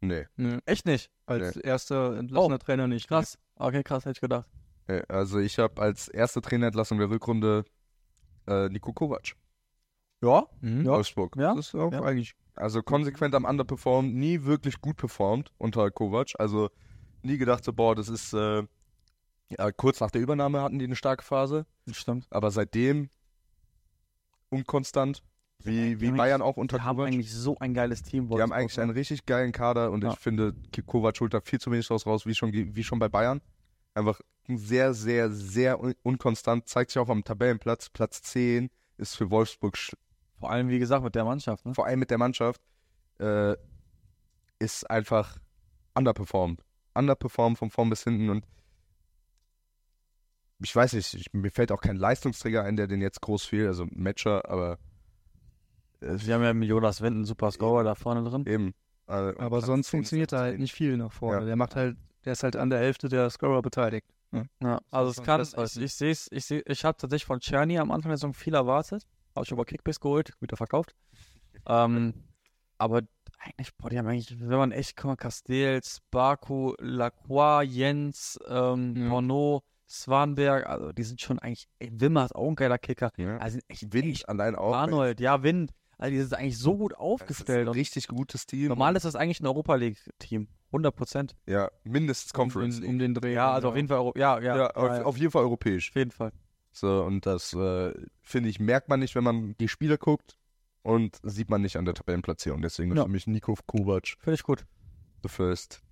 Nee. 0.00 0.26
Nö, 0.36 0.58
Echt 0.64 0.86
nicht. 0.86 1.10
als 1.26 1.56
erster 1.56 2.16
entlassener 2.16 2.58
Trainer 2.58 2.86
nicht. 2.88 3.08
Krass. 3.08 3.38
Okay, 3.56 3.82
krass, 3.82 4.04
hätte 4.04 4.12
ich 4.16 4.20
gedacht. 4.20 4.48
nee. 4.88 5.02
Also 5.08 5.38
ich 5.38 5.58
habe 5.58 5.80
als 5.82 6.08
erste 6.08 6.40
Trainerentlassung 6.40 6.98
der 6.98 7.10
Rückrunde 7.10 7.64
äh, 8.46 8.68
Nico 8.70 8.92
Kovac. 8.94 9.34
Ja? 10.22 10.46
Mhm. 10.62 10.86
Ja. 10.86 10.92
Wolfsburg. 10.92 11.36
Ja? 11.36 11.54
Das 11.54 11.68
ist 11.68 11.74
auch 11.74 11.92
Ja. 11.92 12.02
eigentlich. 12.02 12.34
Also 12.54 12.82
konsequent 12.82 13.34
am 13.34 13.44
Underperform, 13.44 14.12
nie 14.12 14.44
wirklich 14.44 14.80
gut 14.80 14.96
performt 14.96 15.52
unter 15.58 15.90
Kovac. 15.90 16.32
Also 16.38 16.70
nie 17.22 17.36
gedacht 17.38 17.64
so, 17.64 17.72
boah, 17.74 17.94
das 17.94 18.08
ist 18.08 18.32
äh, 18.32 18.62
ja, 19.50 19.72
kurz 19.72 20.00
nach 20.00 20.10
der 20.10 20.20
Übernahme 20.22 20.62
hatten 20.62 20.78
die 20.78 20.84
eine 20.86 20.96
starke 20.96 21.24
Phase, 21.24 21.66
Stimmt. 21.90 22.26
aber 22.30 22.50
seitdem 22.50 23.10
unkonstant, 24.50 25.22
wie, 25.64 25.90
die 25.96 26.00
wie 26.00 26.10
Bayern 26.12 26.42
auch 26.42 26.56
unter 26.56 26.78
Die 26.78 26.82
haben 26.82 26.96
Kovac. 26.96 27.08
eigentlich 27.12 27.32
so 27.32 27.56
ein 27.58 27.74
geiles 27.74 28.02
Team. 28.02 28.28
Die 28.28 28.40
haben 28.40 28.52
eigentlich 28.52 28.78
einen 28.80 28.90
richtig 28.90 29.26
geilen 29.26 29.52
Kader 29.52 29.90
und 29.90 30.02
Ja. 30.04 30.12
ich 30.12 30.18
finde, 30.18 30.54
Kovac 30.86 31.20
holt 31.20 31.34
da 31.34 31.40
viel 31.40 31.60
zu 31.60 31.70
wenig 31.70 31.86
draus 31.86 32.06
raus, 32.06 32.26
wie 32.26 32.34
schon, 32.34 32.52
wie 32.52 32.84
schon 32.84 32.98
bei 32.98 33.08
Bayern. 33.08 33.40
Einfach 33.94 34.20
sehr, 34.48 34.94
sehr, 34.94 35.30
sehr 35.30 35.80
un 35.80 35.94
unkonstant, 36.02 36.68
zeigt 36.68 36.90
sich 36.90 36.98
auch 37.00 37.08
am 37.08 37.24
Tabellenplatz. 37.24 37.90
Platz 37.90 38.22
10 38.22 38.70
ist 38.96 39.16
für 39.16 39.30
Wolfsburg 39.30 39.76
Vor 40.38 40.50
allem, 40.50 40.68
wie 40.68 40.78
gesagt, 40.78 41.04
mit 41.04 41.14
der 41.14 41.24
Mannschaft. 41.24 41.64
Ne? 41.66 41.74
vor 41.74 41.86
allem 41.86 41.98
mit 42.00 42.10
der 42.10 42.18
Mannschaft, 42.18 42.60
äh, 43.18 43.54
ist 44.58 44.88
einfach 44.90 45.38
underperformed. 45.94 46.62
Underperformed 46.94 47.58
von 47.58 47.70
vorn 47.70 47.90
bis 47.90 48.04
hinten 48.04 48.30
und 48.30 48.44
ich 50.62 50.74
weiß 50.76 50.92
nicht, 50.92 51.14
ich, 51.14 51.32
mir 51.32 51.50
fällt 51.50 51.72
auch 51.72 51.80
kein 51.80 51.96
Leistungsträger 51.96 52.64
ein, 52.64 52.76
der 52.76 52.86
den 52.86 53.00
jetzt 53.00 53.20
groß 53.22 53.44
fehlt, 53.44 53.66
also 53.68 53.86
Matcher, 53.90 54.48
aber 54.50 54.72
äh, 54.74 54.76
Sie 56.00 56.32
haben 56.32 56.42
ja 56.42 56.52
mit 56.54 56.68
Jonas 56.68 57.00
Wind 57.00 57.16
einen 57.16 57.24
super 57.24 57.50
Scorer 57.50 57.84
da 57.84 57.94
vorne 57.94 58.28
drin. 58.28 58.44
eben. 58.46 58.74
Äh, 59.06 59.34
Aber 59.38 59.60
sonst 59.60 59.88
10 59.88 59.98
funktioniert 59.98 60.32
da 60.32 60.38
halt 60.40 60.58
nicht 60.58 60.72
viel 60.72 60.96
nach 60.96 61.12
vorne. 61.12 61.40
Ja. 61.40 61.44
Der 61.46 61.56
macht 61.56 61.76
halt, 61.76 61.96
der 62.24 62.32
ist 62.32 62.42
halt 62.42 62.56
an 62.56 62.70
der 62.70 62.78
Hälfte 62.78 63.08
der 63.08 63.28
Scorer 63.30 63.60
beteiligt. 63.62 64.06
Ja, 64.62 64.78
also 64.92 65.08
muss 65.08 65.18
es 65.18 65.24
kann, 65.24 65.40
ich, 65.40 65.48
festhalten. 65.48 65.82
ich 65.82 65.94
sehe 65.94 66.10
es, 66.12 66.28
ich 66.30 66.44
sehe, 66.44 66.62
ich 66.66 66.84
habe 66.84 66.96
tatsächlich 66.96 67.26
von 67.26 67.40
Czerny 67.40 67.78
am 67.78 67.90
Anfang 67.90 68.10
der 68.10 68.16
Saison 68.18 68.32
viel 68.32 68.54
erwartet. 68.54 69.04
Habe 69.34 69.44
ich 69.44 69.50
über 69.50 69.64
Kickbase 69.64 69.98
geholt, 69.98 70.32
wieder 70.40 70.56
verkauft. 70.56 70.94
ähm, 71.66 72.14
aber 72.78 73.02
eigentlich, 73.38 73.74
boah, 73.76 73.90
die 73.90 73.98
haben 73.98 74.06
eigentlich, 74.06 74.38
wenn 74.40 74.58
man 74.58 74.70
echt, 74.72 74.96
guck 74.96 75.06
mal, 75.06 75.16
Castells, 75.16 76.00
Baku, 76.10 76.74
Lacroix, 76.78 77.64
Jens, 77.64 78.38
ähm, 78.48 78.94
Ja. 78.96 79.08
Porno, 79.08 79.62
Swanberg, 79.88 80.66
also 80.66 80.92
die 80.92 81.02
sind 81.02 81.20
schon 81.20 81.38
eigentlich, 81.40 81.66
ey, 81.80 81.90
Wimmer 81.92 82.24
ist 82.24 82.34
auch 82.34 82.48
ein 82.48 82.54
geiler 82.54 82.78
Kicker. 82.78 83.10
Ja. 83.16 83.36
Also 83.38 83.58
echt, 83.68 83.92
Wind 83.92 84.12
echt 84.12 84.28
allein 84.28 84.54
auch. 84.54 84.74
Arnold, 84.74 85.20
ja, 85.20 85.42
Wind. 85.42 85.72
Also 86.00 86.12
die 86.12 86.20
sind 86.22 86.34
eigentlich 86.34 86.58
so 86.58 86.76
gut 86.76 86.92
Das 86.92 86.98
ist 86.98 87.02
aufgestellt. 87.02 87.68
ein 87.68 87.72
richtig 87.74 88.08
gutes 88.08 88.46
Team. 88.46 88.68
normal 88.68 88.96
ist 88.96 89.04
das 89.04 89.14
eigentlich 89.16 89.40
ein 89.40 89.46
Europa 89.46 89.74
League-Team. 89.74 90.48
100 90.72 90.94
Prozent. 90.96 91.36
Ja, 91.46 91.68
mindestens 91.84 92.32
Conference 92.32 92.78
um, 92.80 92.86
um 92.90 92.98
den 92.98 93.12
Dreh. 93.14 93.34
Ja, 93.34 93.52
also 93.52 93.68
auf 93.70 93.76
jeden 93.76 93.88
Fall, 93.88 93.98
Euro 93.98 94.12
ja, 94.16 94.38
ja, 94.40 94.56
ja, 94.56 94.70
auf, 94.70 95.04
auf 95.04 95.16
jeden 95.16 95.32
Fall 95.32 95.42
europäisch. 95.42 95.90
auf 95.90 95.96
jeden 95.96 96.12
Fall. 96.12 96.32
So, 96.72 97.02
und 97.02 97.26
das, 97.26 97.52
äh, 97.54 97.92
finde 98.22 98.48
ich, 98.48 98.60
merkt 98.60 98.88
man 98.88 99.00
nicht, 99.00 99.14
wenn 99.16 99.24
man 99.24 99.56
die 99.58 99.66
Spiele 99.68 99.98
guckt 99.98 100.36
und 100.82 101.18
sieht 101.24 101.50
man 101.50 101.60
nicht 101.60 101.76
an 101.76 101.84
der 101.86 101.94
Tabellenplatzierung. 101.94 102.62
Deswegen 102.62 102.96
Ja. 102.96 103.02
für 103.02 103.08
mich 103.08 103.26
Nico 103.26 103.56
Kovac 103.66 104.06
Finde 104.20 104.34
ich 104.34 104.42
gut. 104.44 104.64
the 105.24 105.28
first 105.28 105.82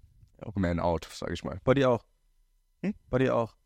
man 0.55 0.79
out, 0.79 1.05
sage 1.13 1.35
ich 1.35 1.43
mal. 1.45 1.61
Bei 1.65 1.75
dir 1.75 1.91
auch. 1.91 2.05
Hm? 2.83 2.95
Bei 3.11 3.19
dir 3.19 3.35
auch. 3.35 3.57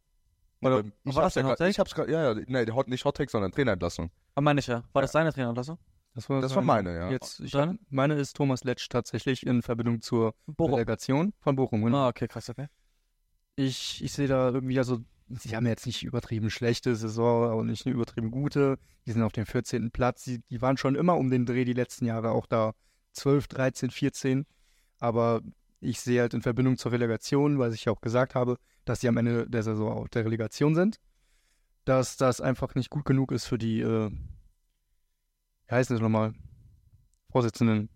Oder- 0.62 0.82
ich 1.04 1.14
war 1.14 1.24
das 1.24 1.34
dein 1.34 1.46
ja 1.46 1.54
grad, 1.54 1.68
ich 1.68 1.78
hab's 1.78 1.94
gerade, 1.94 2.10
ja, 2.10 2.32
ja, 2.32 2.40
nee, 2.46 2.64
nicht 2.86 3.04
Hot 3.04 3.16
Take, 3.18 3.30
sondern 3.30 3.52
Trainerentlassung. 3.52 4.10
Ah, 4.34 4.40
meine 4.40 4.60
ich 4.60 4.66
ja. 4.66 4.82
War 4.92 5.02
das 5.02 5.12
deine 5.12 5.32
Trainerentlassung? 5.32 5.76
Das 6.14 6.28
war, 6.28 6.40
Das 6.40 6.54
war 6.54 6.62
meine, 6.62 6.94
ja. 6.94 7.10
Jetzt, 7.10 7.40
ich, 7.40 7.56
meine 7.88 8.14
ist 8.14 8.36
Thomas 8.36 8.64
Letsch 8.64 8.88
tatsächlich 8.88 9.46
in 9.46 9.62
Verbindung 9.62 10.02
zur 10.02 10.34
Bochum. 10.46 10.72
Delegation 10.72 11.32
von 11.40 11.56
Bochum. 11.56 11.82
genau. 11.84 11.98
Ah, 11.98 12.08
okay, 12.08 12.28
krass, 12.28 12.50
okay. 12.50 12.66
Ich, 13.56 14.02
ich 14.02 14.12
sehe 14.12 14.28
da 14.28 14.50
irgendwie, 14.50 14.78
also, 14.78 14.98
sie 15.28 15.56
haben 15.56 15.66
jetzt 15.66 15.86
nicht 15.86 16.02
übertrieben 16.02 16.50
schlechte 16.50 16.94
Saison, 16.96 17.50
auch 17.50 17.62
nicht 17.62 17.86
eine 17.86 17.94
übertrieben 17.94 18.30
gute. 18.30 18.78
Die 19.06 19.12
sind 19.12 19.22
auf 19.22 19.32
dem 19.32 19.46
14. 19.46 19.90
Platz. 19.90 20.24
Die, 20.24 20.40
die 20.50 20.60
waren 20.60 20.76
schon 20.76 20.94
immer 20.94 21.16
um 21.16 21.30
den 21.30 21.46
Dreh 21.46 21.64
die 21.64 21.72
letzten 21.72 22.04
Jahre, 22.04 22.30
auch 22.30 22.46
da 22.46 22.72
12, 23.12 23.48
13, 23.48 23.90
14. 23.90 24.46
Aber 24.98 25.40
ich 25.80 26.00
sehe 26.00 26.20
halt 26.20 26.34
in 26.34 26.42
Verbindung 26.42 26.76
zur 26.76 26.92
Relegation, 26.92 27.58
weil 27.58 27.72
ich 27.72 27.86
ja 27.86 27.92
auch 27.92 28.00
gesagt 28.00 28.34
habe, 28.34 28.58
dass 28.84 29.00
sie 29.00 29.08
am 29.08 29.16
Ende 29.16 29.48
der 29.48 29.62
Saison 29.62 29.92
auf 29.92 30.08
der 30.10 30.24
Relegation 30.24 30.74
sind, 30.74 30.98
dass 31.84 32.16
das 32.16 32.40
einfach 32.40 32.74
nicht 32.74 32.90
gut 32.90 33.04
genug 33.04 33.32
ist 33.32 33.46
für 33.46 33.58
die, 33.58 33.80
äh, 33.80 34.10
wie 35.68 35.74
heißen 35.74 35.94
das 35.94 36.02
nochmal? 36.02 36.34
Vorsitzenden. 37.30 37.88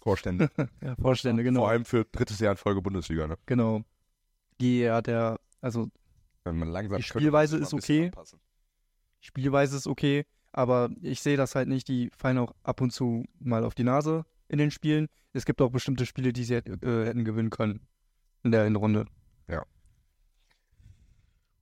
Vorstände. 0.00 0.50
Ja, 0.82 0.96
Vorstände, 0.96 1.42
genau. 1.42 1.60
Vor 1.60 1.70
allem 1.70 1.84
für 1.84 2.04
drittes 2.04 2.38
Jahr 2.40 2.52
in 2.52 2.56
Folge 2.56 2.80
Bundesliga, 2.80 3.26
ne? 3.26 3.36
Genau. 3.46 3.82
Die 4.60 4.80
ja 4.80 5.02
der, 5.02 5.38
also 5.60 5.88
Wenn 6.44 6.58
man 6.58 6.68
langsam 6.68 6.96
Die 6.96 7.02
Spielweise 7.02 7.58
ist 7.58 7.74
okay. 7.74 8.06
anpassen. 8.06 8.40
Spielweise 9.20 9.76
ist 9.76 9.86
okay, 9.86 10.24
aber 10.52 10.88
ich 11.02 11.20
sehe 11.20 11.36
das 11.36 11.54
halt 11.54 11.68
nicht. 11.68 11.88
Die 11.88 12.10
fallen 12.16 12.38
auch 12.38 12.54
ab 12.62 12.80
und 12.80 12.92
zu 12.92 13.24
mal 13.38 13.64
auf 13.64 13.74
die 13.74 13.84
Nase 13.84 14.24
in 14.48 14.58
den 14.58 14.70
Spielen. 14.70 15.08
Es 15.34 15.44
gibt 15.44 15.60
auch 15.60 15.70
bestimmte 15.70 16.06
Spiele, 16.06 16.32
die 16.32 16.44
sie 16.44 16.54
äh, 16.54 16.62
hätten 17.04 17.24
gewinnen 17.24 17.50
können 17.50 17.86
in 18.42 18.52
der 18.52 18.64
Hinrunde. 18.64 19.06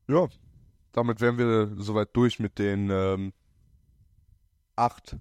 Ja, 0.09 0.29
damit 0.92 1.21
wären 1.21 1.38
wir 1.38 1.75
soweit 1.77 2.09
durch 2.14 2.38
mit 2.38 2.59
den 2.59 2.88
ähm, 2.90 3.33
acht 4.79 5.17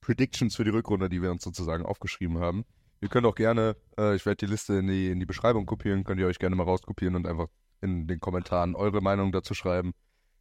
Predictions 0.00 0.56
für 0.56 0.64
die 0.64 0.70
Rückrunde, 0.70 1.08
die 1.08 1.22
wir 1.22 1.30
uns 1.30 1.44
sozusagen 1.44 1.84
aufgeschrieben 1.84 2.38
haben. 2.38 2.64
Ihr 3.00 3.08
könnt 3.08 3.26
auch 3.26 3.34
gerne, 3.34 3.76
äh, 3.98 4.14
ich 4.14 4.26
werde 4.26 4.46
die 4.46 4.50
Liste 4.50 4.74
in 4.74 4.86
die, 4.86 5.10
in 5.10 5.20
die 5.20 5.26
Beschreibung 5.26 5.66
kopieren, 5.66 6.04
könnt 6.04 6.20
ihr 6.20 6.26
euch 6.26 6.38
gerne 6.38 6.56
mal 6.56 6.64
rauskopieren 6.64 7.16
und 7.16 7.26
einfach 7.26 7.48
in 7.80 8.06
den 8.06 8.20
Kommentaren 8.20 8.74
eure 8.76 9.00
Meinung 9.00 9.32
dazu 9.32 9.54
schreiben, 9.54 9.92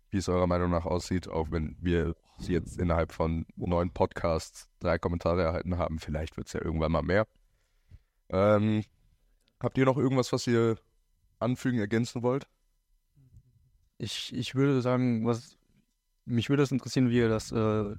wie 0.09 0.17
es 0.17 0.29
eurer 0.29 0.47
Meinung 0.47 0.69
nach 0.69 0.85
aussieht, 0.85 1.27
auch 1.27 1.51
wenn 1.51 1.75
wir 1.79 2.15
sie 2.37 2.53
jetzt 2.53 2.77
innerhalb 2.77 3.11
von 3.11 3.45
neun 3.55 3.91
Podcasts 3.91 4.67
drei 4.79 4.99
Kommentare 4.99 5.41
erhalten 5.43 5.77
haben. 5.77 5.99
Vielleicht 5.99 6.37
wird 6.37 6.47
es 6.47 6.53
ja 6.53 6.61
irgendwann 6.63 6.91
mal 6.91 7.01
mehr. 7.01 7.27
Ähm, 8.29 8.83
habt 9.59 9.77
ihr 9.77 9.85
noch 9.85 9.97
irgendwas, 9.97 10.31
was 10.31 10.47
ihr 10.47 10.77
anfügen, 11.39 11.79
ergänzen 11.79 12.23
wollt? 12.23 12.47
Ich, 13.97 14.33
ich 14.33 14.55
würde 14.55 14.81
sagen, 14.81 15.25
was 15.25 15.57
mich 16.25 16.49
würde 16.49 16.63
es 16.63 16.71
interessieren, 16.71 17.09
wie 17.09 17.17
ihr 17.17 17.29
das 17.29 17.51
äh, 17.51 17.95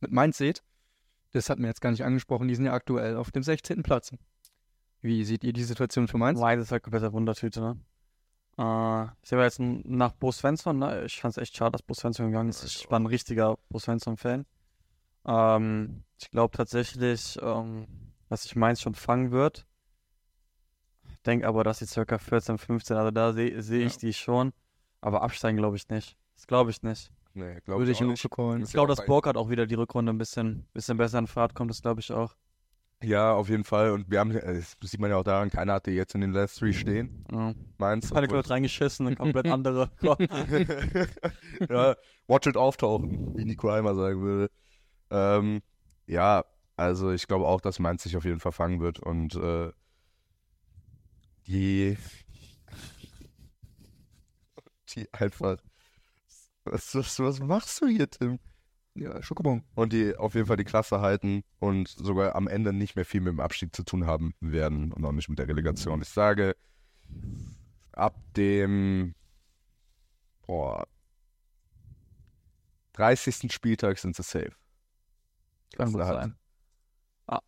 mit 0.00 0.12
Mainz 0.12 0.38
seht. 0.38 0.62
Das 1.32 1.50
hat 1.50 1.58
mir 1.58 1.66
jetzt 1.66 1.80
gar 1.80 1.90
nicht 1.90 2.04
angesprochen. 2.04 2.48
Die 2.48 2.54
sind 2.54 2.64
ja 2.64 2.72
aktuell 2.72 3.16
auf 3.16 3.30
dem 3.30 3.42
16. 3.42 3.82
Platz. 3.82 4.12
Wie 5.00 5.24
seht 5.24 5.44
ihr 5.44 5.52
die 5.52 5.64
Situation 5.64 6.08
für 6.08 6.18
Mainz? 6.18 6.40
Mainz 6.40 6.64
ist 6.64 6.72
halt 6.72 6.82
komplett 6.82 7.12
Wundertüte, 7.12 7.60
ne? 7.60 7.76
Äh, 8.58 9.06
ich 9.22 9.32
habe 9.32 9.42
jetzt 9.42 9.60
nach 9.60 10.12
Bo 10.12 10.32
Svensson, 10.32 10.78
ne? 10.78 11.04
Ich 11.04 11.20
fand 11.20 11.36
es 11.36 11.42
echt 11.42 11.56
schade, 11.56 11.72
dass 11.72 11.82
Bo 11.82 11.94
Svensson 11.94 12.26
gegangen 12.26 12.48
ist. 12.48 12.64
Ich 12.64 12.90
war 12.90 12.98
ein 12.98 13.06
richtiger 13.06 13.56
Bo 13.68 13.78
Svensson-Fan. 13.78 14.46
Ähm, 15.26 16.02
ich 16.18 16.30
glaube 16.30 16.56
tatsächlich, 16.56 17.38
ähm, 17.40 17.86
dass 18.28 18.42
sich 18.42 18.56
Mainz 18.56 18.80
schon 18.80 18.94
fangen 18.94 19.30
wird. 19.30 19.66
Denke 21.26 21.46
aber, 21.46 21.62
dass 21.62 21.78
sie 21.78 21.86
circa 21.86 22.18
14, 22.18 22.58
15, 22.58 22.96
also 22.96 23.10
da 23.10 23.32
sehe 23.32 23.62
seh 23.62 23.84
ich 23.84 23.98
die 23.98 24.12
schon. 24.12 24.52
Aber 25.00 25.22
absteigen 25.22 25.58
glaube 25.58 25.76
ich 25.76 25.88
nicht. 25.88 26.16
Das 26.34 26.46
glaube 26.46 26.70
ich 26.70 26.82
nicht. 26.82 27.12
Nee, 27.38 27.60
glaube 27.64 27.82
Würde 27.82 27.92
ich 27.92 28.00
ich 28.00 28.04
auch 28.04 28.10
nicht. 28.10 28.30
callen. 28.30 28.62
Ich 28.62 28.72
glaube, 28.72 28.88
dass 28.88 29.06
Burkhardt 29.06 29.36
auch 29.36 29.48
wieder 29.48 29.64
die 29.66 29.76
Rückrunde 29.76 30.12
ein 30.12 30.18
bisschen, 30.18 30.66
bisschen 30.74 30.96
besser 30.96 31.20
in 31.20 31.28
Fahrt 31.28 31.54
kommt, 31.54 31.70
das 31.70 31.82
glaube 31.82 32.00
ich 32.00 32.10
auch. 32.10 32.34
Ja, 33.00 33.32
auf 33.32 33.48
jeden 33.48 33.62
Fall. 33.62 33.92
Und 33.92 34.10
wir 34.10 34.18
haben, 34.18 34.32
äh, 34.32 34.60
das 34.80 34.90
sieht 34.90 34.98
man 34.98 35.10
ja 35.10 35.16
auch 35.18 35.22
daran, 35.22 35.50
keiner 35.50 35.74
hatte 35.74 35.92
jetzt 35.92 36.16
in 36.16 36.20
den 36.20 36.32
Last 36.32 36.58
Three 36.58 36.72
stehen. 36.72 37.24
Ja. 37.30 37.54
Meins. 37.78 38.10
Panik 38.10 38.32
wird 38.32 38.50
reingeschissen, 38.50 39.06
eine 39.06 39.14
komplett 39.14 39.46
andere. 39.52 39.92
ja, 41.70 41.94
watch 42.26 42.48
it 42.48 42.56
auftauchen, 42.56 43.36
wie 43.36 43.44
Nico 43.44 43.70
Heimer 43.70 43.94
sagen 43.94 44.20
würde. 44.20 44.50
Ähm, 45.10 45.60
ja, 46.08 46.44
also 46.76 47.12
ich 47.12 47.28
glaube 47.28 47.46
auch, 47.46 47.60
dass 47.60 47.78
Mainz 47.78 48.02
sich 48.02 48.16
auf 48.16 48.24
jeden 48.24 48.40
Fall 48.40 48.50
fangen 48.50 48.80
wird 48.80 48.98
und 48.98 49.36
äh, 49.36 49.70
die, 51.46 51.96
die 54.90 55.06
einfach. 55.14 55.58
Was, 56.70 56.94
was, 56.94 57.18
was 57.20 57.40
machst 57.40 57.80
du 57.80 57.86
hier, 57.86 58.08
Tim? 58.08 58.38
Ja, 58.94 59.22
Schokobon. 59.22 59.64
Und 59.74 59.92
die 59.92 60.16
auf 60.16 60.34
jeden 60.34 60.46
Fall 60.46 60.56
die 60.56 60.64
Klasse 60.64 61.00
halten 61.00 61.44
und 61.60 61.88
sogar 61.88 62.34
am 62.34 62.48
Ende 62.48 62.72
nicht 62.72 62.96
mehr 62.96 63.04
viel 63.04 63.20
mit 63.20 63.32
dem 63.32 63.40
Abstieg 63.40 63.74
zu 63.74 63.84
tun 63.84 64.06
haben 64.06 64.34
werden 64.40 64.92
und 64.92 65.04
auch 65.04 65.12
nicht 65.12 65.28
mit 65.28 65.38
der 65.38 65.46
Relegation. 65.48 66.02
Ich 66.02 66.08
sage, 66.08 66.56
ab 67.92 68.16
dem 68.36 69.14
boah, 70.46 70.88
30. 72.94 73.52
Spieltag 73.52 73.98
sind 73.98 74.16
sie 74.16 74.24
safe. 74.24 74.52
Kann 75.76 75.92
gut 75.92 76.02
sein. 76.02 76.36
Ah. 77.28 77.40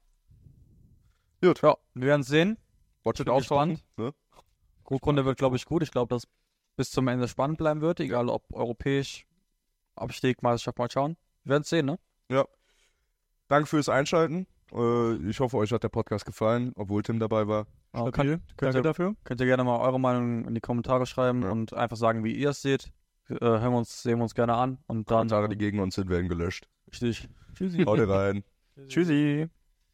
Gut. 1.43 1.63
Ja, 1.63 1.77
wir 1.95 2.07
werden 2.07 2.23
sehen. 2.23 2.59
Watch 3.03 3.21
it 3.21 3.27
gespannt. 3.27 3.85
Ne? 3.97 4.15
Rückrunde 4.89 5.25
wird, 5.25 5.39
glaube 5.39 5.57
ich, 5.57 5.65
gut. 5.65 5.83
Ich 5.83 5.91
glaube, 5.91 6.15
dass 6.15 6.29
bis 6.81 6.91
zum 6.91 7.09
Ende 7.09 7.29
spannend 7.29 7.59
bleiben 7.59 7.83
wird, 7.83 8.01
egal 8.01 8.31
ob 8.31 8.43
europäisch, 8.55 9.27
Abstieg, 9.97 10.43
Meisterschaft, 10.43 10.79
mal 10.79 10.91
schauen. 10.91 11.19
Wir 11.45 11.51
werden 11.51 11.63
es 11.63 11.69
sehen, 11.69 11.85
ne? 11.85 11.99
Danke 13.49 13.67
fürs 13.67 13.91
Einschalten. 13.91 14.47
Äh, 14.73 15.17
ich 15.29 15.41
hoffe, 15.41 15.59
euch 15.59 15.73
hat 15.73 15.83
der 15.83 15.91
Podcast 15.91 16.25
gefallen, 16.25 16.73
obwohl 16.77 17.03
Tim 17.03 17.19
dabei 17.19 17.47
war. 17.47 17.67
Ja, 17.93 18.09
Stabil. 18.09 18.13
kann, 18.13 18.25
könnt, 18.57 18.63
Danke 18.63 18.79
ihr, 18.79 18.83
dafür. 18.83 19.15
könnt 19.25 19.41
ihr 19.43 19.47
gerne 19.47 19.63
mal 19.65 19.79
eure 19.81 20.01
Meinung 20.01 20.47
in 20.47 20.55
die 20.55 20.63
Kommentare 20.63 21.05
schreiben 21.05 21.43
Ja. 21.43 21.51
und 21.51 21.75
einfach 21.75 21.99
sagen, 21.99 22.25
wie 22.25 22.33
ihr 22.35 22.49
es 22.51 22.63
seht. 22.63 22.91
Äh, 23.29 23.35
hören 23.41 23.73
wir 23.73 23.79
uns, 23.79 24.03
sehen 24.03 24.19
wir 24.19 24.23
uns 24.23 24.35
gerne 24.35 24.55
an 24.55 24.79
und 24.87 25.11
dann. 25.11 25.29
Kommentare, 25.29 25.51
die 25.51 25.59
gegen 25.59 25.81
uns 25.81 25.97
sind, 25.97 26.09
werden 26.09 26.29
gelöscht. 26.31 26.67
Richtig. 26.91 27.29
Tschüssi. 27.55 27.83
Haut 27.85 27.99
rein. 28.09 28.43
Tschüssi. 28.89 29.51